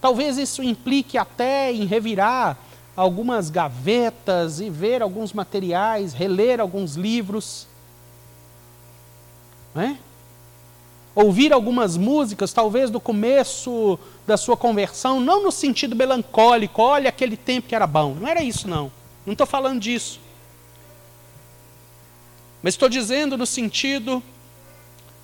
Talvez 0.00 0.38
isso 0.38 0.62
implique 0.62 1.18
até 1.18 1.72
em 1.72 1.85
revirar 1.85 2.56
algumas 2.96 3.50
gavetas 3.50 4.61
e 4.61 4.68
ver 4.68 5.02
alguns 5.02 5.33
materiais, 5.33 6.12
reler 6.12 6.61
alguns 6.61 6.96
livros. 6.96 7.66
Né? 9.74 9.98
Ouvir 11.14 11.52
algumas 11.52 11.96
músicas, 11.96 12.52
talvez 12.52 12.90
do 12.90 13.00
começo 13.00 13.98
da 14.26 14.37
sua 14.37 14.56
conversão, 14.56 15.20
não 15.20 15.42
no 15.42 15.52
sentido 15.52 15.94
melancólico, 15.94 16.83
olha 16.83 17.09
aquele 17.09 17.37
tempo 17.37 17.68
que 17.68 17.74
era 17.74 17.87
bom. 17.87 18.14
Não 18.14 18.28
era 18.28 18.42
isso, 18.42 18.66
não. 18.66 18.90
Não 19.26 19.33
estou 19.33 19.46
falando 19.46 19.80
disso. 19.80 20.20
Mas 22.62 22.75
estou 22.75 22.88
dizendo 22.88 23.37
no 23.37 23.46
sentido 23.46 24.23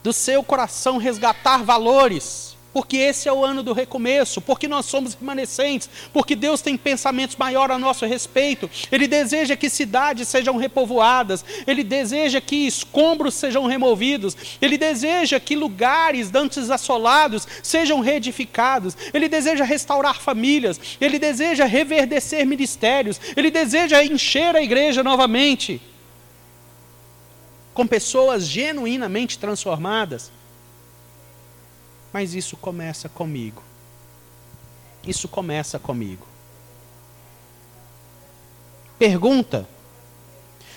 do 0.03 0.12
seu 0.12 0.42
coração 0.42 0.99
resgatar 0.99 1.64
valores, 1.64 2.57
porque 2.72 2.99
esse 2.99 3.29
é 3.29 3.33
o 3.33 3.44
ano 3.44 3.62
do 3.62 3.72
recomeço, 3.72 4.40
porque 4.40 4.68
nós 4.68 4.87
somos 4.87 5.14
remanescentes, 5.14 5.88
porque 6.12 6.37
Deus 6.37 6.61
tem 6.61 6.77
pensamentos 6.77 7.35
maiores 7.35 7.75
a 7.75 7.79
nosso 7.79 8.05
respeito. 8.05 8.70
Ele 8.92 9.09
deseja 9.09 9.57
que 9.57 9.70
cidades 9.70 10.29
sejam 10.29 10.57
repovoadas, 10.57 11.44
ele 11.66 11.83
deseja 11.83 12.40
que 12.40 12.66
escombros 12.66 13.35
sejam 13.35 13.64
removidos, 13.66 14.37
ele 14.61 14.79
deseja 14.79 15.40
que 15.40 15.57
lugares 15.57 16.31
dantes 16.31 16.70
assolados 16.70 17.49
sejam 17.62 18.01
reedificados, 18.01 18.96
ele 19.12 19.29
deseja 19.29 19.64
restaurar 19.64 20.20
famílias, 20.20 20.79
ele 21.01 21.18
deseja 21.18 21.64
reverdecer 21.64 22.46
ministérios, 22.46 23.18
ele 23.35 23.51
deseja 23.51 24.05
encher 24.05 24.55
a 24.55 24.62
igreja 24.62 25.03
novamente 25.03 25.81
com 27.76 27.86
pessoas 27.86 28.46
genuinamente 28.46 29.38
transformadas. 29.38 30.32
Mas 32.10 32.32
isso 32.32 32.56
começa 32.56 33.06
comigo. 33.06 33.62
Isso 35.06 35.28
começa 35.28 35.78
comigo. 35.78 36.26
Pergunta: 38.98 39.68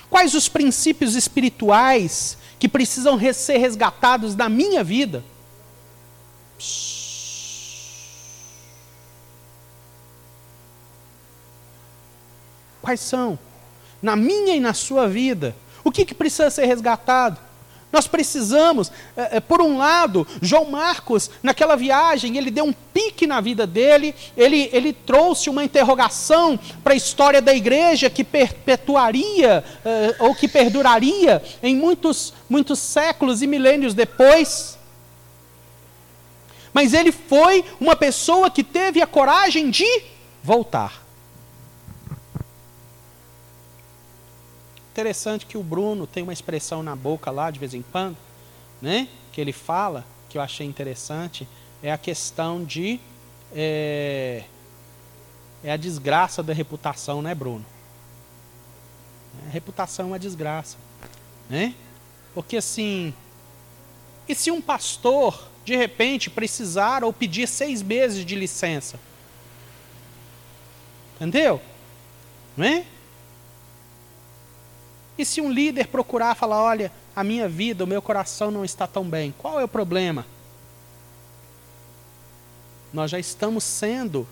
quais 0.10 0.34
os 0.34 0.50
princípios 0.50 1.16
espirituais 1.16 2.38
que 2.60 2.68
precisam 2.68 3.18
ser 3.34 3.58
resgatados 3.60 4.36
na 4.36 4.50
minha 4.50 4.84
vida? 4.84 5.24
Quais 12.82 13.00
são? 13.00 13.40
Na 14.02 14.18
minha 14.18 14.54
e 14.54 14.60
na 14.60 14.74
sua 14.74 15.08
vida 15.08 15.56
o 15.84 15.92
que, 15.92 16.06
que 16.06 16.14
precisa 16.14 16.50
ser 16.50 16.66
resgatado? 16.66 17.40
Nós 17.92 18.06
precisamos, 18.06 18.92
é, 19.18 19.38
é, 19.38 19.40
por 19.40 19.62
um 19.62 19.78
lado, 19.78 20.28
João 20.42 20.66
Marcos, 20.66 21.32
naquela 21.42 21.76
viagem, 21.76 22.38
ele 22.38 22.52
deu 22.52 22.66
um 22.66 22.74
pique 22.74 23.26
na 23.26 23.42
vida 23.42 23.66
dele, 23.66 24.14
ele, 24.38 24.70
ele 24.72 24.94
trouxe 24.94 25.50
uma 25.50 25.64
interrogação 25.64 26.60
para 26.84 26.94
a 26.94 26.96
história 26.96 27.42
da 27.42 27.54
igreja 27.54 28.10
que 28.10 28.24
perpetuaria, 28.24 29.64
é, 29.84 30.16
ou 30.20 30.36
que 30.36 30.48
perduraria 30.48 31.42
em 31.64 31.76
muitos, 31.76 32.34
muitos 32.48 32.78
séculos 32.78 33.42
e 33.42 33.48
milênios 33.48 33.96
depois. 33.96 34.78
Mas 36.72 36.94
ele 36.94 37.12
foi 37.12 37.66
uma 37.80 37.96
pessoa 37.96 38.52
que 38.52 38.64
teve 38.64 39.02
a 39.02 39.08
coragem 39.08 39.72
de 39.72 40.04
voltar. 40.44 41.09
Interessante 45.00 45.46
que 45.46 45.58
o 45.58 45.64
Bruno 45.64 46.06
tem 46.06 46.24
uma 46.24 46.34
expressão 46.34 46.84
na 46.84 46.94
boca 46.94 47.32
lá 47.32 47.50
de 47.50 47.58
vez 47.58 47.74
em 47.74 47.82
quando, 47.82 48.18
né? 48.82 49.08
Que 49.32 49.40
ele 49.40 49.54
fala, 49.54 50.06
que 50.28 50.38
eu 50.38 50.42
achei 50.42 50.68
interessante, 50.68 51.48
é 51.82 51.90
a 51.90 51.98
questão 51.98 52.66
de 52.66 53.00
é, 53.56 54.44
é 55.64 55.72
a 55.72 55.78
desgraça 55.78 56.44
da 56.44 56.52
reputação, 56.52 57.22
né, 57.22 57.34
Bruno? 57.34 57.66
A 59.48 59.50
reputação 59.52 60.04
é 60.04 60.08
uma 60.10 60.20
desgraça, 60.20 60.76
né? 61.50 61.74
Porque 62.34 62.58
assim, 62.58 63.14
e 64.28 64.36
se 64.36 64.52
um 64.52 64.60
pastor 64.60 65.48
de 65.64 65.78
repente 65.78 66.30
precisar 66.30 67.06
ou 67.06 67.14
pedir 67.14 67.48
seis 67.48 67.82
meses 67.82 68.26
de 68.26 68.36
licença? 68.36 69.00
Entendeu? 71.16 71.62
Não 72.58 72.66
é? 72.66 72.86
E 75.20 75.26
se 75.26 75.42
um 75.42 75.52
líder 75.52 75.88
procurar 75.88 76.34
falar, 76.34 76.64
olha, 76.64 76.90
a 77.14 77.26
minha 77.26 77.50
vida, 77.50 77.84
o 77.84 77.88
meu 77.88 78.02
coração 78.02 78.50
não 78.50 78.64
está 78.64 78.88
tão 78.88 79.04
bem, 79.04 79.36
qual 79.38 79.60
é 79.60 79.66
o 79.66 79.68
problema? 79.68 80.26
Nós 82.94 83.12
já 83.12 83.20
estamos 83.20 83.66
sendo 83.66 84.26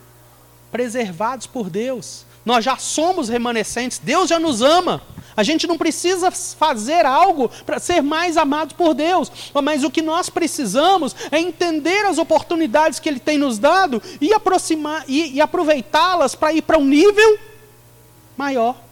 preservados 0.71 1.45
por 1.45 1.69
Deus. 1.69 2.25
Nós 2.45 2.63
já 2.63 2.77
somos 2.77 3.27
remanescentes. 3.27 3.99
Deus 4.01 4.29
já 4.29 4.39
nos 4.39 4.61
ama. 4.61 5.01
A 5.35 5.43
gente 5.43 5.67
não 5.67 5.77
precisa 5.77 6.31
fazer 6.31 7.05
algo 7.05 7.49
para 7.65 7.79
ser 7.79 8.01
mais 8.01 8.37
amados 8.37 8.73
por 8.73 8.93
Deus, 8.93 9.29
mas 9.61 9.83
o 9.83 9.91
que 9.91 10.01
nós 10.01 10.29
precisamos 10.29 11.13
é 11.29 11.37
entender 11.37 12.05
as 12.05 12.17
oportunidades 12.17 12.97
que 12.97 13.09
Ele 13.09 13.19
tem 13.19 13.37
nos 13.37 13.59
dado 13.59 14.01
e 14.21 14.33
aproximar 14.33 15.03
e, 15.05 15.33
e 15.33 15.41
aproveitá-las 15.41 16.33
para 16.33 16.53
ir 16.53 16.61
para 16.61 16.77
um 16.77 16.85
nível 16.85 17.37
maior. 18.37 18.86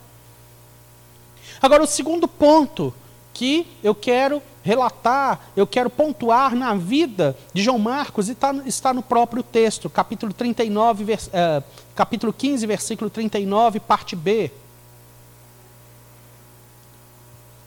Agora, 1.66 1.82
o 1.82 1.88
segundo 1.88 2.28
ponto 2.28 2.93
que 3.34 3.66
eu 3.84 3.95
quero 3.95 4.39
relatar, 4.61 5.47
eu 5.57 5.66
quero 5.66 5.89
pontuar 5.89 6.55
na 6.55 6.76
vida 6.76 7.36
de 7.55 7.63
João 7.63 7.80
Marcos, 7.80 8.30
e 8.30 8.36
tá, 8.36 8.53
está 8.68 8.93
no 8.93 9.01
próprio 9.01 9.41
texto, 9.41 9.89
capítulo, 9.89 10.32
39, 10.32 11.03
vers, 11.03 11.26
uh, 11.26 11.63
capítulo 11.95 12.32
15, 12.32 12.68
versículo 12.68 13.09
39, 13.09 13.80
parte 13.80 14.16
B. 14.16 14.51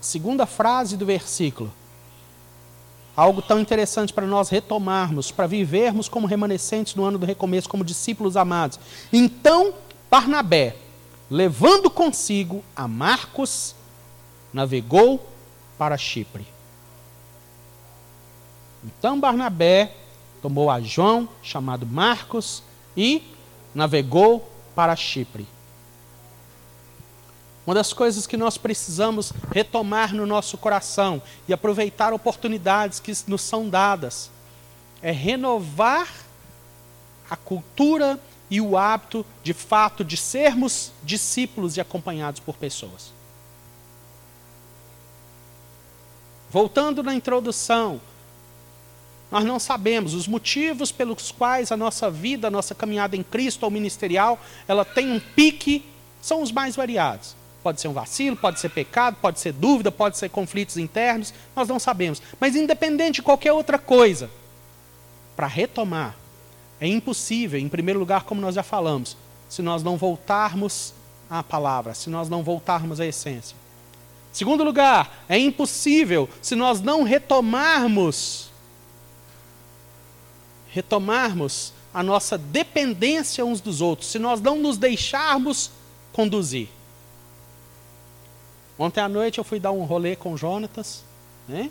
Segunda 0.01 0.47
frase 0.47 0.97
do 0.97 1.05
versículo. 1.05 1.73
Algo 3.17 3.43
tão 3.43 3.59
interessante 3.59 4.13
para 4.13 4.29
nós 4.29 4.49
retomarmos, 4.49 5.33
para 5.33 5.49
vivermos 5.49 6.09
como 6.09 6.29
remanescentes 6.29 6.95
no 6.95 7.05
ano 7.05 7.19
do 7.19 7.27
recomeço, 7.27 7.69
como 7.69 7.83
discípulos 7.83 8.37
amados. 8.37 8.79
Então, 9.13 9.75
Barnabé, 10.09 10.77
levando 11.29 11.91
consigo 11.91 12.63
a 12.77 12.87
Marcos, 12.87 13.75
navegou 14.53 15.27
para 15.77 15.97
Chipre. 15.97 16.47
Então 18.85 19.19
Barnabé 19.19 19.95
tomou 20.41 20.71
a 20.71 20.81
João, 20.81 21.29
chamado 21.43 21.87
Marcos, 21.87 22.63
e 22.97 23.23
navegou 23.75 24.51
para 24.75 24.95
Chipre. 24.97 25.47
Uma 27.67 27.75
das 27.75 27.93
coisas 27.93 28.27
que 28.27 28.37
nós 28.37 28.57
precisamos 28.57 29.33
retomar 29.53 30.15
no 30.15 30.25
nosso 30.25 30.57
coração 30.57 31.21
e 31.47 31.53
aproveitar 31.53 32.15
oportunidades 32.15 32.99
que 32.99 33.13
nos 33.27 33.43
são 33.43 33.69
dadas 33.69 34.31
é 35.03 35.11
renovar 35.11 36.09
a 37.29 37.37
cultura 37.37 38.19
e 38.51 38.61
o 38.61 38.77
hábito, 38.79 39.25
de 39.43 39.53
fato, 39.53 40.03
de 40.03 40.17
sermos 40.17 40.93
discípulos 41.03 41.77
e 41.77 41.81
acompanhados 41.81 42.41
por 42.41 42.57
pessoas. 42.57 43.18
Voltando 46.51 47.03
na 47.03 47.15
introdução, 47.15 48.01
nós 49.31 49.45
não 49.45 49.59
sabemos 49.59 50.15
os 50.15 50.27
motivos 50.27 50.91
pelos 50.91 51.31
quais 51.31 51.71
a 51.71 51.77
nossa 51.77 52.11
vida, 52.11 52.49
a 52.49 52.51
nossa 52.51 52.75
caminhada 52.75 53.15
em 53.17 53.23
Cristo 53.23 53.65
ou 53.65 53.71
ministerial, 53.71 54.39
ela 54.67 54.85
tem 54.85 55.13
um 55.13 55.21
pique, 55.21 55.85
são 56.23 56.43
os 56.43 56.51
mais 56.51 56.75
variados. 56.75 57.37
Pode 57.63 57.81
ser 57.81 57.89
um 57.89 57.93
vacilo, 57.93 58.37
pode 58.37 58.61
ser 58.61 58.71
pecado, 58.71 59.19
pode 59.21 59.41
ser 59.41 59.53
dúvida, 59.53 59.93
pode 59.93 60.17
ser 60.17 60.31
conflitos 60.31 60.79
internos, 60.79 61.35
nós 61.55 61.69
não 61.69 61.79
sabemos. 61.79 62.23
Mas 62.41 62.57
independente 62.57 63.17
de 63.17 63.23
qualquer 63.23 63.53
outra 63.53 63.79
coisa, 63.79 64.31
para 65.37 65.47
retomar, 65.47 66.17
é 66.81 66.87
impossível, 66.87 67.61
em 67.61 67.69
primeiro 67.69 67.99
lugar, 67.99 68.25
como 68.25 68.41
nós 68.41 68.55
já 68.55 68.63
falamos, 68.63 69.17
se 69.49 69.61
nós 69.61 69.83
não 69.83 69.97
voltarmos 69.97 70.95
à 71.29 71.43
palavra, 71.43 71.93
se 71.93 72.09
nós 72.09 72.29
não 72.29 72.43
voltarmos 72.43 73.01
à 73.01 73.07
essência. 73.07 73.57
Segundo 74.33 74.63
lugar, 74.63 75.25
é 75.29 75.39
impossível 75.39 76.29
se 76.41 76.55
nós 76.55 76.81
não 76.81 77.03
retomarmos 77.03 78.49
retomarmos 80.71 81.73
a 81.93 82.03
nossa 82.03 82.37
dependência 82.37 83.45
uns 83.45 83.61
dos 83.61 83.81
outros, 83.81 84.11
se 84.11 84.19
nós 84.19 84.41
não 84.41 84.59
nos 84.59 84.77
deixarmos 84.77 85.71
conduzir. 86.13 86.69
Ontem 88.79 89.01
à 89.01 89.09
noite 89.09 89.39
eu 89.39 89.45
fui 89.45 89.59
dar 89.59 89.73
um 89.73 89.85
rolê 89.85 90.15
com 90.15 90.35
o 90.35 90.37
Jonatas, 90.37 91.03
né? 91.49 91.71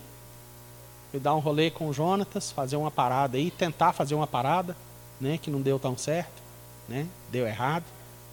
Fui 1.10 1.18
dar 1.18 1.34
um 1.34 1.38
rolê 1.38 1.70
com 1.70 1.88
o 1.88 1.92
Jonatas, 1.92 2.50
fazer 2.50 2.76
uma 2.76 2.90
parada 2.90 3.38
aí, 3.38 3.50
tentar 3.50 3.92
fazer 3.92 4.14
uma 4.14 4.26
parada, 4.26 4.76
né? 5.18 5.38
Que 5.38 5.50
não 5.50 5.62
deu 5.62 5.78
tão 5.78 5.96
certo, 5.96 6.42
né? 6.86 7.06
Deu 7.30 7.46
errado, 7.46 7.84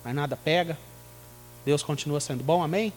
mas 0.03 0.13
nada 0.13 0.35
pega. 0.35 0.77
Deus 1.63 1.81
continua 1.81 2.19
sendo 2.19 2.43
bom, 2.43 2.61
amém? 2.61 2.91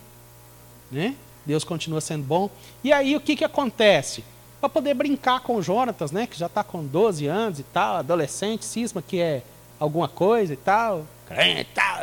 Né? 0.91 1.15
Deus 1.45 1.65
continua 1.65 2.01
sendo 2.01 2.25
bom. 2.25 2.51
E 2.85 2.93
aí 2.93 3.17
o 3.17 3.21
que, 3.21 3.37
que 3.37 3.45
acontece? 3.45 4.25
Para 4.61 4.69
poder 4.69 4.95
brincar 4.95 5.41
com 5.41 5.57
o 5.57 5.63
Jonatas, 5.63 6.11
né? 6.11 6.27
Que 6.27 6.39
já 6.39 6.47
está 6.47 6.65
com 6.65 6.85
12 6.85 7.27
anos 7.27 7.59
e 7.59 7.63
tal, 7.63 7.97
adolescente, 7.97 8.65
cisma 8.65 9.01
que 9.01 9.21
é 9.21 9.43
alguma 9.79 10.09
coisa 10.09 10.53
e 10.53 10.57
tal, 10.57 11.07
crente, 11.27 11.71
tal, 11.75 11.99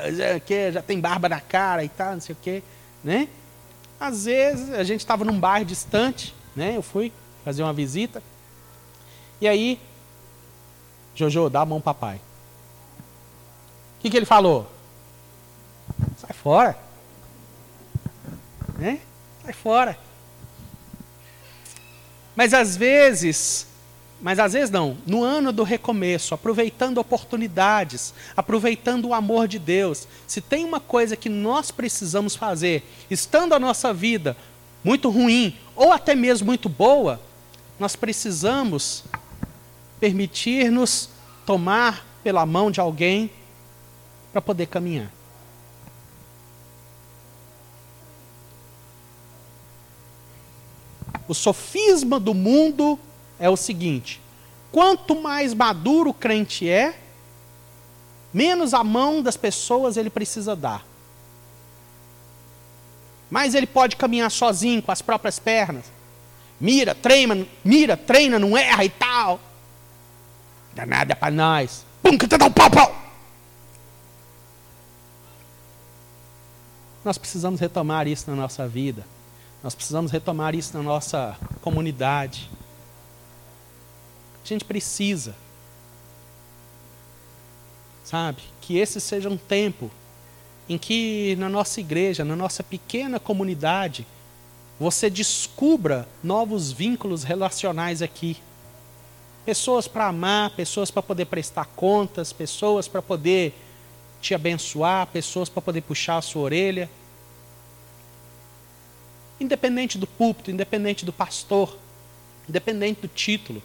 que 0.46 0.72
já 0.72 0.82
tem 0.82 1.00
barba 1.00 1.28
na 1.28 1.42
cara 1.42 1.84
e 1.84 1.90
tal, 1.90 2.14
não 2.14 2.22
sei 2.22 2.34
o 2.34 2.38
quê, 2.42 2.64
né? 3.04 3.28
Às 4.00 4.26
vezes 4.26 4.74
a 4.74 4.84
gente 4.84 5.02
estava 5.02 5.26
num 5.26 5.40
bairro 5.40 5.66
distante, 5.66 6.34
né? 6.56 6.78
Eu 6.78 6.82
fui 6.82 7.12
fazer 7.44 7.64
uma 7.64 7.74
visita. 7.74 8.24
E 9.42 9.48
aí, 9.48 9.80
Jojo, 11.14 11.50
dá 11.50 11.62
a 11.62 11.66
mão 11.66 11.82
papai. 11.82 12.16
O 12.16 14.02
que, 14.02 14.10
que 14.10 14.18
ele 14.18 14.26
falou? 14.26 14.70
Sai 16.18 16.34
fora. 16.34 16.85
Né? 18.86 19.00
Sai 19.44 19.54
fora. 19.54 19.98
Mas 22.36 22.54
às 22.54 22.78
vezes 22.78 23.68
mas 24.22 24.40
às 24.40 24.54
vezes 24.54 24.70
não. 24.72 24.98
No 25.06 25.24
ano 25.24 25.52
do 25.52 25.62
recomeço, 25.62 26.34
aproveitando 26.34 26.98
oportunidades, 27.00 28.14
aproveitando 28.36 29.10
o 29.10 29.14
amor 29.14 29.48
de 29.48 29.60
Deus, 29.60 30.08
se 30.26 30.40
tem 30.40 30.64
uma 30.64 30.80
coisa 30.80 31.18
que 31.18 31.30
nós 31.30 31.70
precisamos 31.70 32.36
fazer, 32.36 32.84
estando 33.12 33.54
a 33.54 33.60
nossa 33.60 33.94
vida 33.94 34.36
muito 34.84 35.10
ruim 35.10 35.56
ou 35.76 35.92
até 35.92 36.16
mesmo 36.16 36.48
muito 36.48 36.70
boa, 36.70 37.20
nós 37.78 37.96
precisamos 37.96 39.04
permitir-nos 40.00 41.10
tomar 41.46 42.06
pela 42.24 42.46
mão 42.46 42.72
de 42.72 42.80
alguém 42.80 43.30
para 44.32 44.42
poder 44.42 44.68
caminhar. 44.68 45.12
O 51.28 51.34
sofisma 51.34 52.20
do 52.20 52.34
mundo 52.34 53.00
é 53.40 53.50
o 53.50 53.58
seguinte: 53.58 54.22
quanto 54.72 55.22
mais 55.22 55.54
maduro 55.54 56.12
o 56.12 56.14
crente 56.14 56.70
é, 56.70 57.00
menos 58.34 58.74
a 58.74 58.84
mão 58.84 59.22
das 59.22 59.38
pessoas 59.38 59.98
ele 59.98 60.10
precisa 60.10 60.56
dar. 60.56 60.86
Mais 63.30 63.56
ele 63.56 63.66
pode 63.66 63.96
caminhar 63.96 64.30
sozinho 64.30 64.82
com 64.82 64.92
as 64.92 65.02
próprias 65.02 65.40
pernas. 65.40 65.86
Mira, 66.60 66.94
treina, 66.94 67.46
mira, 67.64 67.98
treina, 67.98 68.40
não 68.40 68.58
erra 68.58 68.86
e 68.86 68.90
tal. 68.90 69.40
Dá 70.74 70.86
nada 70.86 71.16
para 71.16 71.34
nós. 71.34 71.86
Pum, 72.04 72.18
que 72.18 72.28
dá 72.28 72.46
um 72.46 72.52
pau, 72.52 72.70
pau. 72.70 72.96
Nós 77.04 77.18
precisamos 77.18 77.60
retomar 77.60 78.08
isso 78.08 78.30
na 78.30 78.36
nossa 78.36 78.68
vida. 78.68 79.06
Nós 79.66 79.74
precisamos 79.74 80.12
retomar 80.12 80.54
isso 80.54 80.78
na 80.78 80.84
nossa 80.84 81.36
comunidade. 81.60 82.52
A 84.44 84.48
gente 84.48 84.64
precisa. 84.64 85.34
Sabe? 88.04 88.44
Que 88.62 88.78
esse 88.78 89.02
seja 89.02 89.28
um 89.28 89.38
tempo 89.38 89.90
em 90.70 90.78
que 90.78 91.36
na 91.40 91.50
nossa 91.50 91.80
igreja, 91.80 92.24
na 92.24 92.36
nossa 92.36 92.62
pequena 92.62 93.20
comunidade, 93.20 94.06
você 94.80 95.10
descubra 95.10 96.08
novos 96.24 96.72
vínculos 96.72 97.24
relacionais 97.24 98.04
aqui. 98.04 98.38
Pessoas 99.48 99.88
para 99.88 100.06
amar, 100.06 100.52
pessoas 100.52 100.92
para 100.92 101.02
poder 101.02 101.26
prestar 101.26 101.66
contas, 101.76 102.32
pessoas 102.32 102.88
para 102.88 103.02
poder 103.02 103.52
te 104.22 104.36
abençoar, 104.36 105.08
pessoas 105.08 105.50
para 105.50 105.64
poder 105.64 105.82
puxar 105.82 106.18
a 106.18 106.22
sua 106.22 106.44
orelha. 106.44 106.88
Independente 109.40 109.98
do 109.98 110.08
púlpito, 110.08 110.52
independente 110.52 111.06
do 111.06 111.12
pastor, 111.12 111.78
independente 112.48 113.02
do 113.02 113.08
título. 113.08 113.62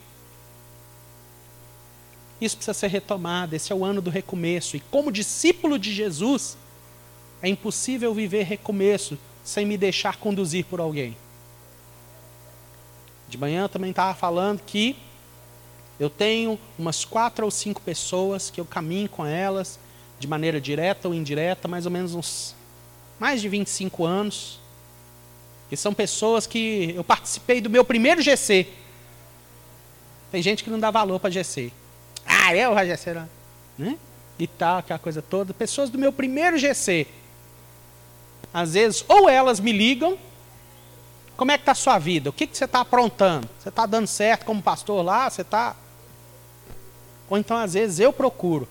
Isso 2.40 2.56
precisa 2.56 2.74
ser 2.74 2.88
retomado. 2.88 3.54
Esse 3.54 3.72
é 3.72 3.76
o 3.76 3.84
ano 3.84 4.00
do 4.00 4.10
recomeço. 4.10 4.76
E 4.76 4.80
como 4.80 5.12
discípulo 5.12 5.78
de 5.78 5.92
Jesus, 5.92 6.56
é 7.42 7.48
impossível 7.48 8.14
viver 8.14 8.44
recomeço 8.44 9.18
sem 9.44 9.66
me 9.66 9.76
deixar 9.76 10.16
conduzir 10.16 10.64
por 10.64 10.80
alguém. 10.80 11.16
De 13.28 13.38
manhã 13.38 13.62
eu 13.62 13.68
também 13.68 13.90
estava 13.90 14.14
falando 14.14 14.60
que 14.60 14.96
eu 15.98 16.10
tenho 16.10 16.58
umas 16.78 17.04
quatro 17.04 17.44
ou 17.44 17.50
cinco 17.50 17.80
pessoas 17.80 18.50
que 18.50 18.60
eu 18.60 18.64
caminho 18.64 19.08
com 19.08 19.24
elas 19.24 19.78
de 20.18 20.26
maneira 20.26 20.60
direta 20.60 21.08
ou 21.08 21.14
indireta, 21.14 21.68
mais 21.68 21.86
ou 21.86 21.92
menos 21.92 22.14
uns 22.14 22.54
mais 23.18 23.40
de 23.40 23.48
25 23.48 24.04
anos. 24.04 24.59
Que 25.70 25.76
são 25.76 25.94
pessoas 25.94 26.46
que 26.46 26.92
eu 26.94 27.02
participei 27.02 27.62
do 27.62 27.70
meu 27.70 27.82
primeiro 27.84 28.20
GC. 28.20 28.66
Tem 30.30 30.42
gente 30.42 30.62
que 30.62 30.68
não 30.68 30.78
dá 30.78 30.90
valor 30.90 31.18
para 31.18 31.30
GC. 31.30 31.72
Ah, 32.26 32.54
eu 32.54 32.74
GC, 32.86 33.14
né? 33.78 33.98
E 34.38 34.46
tal, 34.46 34.78
aquela 34.78 34.98
coisa 34.98 35.22
toda. 35.22 35.54
Pessoas 35.54 35.88
do 35.88 35.96
meu 35.96 36.12
primeiro 36.12 36.58
GC. 36.58 37.06
Às 38.52 38.74
vezes, 38.74 39.04
ou 39.08 39.28
elas 39.30 39.60
me 39.60 39.72
ligam, 39.72 40.18
como 41.36 41.52
é 41.52 41.56
que 41.56 41.62
está 41.62 41.72
a 41.72 41.76
sua 41.76 41.98
vida? 41.98 42.28
O 42.28 42.32
que, 42.32 42.46
que 42.46 42.56
você 42.56 42.66
está 42.66 42.80
aprontando? 42.80 43.48
Você 43.58 43.70
está 43.70 43.86
dando 43.86 44.06
certo 44.06 44.44
como 44.44 44.60
pastor 44.60 45.02
lá? 45.02 45.30
Você 45.30 45.42
está 45.42 45.76
ou 47.30 47.38
então, 47.38 47.56
às 47.56 47.74
vezes, 47.74 48.00
eu 48.00 48.12
procuro. 48.12 48.68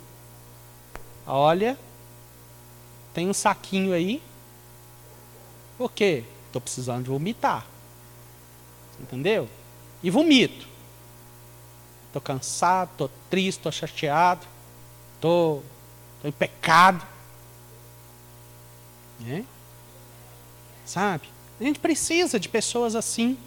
Olha, 1.26 1.80
tem 3.14 3.30
um 3.30 3.34
saquinho 3.34 3.94
aí. 3.94 4.22
Por 5.78 5.90
quê? 5.94 6.26
Estou 6.50 6.60
precisando 6.60 7.04
de 7.04 7.10
vomitar. 7.10 7.64
Entendeu? 9.00 9.48
E 10.02 10.10
vomito. 10.10 10.68
Estou 12.08 12.22
cansado, 12.22 12.90
estou 12.92 13.12
triste, 13.30 13.60
estou 13.60 13.72
chateado, 13.72 14.46
estou 15.16 15.64
em 16.24 16.32
pecado. 16.32 17.06
É? 19.28 19.44
Sabe? 20.86 21.30
A 21.62 21.64
gente 21.64 21.80
precisa 21.80 22.40
de 22.40 22.50
pessoas 22.50 22.96
assim. 22.96 23.38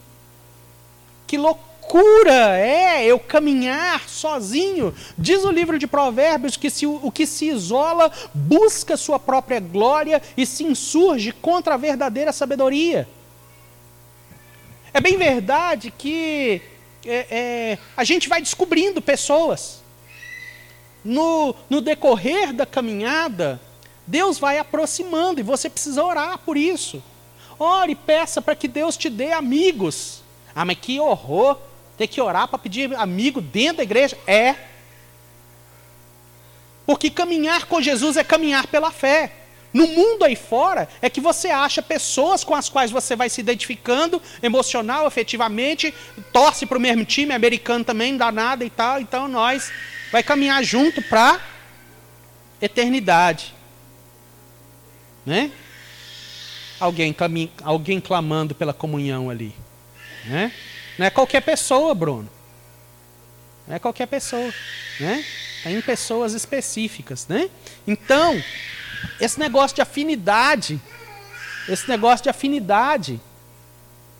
Que 1.26 1.36
loucura 1.36 1.71
loucura 1.92 2.56
é 2.58 3.04
eu 3.04 3.18
caminhar 3.18 4.08
sozinho. 4.08 4.94
Diz 5.16 5.44
o 5.44 5.50
livro 5.50 5.78
de 5.78 5.86
Provérbios 5.86 6.56
que 6.56 6.70
se, 6.70 6.86
o 6.86 7.10
que 7.10 7.26
se 7.26 7.46
isola 7.48 8.10
busca 8.32 8.96
sua 8.96 9.18
própria 9.18 9.60
glória 9.60 10.22
e 10.36 10.46
se 10.46 10.64
insurge 10.64 11.32
contra 11.32 11.74
a 11.74 11.76
verdadeira 11.76 12.32
sabedoria. 12.32 13.06
É 14.94 15.00
bem 15.00 15.16
verdade 15.18 15.92
que 15.96 16.62
é, 17.04 17.26
é, 17.30 17.78
a 17.96 18.04
gente 18.04 18.28
vai 18.28 18.40
descobrindo 18.40 19.02
pessoas. 19.02 19.82
No, 21.04 21.54
no 21.68 21.80
decorrer 21.80 22.52
da 22.52 22.64
caminhada, 22.64 23.60
Deus 24.06 24.38
vai 24.38 24.58
aproximando 24.58 25.40
e 25.40 25.42
você 25.42 25.68
precisa 25.68 26.02
orar 26.02 26.38
por 26.38 26.56
isso. 26.56 27.02
Ore 27.58 27.92
e 27.92 27.96
peça 27.96 28.40
para 28.40 28.54
que 28.54 28.68
Deus 28.68 28.96
te 28.96 29.10
dê 29.10 29.32
amigos. 29.32 30.22
Ah, 30.54 30.64
mas 30.64 30.78
que 30.78 31.00
horror! 31.00 31.58
Ter 32.02 32.08
que 32.08 32.20
orar 32.20 32.48
para 32.48 32.58
pedir 32.58 32.92
amigo 32.96 33.40
dentro 33.40 33.76
da 33.76 33.82
igreja? 33.84 34.18
É. 34.26 34.56
Porque 36.84 37.08
caminhar 37.08 37.66
com 37.66 37.80
Jesus 37.80 38.16
é 38.16 38.24
caminhar 38.24 38.66
pela 38.66 38.90
fé. 38.90 39.30
No 39.72 39.86
mundo 39.86 40.24
aí 40.24 40.34
fora 40.34 40.88
é 41.00 41.08
que 41.08 41.20
você 41.20 41.46
acha 41.50 41.80
pessoas 41.80 42.42
com 42.42 42.56
as 42.56 42.68
quais 42.68 42.90
você 42.90 43.14
vai 43.14 43.30
se 43.30 43.40
identificando 43.40 44.20
emocional, 44.42 45.06
efetivamente, 45.06 45.94
torce 46.32 46.66
para 46.66 46.76
o 46.76 46.80
mesmo 46.80 47.04
time, 47.04 47.32
americano 47.32 47.84
também, 47.84 48.10
não 48.10 48.18
dá 48.18 48.32
nada 48.32 48.64
e 48.64 48.70
tal. 48.70 49.00
Então 49.00 49.28
nós 49.28 49.70
vai 50.10 50.24
caminhar 50.24 50.60
junto 50.64 51.00
para 51.02 51.40
eternidade. 52.60 53.54
Né? 55.24 55.52
Alguém, 56.80 57.14
alguém 57.62 58.00
clamando 58.00 58.56
pela 58.56 58.74
comunhão 58.74 59.30
ali. 59.30 59.54
Né? 60.24 60.50
Não 61.02 61.06
é 61.08 61.10
qualquer 61.10 61.40
pessoa, 61.40 61.92
Bruno. 61.96 62.28
Não 63.66 63.74
é 63.74 63.78
qualquer 63.80 64.06
pessoa, 64.06 64.54
né? 65.00 65.24
Tem 65.64 65.80
pessoas 65.80 66.32
específicas, 66.32 67.26
né? 67.26 67.50
Então, 67.84 68.40
esse 69.20 69.36
negócio 69.36 69.74
de 69.74 69.82
afinidade, 69.82 70.80
esse 71.68 71.88
negócio 71.88 72.22
de 72.22 72.30
afinidade, 72.30 73.20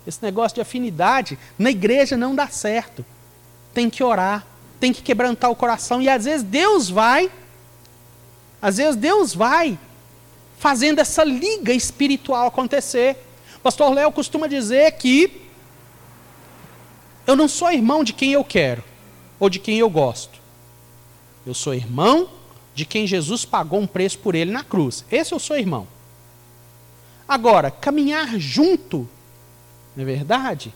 esse 0.05 0.21
negócio 0.25 0.57
de 0.57 0.61
afinidade, 0.61 1.39
na 1.57 1.71
igreja 1.71 2.17
não 2.17 2.35
dá 2.35 2.49
certo. 2.49 3.07
Tem 3.73 3.89
que 3.89 4.03
orar, 4.03 4.45
tem 4.81 4.93
que 4.93 5.03
quebrantar 5.03 5.53
o 5.53 5.55
coração 5.55 6.03
e 6.03 6.09
às 6.09 6.25
vezes 6.25 6.43
Deus 6.43 6.91
vai, 6.91 7.31
às 8.61 8.79
vezes 8.79 8.97
Deus 8.97 9.33
vai 9.33 9.79
fazendo 10.59 10.99
essa 10.99 11.23
liga 11.23 11.73
espiritual 11.73 12.49
acontecer. 12.49 13.17
Pastor 13.63 13.95
Léo 13.95 14.11
costuma 14.11 14.49
dizer 14.49 14.91
que 14.97 15.43
eu 17.27 17.37
não 17.37 17.49
sou 17.49 17.71
irmão 17.71 18.03
de 18.03 18.13
quem 18.13 18.33
eu 18.33 18.45
quero 18.45 18.83
ou 19.39 19.49
de 19.49 19.59
quem 19.59 19.79
eu 19.79 19.91
gosto. 19.91 20.41
Eu 21.47 21.55
sou 21.55 21.75
irmão 21.75 22.29
de 22.75 22.85
quem 22.85 23.07
Jesus 23.07 23.45
pagou 23.45 23.81
um 23.81 23.87
preço 23.87 24.19
por 24.19 24.35
ele 24.35 24.51
na 24.51 24.65
cruz. 24.65 25.05
Esse 25.11 25.33
eu 25.33 25.39
sou 25.39 25.57
irmão. 25.57 25.87
Agora, 27.27 27.71
caminhar 27.71 28.39
junto, 28.39 29.09
não 29.97 30.03
é 30.03 30.07
verdade? 30.07 30.73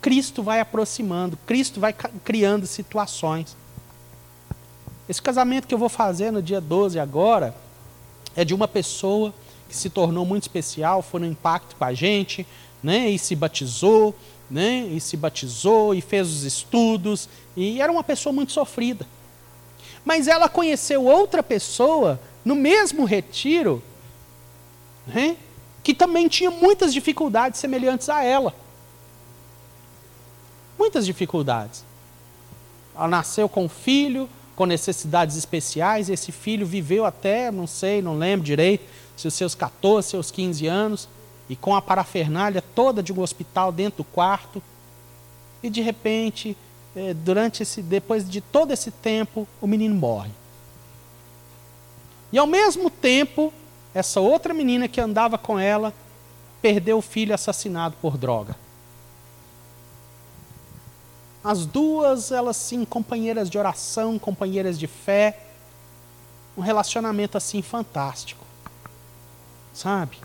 Cristo 0.00 0.42
vai 0.42 0.60
aproximando, 0.60 1.38
Cristo 1.46 1.78
vai 1.78 1.94
criando 2.24 2.66
situações. 2.66 3.56
Esse 5.08 5.22
casamento 5.22 5.66
que 5.66 5.74
eu 5.74 5.78
vou 5.78 5.88
fazer 5.88 6.30
no 6.30 6.42
dia 6.42 6.60
12 6.60 6.98
agora 6.98 7.54
é 8.34 8.44
de 8.44 8.54
uma 8.54 8.66
pessoa 8.66 9.32
que 9.68 9.76
se 9.76 9.90
tornou 9.90 10.24
muito 10.24 10.42
especial, 10.42 11.02
foi 11.02 11.20
no 11.20 11.26
impacto 11.26 11.76
com 11.76 11.84
a 11.84 11.94
gente, 11.94 12.46
né, 12.82 13.08
e 13.08 13.18
se 13.18 13.36
batizou, 13.36 14.14
né? 14.52 14.86
E 14.92 15.00
se 15.00 15.16
batizou 15.16 15.94
e 15.94 16.02
fez 16.02 16.28
os 16.28 16.42
estudos 16.42 17.26
e 17.56 17.80
era 17.80 17.90
uma 17.90 18.04
pessoa 18.04 18.34
muito 18.34 18.52
sofrida. 18.52 19.06
Mas 20.04 20.28
ela 20.28 20.46
conheceu 20.46 21.06
outra 21.06 21.42
pessoa 21.42 22.20
no 22.44 22.54
mesmo 22.54 23.06
retiro, 23.06 23.82
né? 25.06 25.38
Que 25.82 25.94
também 25.94 26.28
tinha 26.28 26.50
muitas 26.50 26.92
dificuldades 26.92 27.58
semelhantes 27.58 28.10
a 28.10 28.22
ela. 28.22 28.54
Muitas 30.78 31.06
dificuldades. 31.06 31.82
Ela 32.94 33.08
nasceu 33.08 33.48
com 33.48 33.64
um 33.64 33.68
filho 33.70 34.28
com 34.54 34.66
necessidades 34.66 35.34
especiais, 35.34 36.10
esse 36.10 36.30
filho 36.30 36.66
viveu 36.66 37.06
até, 37.06 37.50
não 37.50 37.66
sei, 37.66 38.02
não 38.02 38.18
lembro 38.18 38.44
direito, 38.44 38.84
se 39.16 39.26
os 39.26 39.32
seus 39.32 39.54
14, 39.54 40.10
seus 40.10 40.30
15 40.30 40.66
anos 40.66 41.08
e 41.48 41.56
com 41.56 41.74
a 41.74 41.82
parafernália 41.82 42.62
toda 42.74 43.02
de 43.02 43.12
um 43.12 43.20
hospital 43.20 43.72
dentro 43.72 43.98
do 43.98 44.04
quarto. 44.04 44.62
E 45.62 45.70
de 45.70 45.80
repente, 45.80 46.56
eh, 46.96 47.14
durante 47.14 47.62
esse, 47.62 47.82
depois 47.82 48.28
de 48.28 48.40
todo 48.40 48.72
esse 48.72 48.90
tempo, 48.90 49.46
o 49.60 49.66
menino 49.66 49.94
morre. 49.94 50.30
E 52.32 52.38
ao 52.38 52.46
mesmo 52.46 52.88
tempo, 52.88 53.52
essa 53.94 54.20
outra 54.20 54.54
menina 54.54 54.88
que 54.88 55.00
andava 55.00 55.36
com 55.36 55.58
ela 55.58 55.92
perdeu 56.62 56.98
o 56.98 57.02
filho 57.02 57.34
assassinado 57.34 57.96
por 58.00 58.16
droga. 58.16 58.56
As 61.44 61.66
duas, 61.66 62.30
elas 62.30 62.56
sim, 62.56 62.84
companheiras 62.84 63.50
de 63.50 63.58
oração, 63.58 64.18
companheiras 64.18 64.78
de 64.78 64.86
fé, 64.86 65.40
um 66.56 66.60
relacionamento 66.60 67.36
assim 67.36 67.60
fantástico. 67.60 68.44
Sabe? 69.74 70.18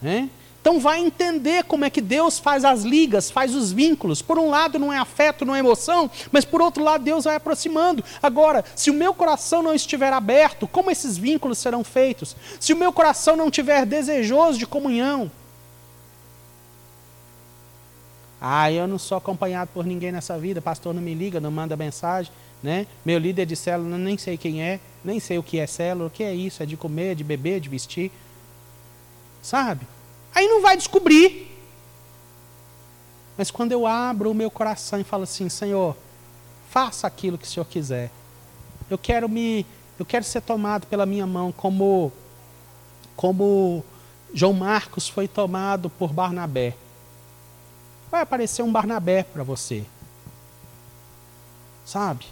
Né? 0.00 0.30
Então 0.66 0.80
vai 0.80 0.98
entender 0.98 1.62
como 1.62 1.84
é 1.84 1.90
que 1.90 2.00
Deus 2.00 2.40
faz 2.40 2.64
as 2.64 2.82
ligas, 2.82 3.30
faz 3.30 3.54
os 3.54 3.70
vínculos. 3.70 4.20
Por 4.20 4.36
um 4.36 4.50
lado 4.50 4.80
não 4.80 4.92
é 4.92 4.98
afeto, 4.98 5.44
não 5.44 5.54
é 5.54 5.60
emoção, 5.60 6.10
mas 6.32 6.44
por 6.44 6.60
outro 6.60 6.82
lado 6.82 7.04
Deus 7.04 7.22
vai 7.22 7.36
aproximando. 7.36 8.02
Agora, 8.20 8.64
se 8.74 8.90
o 8.90 8.94
meu 8.94 9.14
coração 9.14 9.62
não 9.62 9.72
estiver 9.72 10.12
aberto, 10.12 10.66
como 10.66 10.90
esses 10.90 11.16
vínculos 11.16 11.58
serão 11.58 11.84
feitos? 11.84 12.34
Se 12.58 12.72
o 12.72 12.76
meu 12.76 12.92
coração 12.92 13.36
não 13.36 13.46
estiver 13.46 13.86
desejoso 13.86 14.58
de 14.58 14.66
comunhão, 14.66 15.30
ah, 18.40 18.72
eu 18.72 18.88
não 18.88 18.98
sou 18.98 19.16
acompanhado 19.16 19.70
por 19.72 19.86
ninguém 19.86 20.10
nessa 20.10 20.36
vida, 20.36 20.60
pastor 20.60 20.92
não 20.92 21.00
me 21.00 21.14
liga, 21.14 21.38
não 21.38 21.52
manda 21.52 21.76
mensagem, 21.76 22.32
né? 22.60 22.88
Meu 23.04 23.20
líder 23.20 23.46
de 23.46 23.54
célula, 23.54 23.96
nem 23.96 24.18
sei 24.18 24.36
quem 24.36 24.60
é, 24.60 24.80
nem 25.04 25.20
sei 25.20 25.38
o 25.38 25.44
que 25.44 25.60
é 25.60 25.66
célula, 25.68 26.08
o 26.08 26.10
que 26.10 26.24
é 26.24 26.34
isso? 26.34 26.60
É 26.60 26.66
de 26.66 26.76
comer, 26.76 27.14
de 27.14 27.22
beber, 27.22 27.60
de 27.60 27.68
vestir. 27.68 28.10
Sabe? 29.40 29.86
Aí 30.34 30.46
não 30.48 30.62
vai 30.62 30.76
descobrir. 30.76 31.46
Mas 33.36 33.50
quando 33.50 33.72
eu 33.72 33.86
abro 33.86 34.30
o 34.30 34.34
meu 34.34 34.50
coração 34.50 34.98
e 34.98 35.04
falo 35.04 35.24
assim, 35.24 35.48
Senhor, 35.48 35.96
faça 36.70 37.06
aquilo 37.06 37.36
que 37.36 37.44
o 37.44 37.48
Senhor 37.48 37.66
quiser. 37.66 38.10
Eu 38.88 38.96
quero 38.96 39.28
me, 39.28 39.66
eu 39.98 40.06
quero 40.06 40.24
ser 40.24 40.40
tomado 40.40 40.86
pela 40.86 41.06
minha 41.06 41.26
mão 41.26 41.52
como 41.52 42.12
como 43.14 43.82
João 44.32 44.52
Marcos 44.52 45.08
foi 45.08 45.26
tomado 45.26 45.88
por 45.88 46.12
Barnabé. 46.12 46.76
Vai 48.10 48.20
aparecer 48.20 48.62
um 48.62 48.70
Barnabé 48.70 49.22
para 49.22 49.42
você. 49.42 49.84
Sabe? 51.84 52.26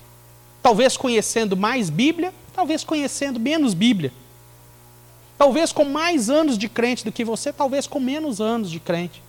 Talvez 0.63 0.97
conhecendo 0.97 1.57
mais 1.57 1.89
Bíblia, 1.89 2.35
talvez 2.55 2.85
conhecendo 2.85 3.41
menos 3.41 3.73
Bíblia. 3.73 4.13
Talvez 5.37 5.73
com 5.73 5.85
mais 5.85 6.31
anos 6.31 6.57
de 6.57 6.69
crente 6.69 7.05
do 7.05 7.13
que 7.13 7.25
você, 7.25 7.53
talvez 7.53 7.87
com 7.87 7.99
menos 7.99 8.41
anos 8.41 8.71
de 8.71 8.79
crente. 8.79 9.23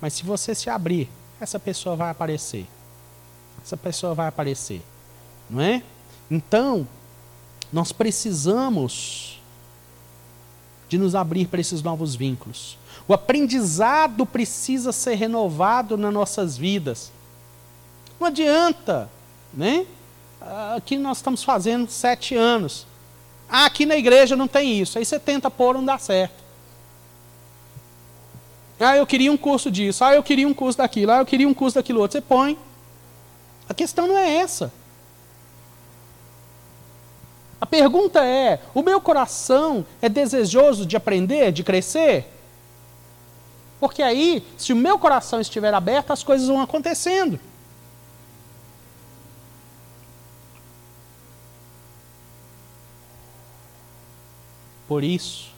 Mas 0.00 0.14
se 0.14 0.24
você 0.24 0.54
se 0.54 0.68
abrir, 0.68 1.08
essa 1.40 1.58
pessoa 1.58 1.94
vai 1.94 2.10
aparecer. 2.10 2.66
Essa 3.64 3.76
pessoa 3.76 4.14
vai 4.14 4.26
aparecer. 4.26 4.82
Não 5.48 5.60
é? 5.60 5.82
Então, 6.30 6.86
nós 7.72 7.92
precisamos 7.92 9.40
de 10.88 10.98
nos 10.98 11.14
abrir 11.14 11.46
para 11.46 11.60
esses 11.60 11.82
novos 11.82 12.14
vínculos. 12.14 12.76
O 13.08 13.14
aprendizado 13.14 14.26
precisa 14.26 14.92
ser 14.92 15.14
renovado 15.14 15.96
nas 15.96 16.12
nossas 16.12 16.56
vidas. 16.56 17.10
Não 18.20 18.26
adianta, 18.26 19.08
né? 19.54 19.86
Aqui 20.76 20.98
nós 20.98 21.18
estamos 21.18 21.42
fazendo 21.42 21.88
sete 21.90 22.34
anos. 22.34 22.86
Ah, 23.54 23.66
aqui 23.66 23.84
na 23.84 23.98
igreja 23.98 24.34
não 24.34 24.48
tem 24.48 24.80
isso. 24.80 24.96
Aí 24.96 25.04
você 25.04 25.18
tenta 25.18 25.50
pôr, 25.50 25.74
não 25.74 25.84
dá 25.84 25.98
certo. 25.98 26.42
Ah, 28.80 28.96
eu 28.96 29.06
queria 29.06 29.30
um 29.30 29.36
curso 29.36 29.70
disso. 29.70 30.02
Ah, 30.02 30.14
eu 30.14 30.22
queria 30.22 30.48
um 30.48 30.54
curso 30.54 30.78
daquilo. 30.78 31.12
Ah, 31.12 31.18
eu 31.18 31.26
queria 31.26 31.46
um 31.46 31.52
curso 31.52 31.74
daquilo 31.74 32.00
outro. 32.00 32.18
Você 32.18 32.22
põe. 32.22 32.58
A 33.68 33.74
questão 33.74 34.06
não 34.08 34.16
é 34.16 34.36
essa. 34.36 34.72
A 37.60 37.66
pergunta 37.66 38.24
é: 38.24 38.58
o 38.72 38.80
meu 38.80 39.02
coração 39.02 39.84
é 40.00 40.08
desejoso 40.08 40.86
de 40.86 40.96
aprender, 40.96 41.52
de 41.52 41.62
crescer? 41.62 42.24
Porque 43.78 44.02
aí, 44.02 44.42
se 44.56 44.72
o 44.72 44.76
meu 44.76 44.98
coração 44.98 45.42
estiver 45.42 45.74
aberto, 45.74 46.10
as 46.10 46.24
coisas 46.24 46.48
vão 46.48 46.62
acontecendo. 46.62 47.38
Por 54.92 55.02
isso, 55.02 55.48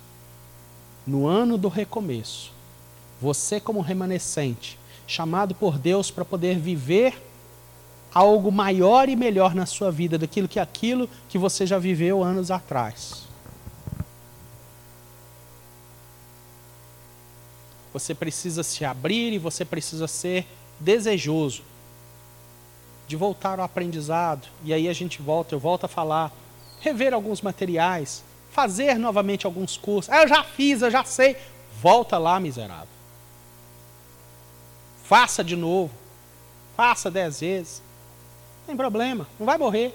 no 1.04 1.26
ano 1.26 1.58
do 1.58 1.66
recomeço, 1.66 2.52
você, 3.20 3.58
como 3.58 3.80
remanescente, 3.80 4.78
chamado 5.08 5.56
por 5.56 5.76
Deus 5.76 6.08
para 6.08 6.24
poder 6.24 6.56
viver 6.56 7.20
algo 8.14 8.52
maior 8.52 9.08
e 9.08 9.16
melhor 9.16 9.52
na 9.52 9.66
sua 9.66 9.90
vida 9.90 10.16
daquilo 10.16 10.46
que 10.46 10.60
aquilo 10.60 11.10
que 11.28 11.36
você 11.36 11.66
já 11.66 11.80
viveu 11.80 12.22
anos 12.22 12.52
atrás. 12.52 13.24
Você 17.92 18.14
precisa 18.14 18.62
se 18.62 18.84
abrir 18.84 19.32
e 19.32 19.38
você 19.38 19.64
precisa 19.64 20.06
ser 20.06 20.46
desejoso 20.78 21.64
de 23.08 23.16
voltar 23.16 23.58
ao 23.58 23.64
aprendizado. 23.64 24.46
E 24.62 24.72
aí 24.72 24.88
a 24.88 24.92
gente 24.92 25.20
volta, 25.20 25.56
eu 25.56 25.58
volto 25.58 25.86
a 25.86 25.88
falar, 25.88 26.32
rever 26.80 27.12
alguns 27.12 27.42
materiais, 27.42 28.22
fazer 28.54 28.96
novamente 28.96 29.44
alguns 29.44 29.76
cursos. 29.76 30.10
Ah, 30.10 30.22
eu 30.22 30.28
já 30.28 30.44
fiz, 30.44 30.80
eu 30.80 30.90
já 30.90 31.04
sei. 31.04 31.36
Volta 31.82 32.16
lá, 32.16 32.38
miserável. 32.38 32.88
Faça 35.02 35.42
de 35.42 35.56
novo. 35.56 35.92
Faça 36.76 37.10
dez 37.10 37.40
vezes. 37.40 37.82
Não 38.60 38.66
tem 38.68 38.76
problema, 38.76 39.26
não 39.38 39.44
vai 39.44 39.58
morrer. 39.58 39.92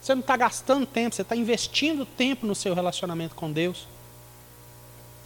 Você 0.00 0.14
não 0.14 0.20
está 0.20 0.36
gastando 0.36 0.84
tempo, 0.84 1.16
você 1.16 1.22
está 1.22 1.34
investindo 1.34 2.04
tempo 2.04 2.46
no 2.46 2.54
seu 2.54 2.74
relacionamento 2.74 3.34
com 3.34 3.50
Deus. 3.50 3.88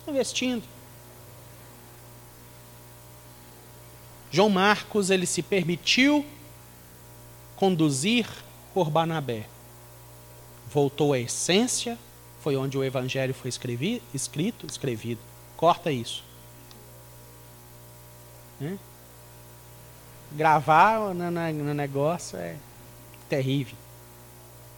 Investindo. 0.07 0.63
João 4.31 4.49
Marcos, 4.49 5.11
ele 5.11 5.27
se 5.27 5.43
permitiu 5.43 6.25
conduzir 7.57 8.27
por 8.73 8.89
Barnabé. 8.89 9.47
Voltou 10.71 11.13
à 11.13 11.19
essência 11.19 11.99
foi 12.41 12.57
onde 12.57 12.79
o 12.79 12.85
evangelho 12.85 13.35
foi 13.35 13.49
escrevi, 13.49 14.03
escrito, 14.15 14.67
escrevido. 14.67 15.21
Corta 15.57 15.91
isso. 15.91 16.25
Né? 18.61 18.79
Gravar 20.33 21.15
no, 21.15 21.31
no, 21.31 21.75
negócio 21.75 22.39
é 22.39 22.57
terrível. 23.29 23.77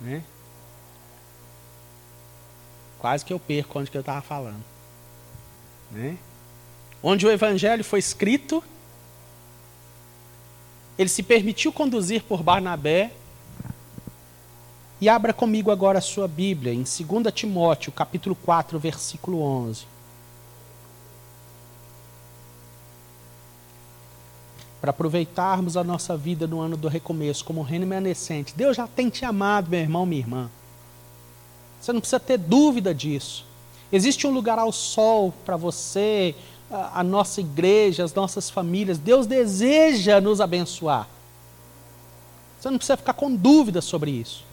Né? 0.00 0.22
Quase 2.98 3.24
que 3.24 3.32
eu 3.32 3.38
perco 3.38 3.78
onde 3.78 3.90
que 3.90 3.96
eu 3.96 4.00
estava 4.00 4.22
falando. 4.22 4.64
Né? 5.90 6.16
Onde 7.02 7.26
o 7.26 7.30
evangelho 7.30 7.82
foi 7.82 7.98
escrito, 7.98 8.62
ele 10.98 11.08
se 11.08 11.22
permitiu 11.22 11.72
conduzir 11.72 12.22
por 12.22 12.42
Barnabé 12.42 13.12
e 15.00 15.08
abra 15.08 15.32
comigo 15.32 15.70
agora 15.70 15.98
a 15.98 16.02
sua 16.02 16.28
Bíblia, 16.28 16.74
em 16.74 16.82
2 16.82 17.32
Timóteo, 17.32 17.90
capítulo 17.90 18.34
4, 18.34 18.78
versículo 18.78 19.40
11. 19.40 19.86
Para 24.78 24.90
aproveitarmos 24.90 25.76
a 25.76 25.82
nossa 25.82 26.16
vida 26.16 26.46
no 26.46 26.60
ano 26.60 26.76
do 26.76 26.86
recomeço, 26.86 27.44
como 27.44 27.62
remanescente. 27.62 28.54
Deus 28.54 28.76
já 28.76 28.86
tem 28.86 29.08
te 29.08 29.24
amado, 29.24 29.70
meu 29.70 29.80
irmão, 29.80 30.04
minha 30.04 30.20
irmã. 30.20 30.50
Você 31.80 31.92
não 31.94 32.00
precisa 32.00 32.20
ter 32.20 32.36
dúvida 32.36 32.94
disso. 32.94 33.46
Existe 33.90 34.26
um 34.26 34.30
lugar 34.30 34.58
ao 34.58 34.70
sol 34.70 35.32
para 35.46 35.56
você, 35.56 36.34
a, 36.70 37.02
nossa 37.02 37.40
igreja, 37.40 38.04
as 38.04 38.12
nossas 38.12 38.50
famílias. 38.50 38.98
Deus 38.98 39.26
deseja 39.26 40.20
nos 40.20 40.42
abençoar. 40.42 41.08
Você 42.58 42.68
não 42.68 42.76
precisa 42.76 42.98
ficar 42.98 43.14
com 43.14 43.34
dúvida 43.34 43.80
sobre 43.80 44.10
isso. 44.10 44.49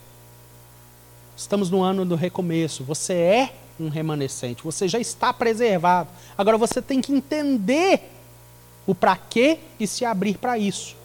Estamos 1.37 1.69
no 1.69 1.83
ano 1.83 2.03
do 2.03 2.15
recomeço. 2.15 2.83
Você 2.83 3.13
é 3.13 3.53
um 3.79 3.89
remanescente, 3.89 4.63
você 4.63 4.87
já 4.87 4.97
está 4.97 5.31
preservado. 5.31 6.09
Agora 6.35 6.57
você 6.57 6.81
tem 6.81 6.99
que 6.99 7.13
entender 7.13 8.11
o 8.87 8.95
para 8.95 9.15
quê 9.15 9.59
e 9.79 9.85
se 9.85 10.03
abrir 10.03 10.39
para 10.39 10.57
isso. 10.57 10.95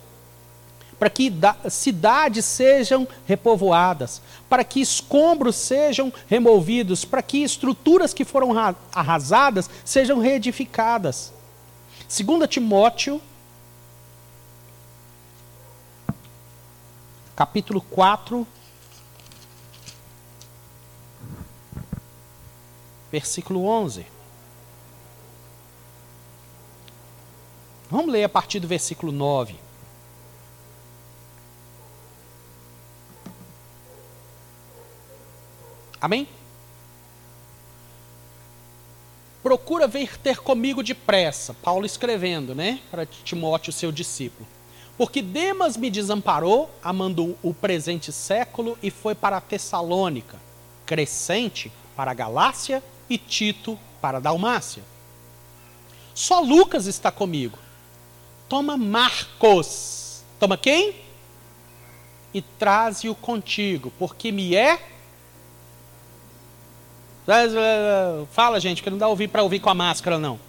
Para 0.98 1.10
que 1.10 1.30
cidades 1.68 2.46
sejam 2.46 3.06
repovoadas, 3.26 4.22
para 4.48 4.64
que 4.64 4.80
escombros 4.80 5.56
sejam 5.56 6.10
removidos, 6.28 7.04
para 7.04 7.20
que 7.20 7.42
estruturas 7.42 8.14
que 8.14 8.24
foram 8.24 8.52
arrasadas 8.90 9.68
sejam 9.84 10.18
reedificadas. 10.18 11.32
2 12.08 12.48
Timóteo, 12.48 13.20
capítulo 17.36 17.82
4, 17.90 18.46
versículo 23.12 23.66
11. 23.66 24.06
Vamos 27.90 28.10
ler 28.10 28.24
a 28.24 28.28
partir 28.28 28.58
do 28.58 28.66
versículo 28.66 29.12
9. 29.12 29.54
Amém? 36.00 36.26
Procura 39.42 39.86
vir 39.86 40.16
ter 40.16 40.38
comigo 40.38 40.82
depressa, 40.82 41.54
Paulo 41.62 41.84
escrevendo, 41.84 42.54
né, 42.54 42.80
para 42.90 43.04
Timóteo, 43.04 43.72
seu 43.72 43.92
discípulo. 43.92 44.48
Porque 44.96 45.20
Demas 45.20 45.76
me 45.76 45.90
desamparou, 45.90 46.70
amando 46.82 47.36
o 47.42 47.52
presente 47.52 48.10
século, 48.10 48.78
e 48.82 48.90
foi 48.90 49.14
para 49.14 49.40
Tessalônica, 49.40 50.38
Crescente 50.86 51.70
para 51.94 52.12
a 52.12 52.14
Galácia 52.14 52.82
e 53.12 53.18
Tito 53.18 53.78
para 54.00 54.20
Dalmácia. 54.20 54.82
Só 56.14 56.40
Lucas 56.40 56.86
está 56.86 57.12
comigo. 57.12 57.58
Toma 58.48 58.76
Marcos. 58.76 60.24
Toma 60.40 60.56
quem? 60.56 60.96
E 62.32 62.40
traze-o 62.40 63.14
contigo, 63.14 63.92
porque 63.98 64.32
me 64.32 64.56
é. 64.56 64.80
Fala, 68.30 68.58
gente, 68.58 68.78
porque 68.78 68.90
não 68.90 68.98
dá 68.98 69.06
ouvir 69.08 69.28
para 69.28 69.42
ouvir 69.42 69.60
com 69.60 69.68
a 69.68 69.74
máscara, 69.74 70.18
não. 70.18 70.40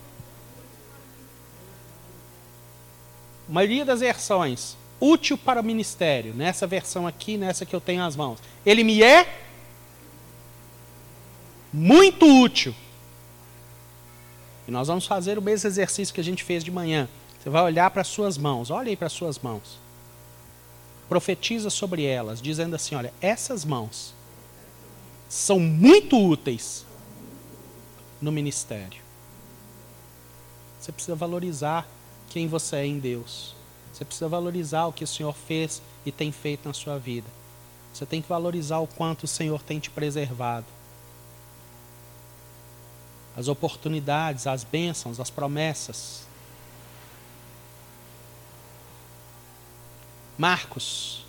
A 3.49 3.51
maioria 3.51 3.83
das 3.83 3.99
versões, 3.99 4.77
útil 5.01 5.37
para 5.37 5.59
o 5.59 5.63
ministério, 5.63 6.33
nessa 6.33 6.65
versão 6.65 7.05
aqui, 7.05 7.35
nessa 7.35 7.65
que 7.65 7.75
eu 7.75 7.81
tenho 7.81 8.03
as 8.03 8.15
mãos. 8.15 8.39
Ele 8.65 8.85
me 8.85 9.03
é 9.03 9.42
muito 11.73 12.25
útil. 12.25 12.75
E 14.67 14.71
nós 14.71 14.87
vamos 14.87 15.05
fazer 15.05 15.37
o 15.37 15.41
mesmo 15.41 15.67
exercício 15.67 16.13
que 16.13 16.21
a 16.21 16.23
gente 16.23 16.43
fez 16.43 16.63
de 16.63 16.71
manhã. 16.71 17.09
Você 17.41 17.49
vai 17.49 17.63
olhar 17.63 17.89
para 17.91 18.01
as 18.01 18.07
suas 18.07 18.37
mãos, 18.37 18.69
olha 18.69 18.89
aí 18.89 18.95
para 18.95 19.07
as 19.07 19.13
suas 19.13 19.39
mãos. 19.39 19.79
Profetiza 21.09 21.69
sobre 21.69 22.05
elas, 22.05 22.41
dizendo 22.41 22.75
assim: 22.75 22.95
olha, 22.95 23.13
essas 23.19 23.65
mãos 23.65 24.13
são 25.27 25.59
muito 25.59 26.17
úteis 26.17 26.85
no 28.21 28.31
ministério. 28.31 29.01
Você 30.79 30.91
precisa 30.91 31.15
valorizar 31.15 31.87
quem 32.29 32.47
você 32.47 32.77
é 32.77 32.85
em 32.85 32.99
Deus. 32.99 33.55
Você 33.91 34.05
precisa 34.05 34.27
valorizar 34.27 34.85
o 34.85 34.93
que 34.93 35.03
o 35.03 35.07
Senhor 35.07 35.35
fez 35.35 35.81
e 36.05 36.11
tem 36.11 36.31
feito 36.31 36.67
na 36.67 36.73
sua 36.73 36.97
vida. 36.97 37.27
Você 37.93 38.05
tem 38.05 38.21
que 38.21 38.29
valorizar 38.29 38.79
o 38.79 38.87
quanto 38.87 39.23
o 39.23 39.27
Senhor 39.27 39.61
tem 39.61 39.79
te 39.79 39.89
preservado. 39.89 40.65
As 43.35 43.47
oportunidades, 43.47 44.45
as 44.47 44.63
bênçãos, 44.63 45.19
as 45.19 45.29
promessas. 45.29 46.27
Marcos, 50.37 51.25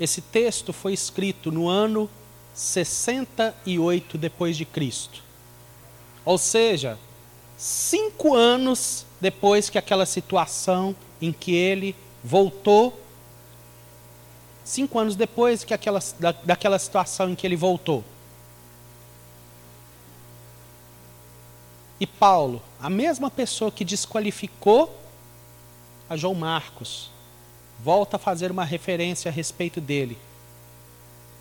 esse 0.00 0.20
texto 0.20 0.72
foi 0.72 0.92
escrito 0.92 1.52
no 1.52 1.68
ano 1.68 2.08
68 2.54 4.18
depois 4.18 4.56
de 4.56 4.64
Cristo. 4.64 5.22
Ou 6.24 6.38
seja, 6.38 6.98
cinco 7.56 8.34
anos 8.34 9.06
depois 9.20 9.70
que 9.70 9.78
aquela 9.78 10.06
situação 10.06 10.94
em 11.20 11.32
que 11.32 11.54
ele 11.54 11.94
voltou, 12.22 13.00
cinco 14.64 14.98
anos 14.98 15.16
depois 15.16 15.64
que 15.64 15.74
aquela, 15.74 16.00
da, 16.18 16.32
daquela 16.32 16.78
situação 16.78 17.30
em 17.30 17.34
que 17.34 17.46
ele 17.46 17.56
voltou. 17.56 18.04
E 22.02 22.06
Paulo, 22.06 22.60
a 22.80 22.90
mesma 22.90 23.30
pessoa 23.30 23.70
que 23.70 23.84
desqualificou 23.84 24.92
a 26.10 26.16
João 26.16 26.34
Marcos, 26.34 27.12
volta 27.78 28.16
a 28.16 28.18
fazer 28.18 28.50
uma 28.50 28.64
referência 28.64 29.28
a 29.28 29.32
respeito 29.32 29.80
dele, 29.80 30.18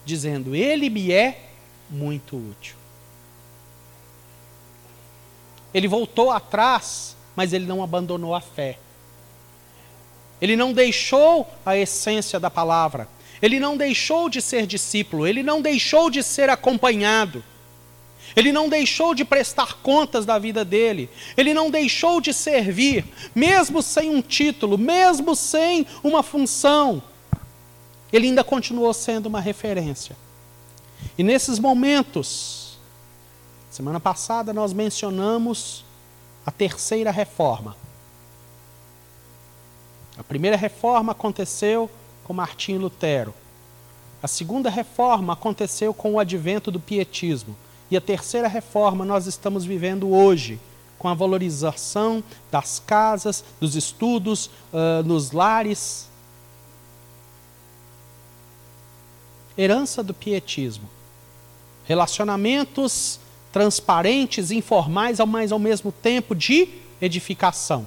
dizendo: 0.06 0.56
Ele 0.56 0.88
me 0.88 1.12
é 1.12 1.50
muito 1.90 2.38
útil. 2.38 2.76
Ele 5.74 5.88
voltou 5.88 6.30
atrás, 6.30 7.18
mas 7.36 7.54
ele 7.54 7.66
não 7.66 7.82
abandonou 7.82 8.36
a 8.36 8.40
fé. 8.40 8.78
Ele 10.40 10.56
não 10.56 10.74
deixou 10.74 11.52
a 11.66 11.76
essência 11.76 12.40
da 12.40 12.52
palavra. 12.52 13.08
Ele 13.42 13.60
não 13.60 13.76
deixou 13.76 14.30
de 14.30 14.40
ser 14.40 14.68
discípulo. 14.68 15.26
Ele 15.26 15.42
não 15.42 15.60
deixou 15.60 16.12
de 16.12 16.22
ser 16.22 16.52
acompanhado. 16.52 17.44
Ele 18.36 18.52
não 18.52 18.70
deixou 18.70 19.14
de 19.14 19.26
prestar 19.26 19.78
contas 19.82 20.26
da 20.26 20.40
vida 20.40 20.64
dele. 20.64 21.10
Ele 21.36 21.54
não 21.54 21.70
deixou 21.70 22.22
de 22.22 22.34
servir, 22.34 23.06
mesmo 23.36 23.82
sem 23.82 24.10
um 24.10 24.22
título, 24.22 24.78
mesmo 24.78 25.36
sem 25.36 25.86
uma 26.04 26.24
função. 26.24 27.02
Ele 28.12 28.28
ainda 28.28 28.44
continuou 28.44 28.94
sendo 28.94 29.28
uma 29.28 29.40
referência. 29.40 30.16
E 31.18 31.24
nesses 31.24 31.60
momentos, 31.60 32.78
semana 33.70 34.00
passada 34.00 34.54
nós 34.54 34.74
mencionamos 34.74 35.84
a 36.46 36.52
terceira 36.52 37.12
reforma. 37.12 37.76
A 40.18 40.24
primeira 40.24 40.58
reforma 40.58 41.14
aconteceu 41.14 41.90
com 42.24 42.34
Martim 42.34 42.78
Lutero. 42.78 43.34
A 44.22 44.28
segunda 44.28 44.70
reforma 44.70 45.34
aconteceu 45.34 45.94
com 45.94 46.14
o 46.14 46.20
advento 46.20 46.70
do 46.70 46.80
pietismo. 46.80 47.56
E 47.92 47.98
a 47.98 48.02
terceira 48.02 48.48
reforma 48.48 49.04
nós 49.04 49.28
estamos 49.28 49.66
vivendo 49.66 50.10
hoje, 50.10 50.58
com 50.98 51.10
a 51.10 51.14
valorização 51.14 52.24
das 52.50 52.80
casas, 52.80 53.44
dos 53.60 53.76
estudos, 53.76 54.50
uh, 54.72 55.04
nos 55.06 55.34
lares. 55.34 56.08
Herança 59.58 60.02
do 60.02 60.14
pietismo. 60.14 60.90
Relacionamentos 61.84 63.20
transparentes, 63.52 64.52
informais, 64.52 65.20
mas 65.28 65.52
ao 65.52 65.60
mesmo 65.60 65.92
tempo 65.92 66.34
de 66.34 66.70
edificação. 67.02 67.86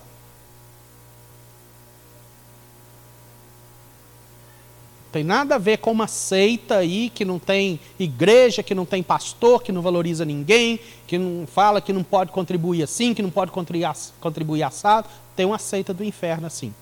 Tem 5.15 5.23
nada 5.23 5.55
a 5.55 5.59
ver 5.59 5.79
com 5.79 5.93
uma 5.93 6.09
seita 6.09 6.79
aí 6.79 7.09
que 7.09 7.25
não 7.25 7.39
tem 7.39 7.79
igreja, 8.01 8.65
que 8.65 8.75
não 8.75 8.85
tem 8.85 9.01
pastor, 9.01 9.63
que 9.63 9.71
não 9.71 9.81
valoriza 9.81 10.25
ninguém, 10.25 10.81
que 11.07 11.17
não 11.17 11.47
fala 11.47 11.81
que 11.81 11.93
não 11.93 12.03
pode 12.03 12.33
contribuir 12.33 12.83
assim, 12.83 13.15
que 13.15 13.23
não 13.23 13.31
pode 13.31 13.53
contribuir 13.53 14.65
assado. 14.65 15.09
Tem 15.37 15.47
uma 15.47 15.57
seita 15.57 15.95
do 15.95 16.03
inferno 16.03 16.49
assim. 16.49 16.75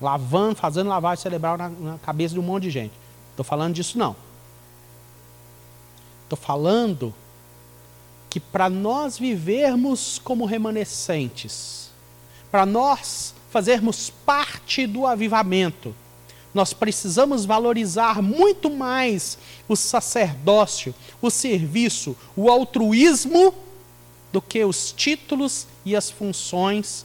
Lavando, 0.00 0.54
fazendo 0.54 0.88
lavagem 0.88 1.24
cerebral 1.24 1.58
na, 1.58 1.68
na 1.70 1.98
cabeça 1.98 2.34
de 2.34 2.38
um 2.38 2.42
monte 2.44 2.62
de 2.62 2.70
gente. 2.70 2.92
Estou 3.32 3.44
falando 3.44 3.74
disso 3.74 3.98
não. 3.98 4.14
Estou 6.22 6.38
falando 6.38 7.12
que 8.30 8.38
para 8.38 8.70
nós 8.70 9.18
vivermos 9.18 10.20
como 10.22 10.44
remanescentes, 10.44 11.90
para 12.48 12.64
nós 12.64 13.34
fazermos 13.50 14.08
parte 14.24 14.86
do 14.86 15.04
avivamento, 15.04 15.92
nós 16.54 16.72
precisamos 16.72 17.44
valorizar 17.44 18.22
muito 18.22 18.70
mais 18.70 19.36
o 19.68 19.74
sacerdócio, 19.74 20.94
o 21.20 21.28
serviço, 21.28 22.16
o 22.36 22.48
altruísmo, 22.48 23.52
do 24.32 24.40
que 24.40 24.64
os 24.64 24.92
títulos 24.92 25.66
e 25.84 25.94
as 25.94 26.10
funções 26.10 27.04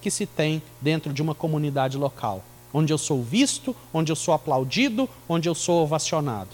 que 0.00 0.10
se 0.10 0.24
tem 0.26 0.62
dentro 0.80 1.12
de 1.12 1.20
uma 1.20 1.34
comunidade 1.34 1.96
local, 1.96 2.44
onde 2.72 2.92
eu 2.92 2.98
sou 2.98 3.22
visto, 3.22 3.74
onde 3.92 4.12
eu 4.12 4.16
sou 4.16 4.32
aplaudido, 4.32 5.08
onde 5.28 5.48
eu 5.48 5.54
sou 5.54 5.82
ovacionado. 5.82 6.50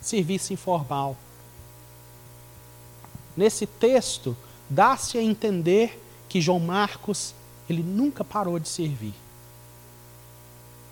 Serviço 0.00 0.52
informal. 0.52 1.16
Nesse 3.36 3.66
texto, 3.66 4.36
dá-se 4.68 5.18
a 5.18 5.22
entender 5.22 6.02
que 6.28 6.40
João 6.40 6.60
Marcos 6.60 7.34
ele 7.68 7.82
nunca 7.82 8.24
parou 8.24 8.58
de 8.58 8.68
servir. 8.68 9.14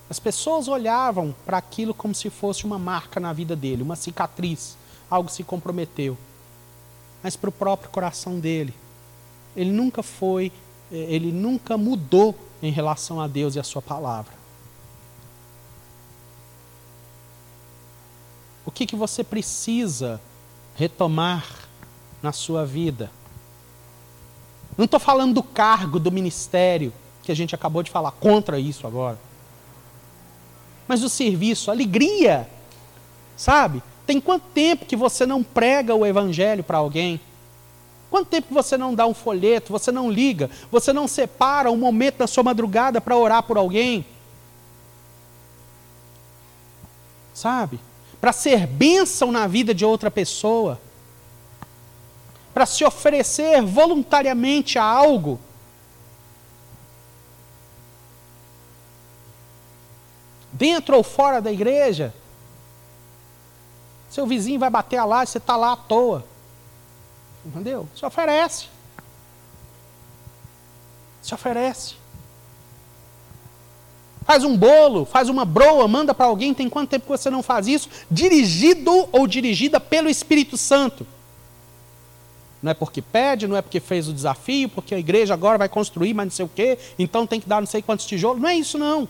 As 0.08 0.18
pessoas 0.18 0.68
olhavam 0.68 1.34
para 1.46 1.56
aquilo 1.56 1.94
como 1.94 2.14
se 2.14 2.28
fosse 2.28 2.64
uma 2.64 2.78
marca 2.78 3.18
na 3.18 3.32
vida 3.32 3.56
dele, 3.56 3.82
uma 3.82 3.96
cicatriz, 3.96 4.76
algo 5.10 5.30
se 5.30 5.42
comprometeu. 5.42 6.16
Mas 7.22 7.36
para 7.36 7.48
o 7.48 7.52
próprio 7.52 7.90
coração 7.90 8.38
dele, 8.38 8.74
ele 9.56 9.70
nunca 9.70 10.02
foi, 10.02 10.52
eh, 10.92 11.06
ele 11.08 11.32
nunca 11.32 11.78
mudou 11.78 12.34
em 12.62 12.70
relação 12.70 13.20
a 13.20 13.26
Deus 13.26 13.54
e 13.54 13.60
a 13.60 13.64
sua 13.64 13.80
palavra. 13.80 14.34
O 18.66 18.70
que, 18.70 18.86
que 18.86 18.96
você 18.96 19.22
precisa 19.22 20.20
retomar 20.74 21.46
na 22.22 22.32
sua 22.32 22.64
vida? 22.64 23.10
Não 24.76 24.86
estou 24.86 24.98
falando 24.98 25.34
do 25.34 25.42
cargo, 25.42 26.00
do 26.00 26.10
ministério, 26.10 26.92
que 27.22 27.30
a 27.30 27.36
gente 27.36 27.54
acabou 27.54 27.82
de 27.82 27.90
falar, 27.90 28.10
contra 28.12 28.58
isso 28.58 28.86
agora. 28.86 29.18
Mas 30.86 31.02
o 31.02 31.08
serviço, 31.08 31.70
alegria, 31.70 32.48
sabe? 33.36 33.82
Tem 34.06 34.20
quanto 34.20 34.44
tempo 34.52 34.84
que 34.84 34.96
você 34.96 35.24
não 35.24 35.42
prega 35.42 35.94
o 35.94 36.04
evangelho 36.04 36.62
para 36.62 36.78
alguém? 36.78 37.20
Quanto 38.10 38.28
tempo 38.28 38.48
que 38.48 38.54
você 38.54 38.76
não 38.76 38.94
dá 38.94 39.06
um 39.06 39.14
folheto, 39.14 39.72
você 39.72 39.90
não 39.90 40.10
liga, 40.10 40.50
você 40.70 40.92
não 40.92 41.08
separa 41.08 41.70
um 41.70 41.76
momento 41.76 42.18
da 42.18 42.26
sua 42.26 42.42
madrugada 42.42 43.00
para 43.00 43.16
orar 43.16 43.42
por 43.42 43.56
alguém? 43.56 44.04
Sabe? 47.32 47.80
Para 48.20 48.32
ser 48.32 48.66
bênção 48.66 49.32
na 49.32 49.46
vida 49.46 49.74
de 49.74 49.84
outra 49.84 50.10
pessoa 50.10 50.80
para 52.54 52.64
se 52.64 52.84
oferecer 52.84 53.60
voluntariamente 53.60 54.78
a 54.78 54.84
algo. 54.84 55.40
Dentro 60.52 60.96
ou 60.96 61.02
fora 61.02 61.42
da 61.42 61.50
igreja. 61.50 62.14
Seu 64.08 64.24
vizinho 64.24 64.60
vai 64.60 64.70
bater 64.70 64.96
a 64.96 65.04
laje, 65.04 65.32
você 65.32 65.38
está 65.38 65.56
lá 65.56 65.72
à 65.72 65.76
toa. 65.76 66.24
Entendeu? 67.44 67.88
Se 67.96 68.06
oferece. 68.06 68.68
Se 71.20 71.34
oferece. 71.34 71.96
Faz 74.24 74.44
um 74.44 74.56
bolo, 74.56 75.04
faz 75.04 75.28
uma 75.28 75.44
broa, 75.44 75.88
manda 75.88 76.14
para 76.14 76.26
alguém. 76.26 76.54
Tem 76.54 76.70
quanto 76.70 76.90
tempo 76.90 77.04
que 77.04 77.10
você 77.10 77.28
não 77.28 77.42
faz 77.42 77.66
isso? 77.66 77.90
Dirigido 78.08 79.08
ou 79.10 79.26
dirigida 79.26 79.80
pelo 79.80 80.08
Espírito 80.08 80.56
Santo. 80.56 81.04
Não 82.64 82.70
é 82.70 82.74
porque 82.74 83.02
pede, 83.02 83.46
não 83.46 83.58
é 83.58 83.60
porque 83.60 83.78
fez 83.78 84.08
o 84.08 84.12
desafio, 84.14 84.70
porque 84.70 84.94
a 84.94 84.98
igreja 84.98 85.34
agora 85.34 85.58
vai 85.58 85.68
construir, 85.68 86.14
mas 86.14 86.24
não 86.24 86.30
sei 86.30 86.46
o 86.46 86.48
quê, 86.48 86.78
então 86.98 87.26
tem 87.26 87.38
que 87.38 87.46
dar 87.46 87.60
não 87.60 87.66
sei 87.66 87.82
quantos 87.82 88.06
tijolos. 88.06 88.40
Não 88.40 88.48
é 88.48 88.56
isso, 88.56 88.78
não. 88.78 89.06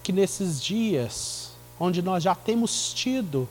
Que 0.00 0.12
nesses 0.12 0.62
dias, 0.62 1.50
onde 1.80 2.00
nós 2.00 2.22
já 2.22 2.36
temos 2.36 2.94
tido 2.94 3.48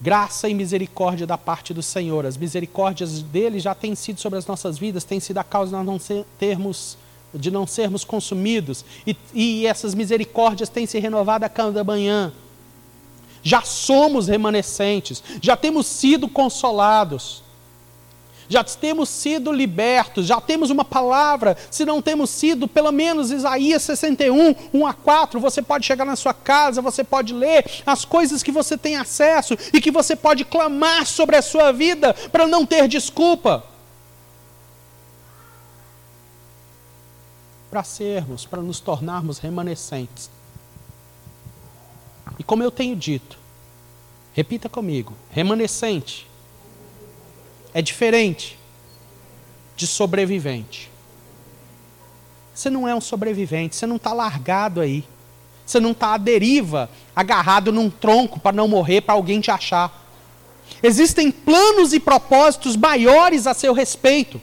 graça 0.00 0.48
e 0.48 0.54
misericórdia 0.54 1.26
da 1.26 1.36
parte 1.36 1.74
do 1.74 1.82
Senhor, 1.82 2.24
as 2.24 2.36
misericórdias 2.36 3.20
dele 3.20 3.58
já 3.58 3.74
têm 3.74 3.96
sido 3.96 4.20
sobre 4.20 4.38
as 4.38 4.46
nossas 4.46 4.78
vidas, 4.78 5.02
têm 5.02 5.18
sido 5.18 5.38
a 5.38 5.44
causa 5.44 5.76
de 5.76 5.84
nós 5.84 5.84
não 5.84 6.24
termos 6.38 6.96
de 7.34 7.50
não 7.50 7.66
sermos 7.66 8.04
consumidos, 8.04 8.84
e, 9.04 9.16
e 9.34 9.66
essas 9.66 9.92
misericórdias 9.92 10.68
têm 10.68 10.86
se 10.86 11.00
renovado 11.00 11.44
a 11.44 11.48
cada 11.48 11.82
manhã 11.82 12.32
Já 13.42 13.62
somos 13.62 14.28
remanescentes, 14.28 15.22
já 15.40 15.56
temos 15.56 15.86
sido 15.86 16.28
consolados, 16.28 17.42
já 18.48 18.62
temos 18.64 19.08
sido 19.08 19.52
libertos, 19.52 20.26
já 20.26 20.40
temos 20.40 20.70
uma 20.70 20.84
palavra. 20.84 21.56
Se 21.70 21.84
não 21.84 22.02
temos 22.02 22.30
sido, 22.30 22.66
pelo 22.66 22.90
menos 22.90 23.30
Isaías 23.30 23.82
61, 23.82 24.54
1 24.74 24.86
a 24.86 24.92
4, 24.92 25.38
você 25.38 25.62
pode 25.62 25.86
chegar 25.86 26.04
na 26.04 26.16
sua 26.16 26.34
casa, 26.34 26.82
você 26.82 27.04
pode 27.04 27.32
ler 27.32 27.64
as 27.86 28.04
coisas 28.04 28.42
que 28.42 28.50
você 28.50 28.76
tem 28.76 28.96
acesso 28.96 29.56
e 29.72 29.80
que 29.80 29.90
você 29.90 30.16
pode 30.16 30.44
clamar 30.44 31.06
sobre 31.06 31.36
a 31.36 31.42
sua 31.42 31.72
vida 31.72 32.12
para 32.32 32.46
não 32.46 32.66
ter 32.66 32.88
desculpa. 32.88 33.64
Para 37.70 37.84
sermos, 37.84 38.44
para 38.44 38.60
nos 38.60 38.80
tornarmos 38.80 39.38
remanescentes 39.38 40.28
e 42.40 42.42
como 42.42 42.62
eu 42.62 42.70
tenho 42.70 42.96
dito, 42.96 43.38
repita 44.32 44.66
comigo: 44.66 45.12
remanescente 45.30 46.26
é 47.74 47.82
diferente 47.82 48.58
de 49.76 49.86
sobrevivente. 49.86 50.90
Você 52.54 52.70
não 52.70 52.88
é 52.88 52.94
um 52.94 53.00
sobrevivente, 53.00 53.76
você 53.76 53.86
não 53.86 53.96
está 53.96 54.14
largado 54.14 54.80
aí. 54.80 55.04
Você 55.66 55.78
não 55.78 55.90
está 55.90 56.14
à 56.14 56.16
deriva, 56.16 56.90
agarrado 57.14 57.70
num 57.70 57.90
tronco 57.90 58.40
para 58.40 58.56
não 58.56 58.66
morrer, 58.66 59.02
para 59.02 59.14
alguém 59.14 59.38
te 59.38 59.50
achar. 59.50 60.08
Existem 60.82 61.30
planos 61.30 61.92
e 61.92 62.00
propósitos 62.00 62.74
maiores 62.74 63.46
a 63.46 63.52
seu 63.52 63.74
respeito. 63.74 64.40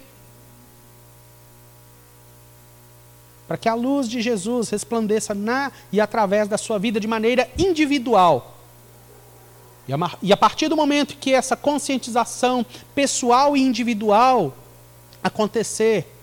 Para 3.48 3.58
que 3.58 3.70
a 3.70 3.74
luz 3.74 4.10
de 4.10 4.22
Jesus 4.22 4.70
resplandeça 4.70 5.34
na 5.34 5.72
e 5.92 6.02
através 6.02 6.48
da 6.48 6.58
sua 6.58 6.78
vida 6.78 7.00
de 7.00 7.08
maneira 7.08 7.50
individual. 7.58 8.56
E 10.22 10.34
a, 10.34 10.38
partir 10.38 10.68
do 10.68 10.76
momento 10.76 11.16
que 11.16 11.34
essa 11.34 11.56
conscientização 11.56 12.66
pessoal 12.94 13.56
e 13.56 13.62
individual 13.62 14.54
acontecer, 15.24 16.14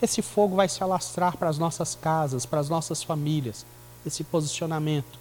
esse 0.00 0.22
fogo 0.22 0.54
vai 0.54 0.68
se 0.68 0.80
alastrar 0.84 1.36
para 1.36 1.48
as 1.48 1.58
nossas 1.58 1.96
casas, 1.96 2.46
para 2.46 2.60
as 2.60 2.68
nossas 2.68 3.02
famílias, 3.02 3.66
esse 4.06 4.22
posicionamento. 4.22 5.18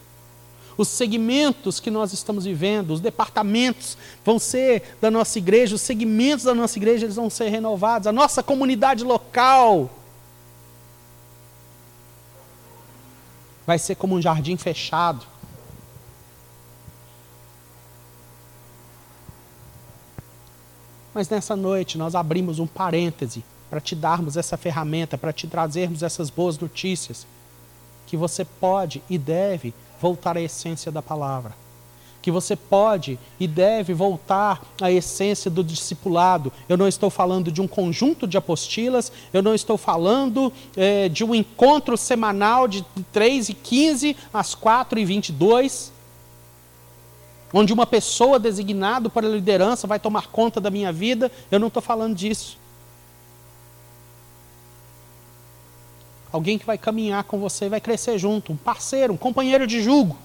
Os 0.78 0.90
segmentos 0.90 1.80
que 1.80 1.90
nós 1.90 2.14
estamos 2.14 2.46
vivendo, 2.46 2.92
os 2.92 3.00
departamentos 3.00 3.98
vão 4.24 4.38
ser 4.38 4.96
da 5.02 5.10
nossa 5.10 5.40
igreja, 5.40 5.74
os 5.74 5.82
segmentos 5.82 6.46
da 6.46 6.54
nossa 6.54 6.78
igreja 6.78 7.08
eles 7.08 7.16
vão 7.16 7.32
ser 7.32 7.50
renovados, 7.50 8.08
a 8.08 8.12
nossa 8.12 8.44
comunidade 8.44 9.04
local 9.04 9.90
vai 13.66 13.80
ser 13.80 13.96
como 13.96 14.16
um 14.16 14.22
jardim 14.22 14.58
fechado. 14.58 15.26
Mas 21.14 21.30
nessa 21.30 21.56
noite 21.56 21.98
nós 21.98 22.14
abrimos 22.14 22.60
um 22.60 22.68
parêntese 22.68 23.44
para 23.70 23.82
te 23.82 23.96
darmos 23.96 24.38
essa 24.38 24.58
ferramenta, 24.58 25.18
para 25.18 25.34
te 25.34 25.48
trazermos 25.48 26.04
essas 26.04 26.30
boas 26.30 26.58
notícias, 26.58 27.26
que 28.06 28.16
você 28.16 28.46
pode 28.46 29.02
e 29.10 29.18
deve 29.18 29.74
voltar 30.00 30.38
à 30.38 30.42
essência 30.42 30.92
da 30.92 31.02
palavra 31.02 31.65
que 32.26 32.32
você 32.32 32.56
pode 32.56 33.20
e 33.40 33.48
deve 33.48 33.94
voltar 33.94 34.60
à 34.82 34.92
essência 34.92 35.52
do 35.52 35.64
discipulado. 35.64 36.52
Eu 36.68 36.76
não 36.76 36.88
estou 36.88 37.12
falando 37.12 37.52
de 37.52 37.62
um 37.62 37.68
conjunto 37.68 38.26
de 38.26 38.36
apostilas, 38.36 39.12
eu 39.32 39.44
não 39.44 39.54
estou 39.54 39.78
falando 39.78 40.52
é, 40.76 41.08
de 41.08 41.24
um 41.24 41.36
encontro 41.36 41.96
semanal 41.96 42.68
de 42.68 42.84
3 43.14 43.50
e 43.50 43.54
15 43.54 44.18
às 44.34 44.56
4 44.56 44.98
e 44.98 45.06
22, 45.06 45.92
onde 47.54 47.72
uma 47.72 47.86
pessoa 47.86 48.40
designada 48.40 49.08
para 49.08 49.28
a 49.28 49.30
liderança 49.30 49.86
vai 49.86 50.00
tomar 50.00 50.26
conta 50.26 50.60
da 50.60 50.72
minha 50.72 50.92
vida. 50.92 51.32
Eu 51.52 51.60
não 51.60 51.68
estou 51.68 51.84
falando 51.84 52.16
disso. 52.16 52.58
Alguém 56.32 56.58
que 56.58 56.66
vai 56.66 56.80
caminhar 56.80 57.24
com 57.26 57.38
você, 57.38 57.70
vai 57.70 57.80
crescer 57.80 58.18
junto, 58.18 58.52
um 58.52 58.58
parceiro, 58.58 59.14
um 59.14 59.18
companheiro 59.18 59.68
de 59.68 59.80
julgo 59.84 60.18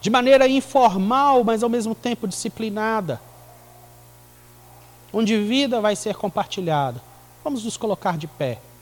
de 0.00 0.10
maneira 0.10 0.48
informal, 0.48 1.44
mas 1.44 1.62
ao 1.62 1.68
mesmo 1.68 1.94
tempo 1.94 2.26
disciplinada, 2.26 3.20
onde 5.12 5.36
vida 5.36 5.80
vai 5.80 5.94
ser 5.94 6.16
compartilhada. 6.16 7.02
Vamos 7.44 7.64
nos 7.64 7.76
colocar 7.76 8.16
de 8.16 8.26
pé. 8.26 8.58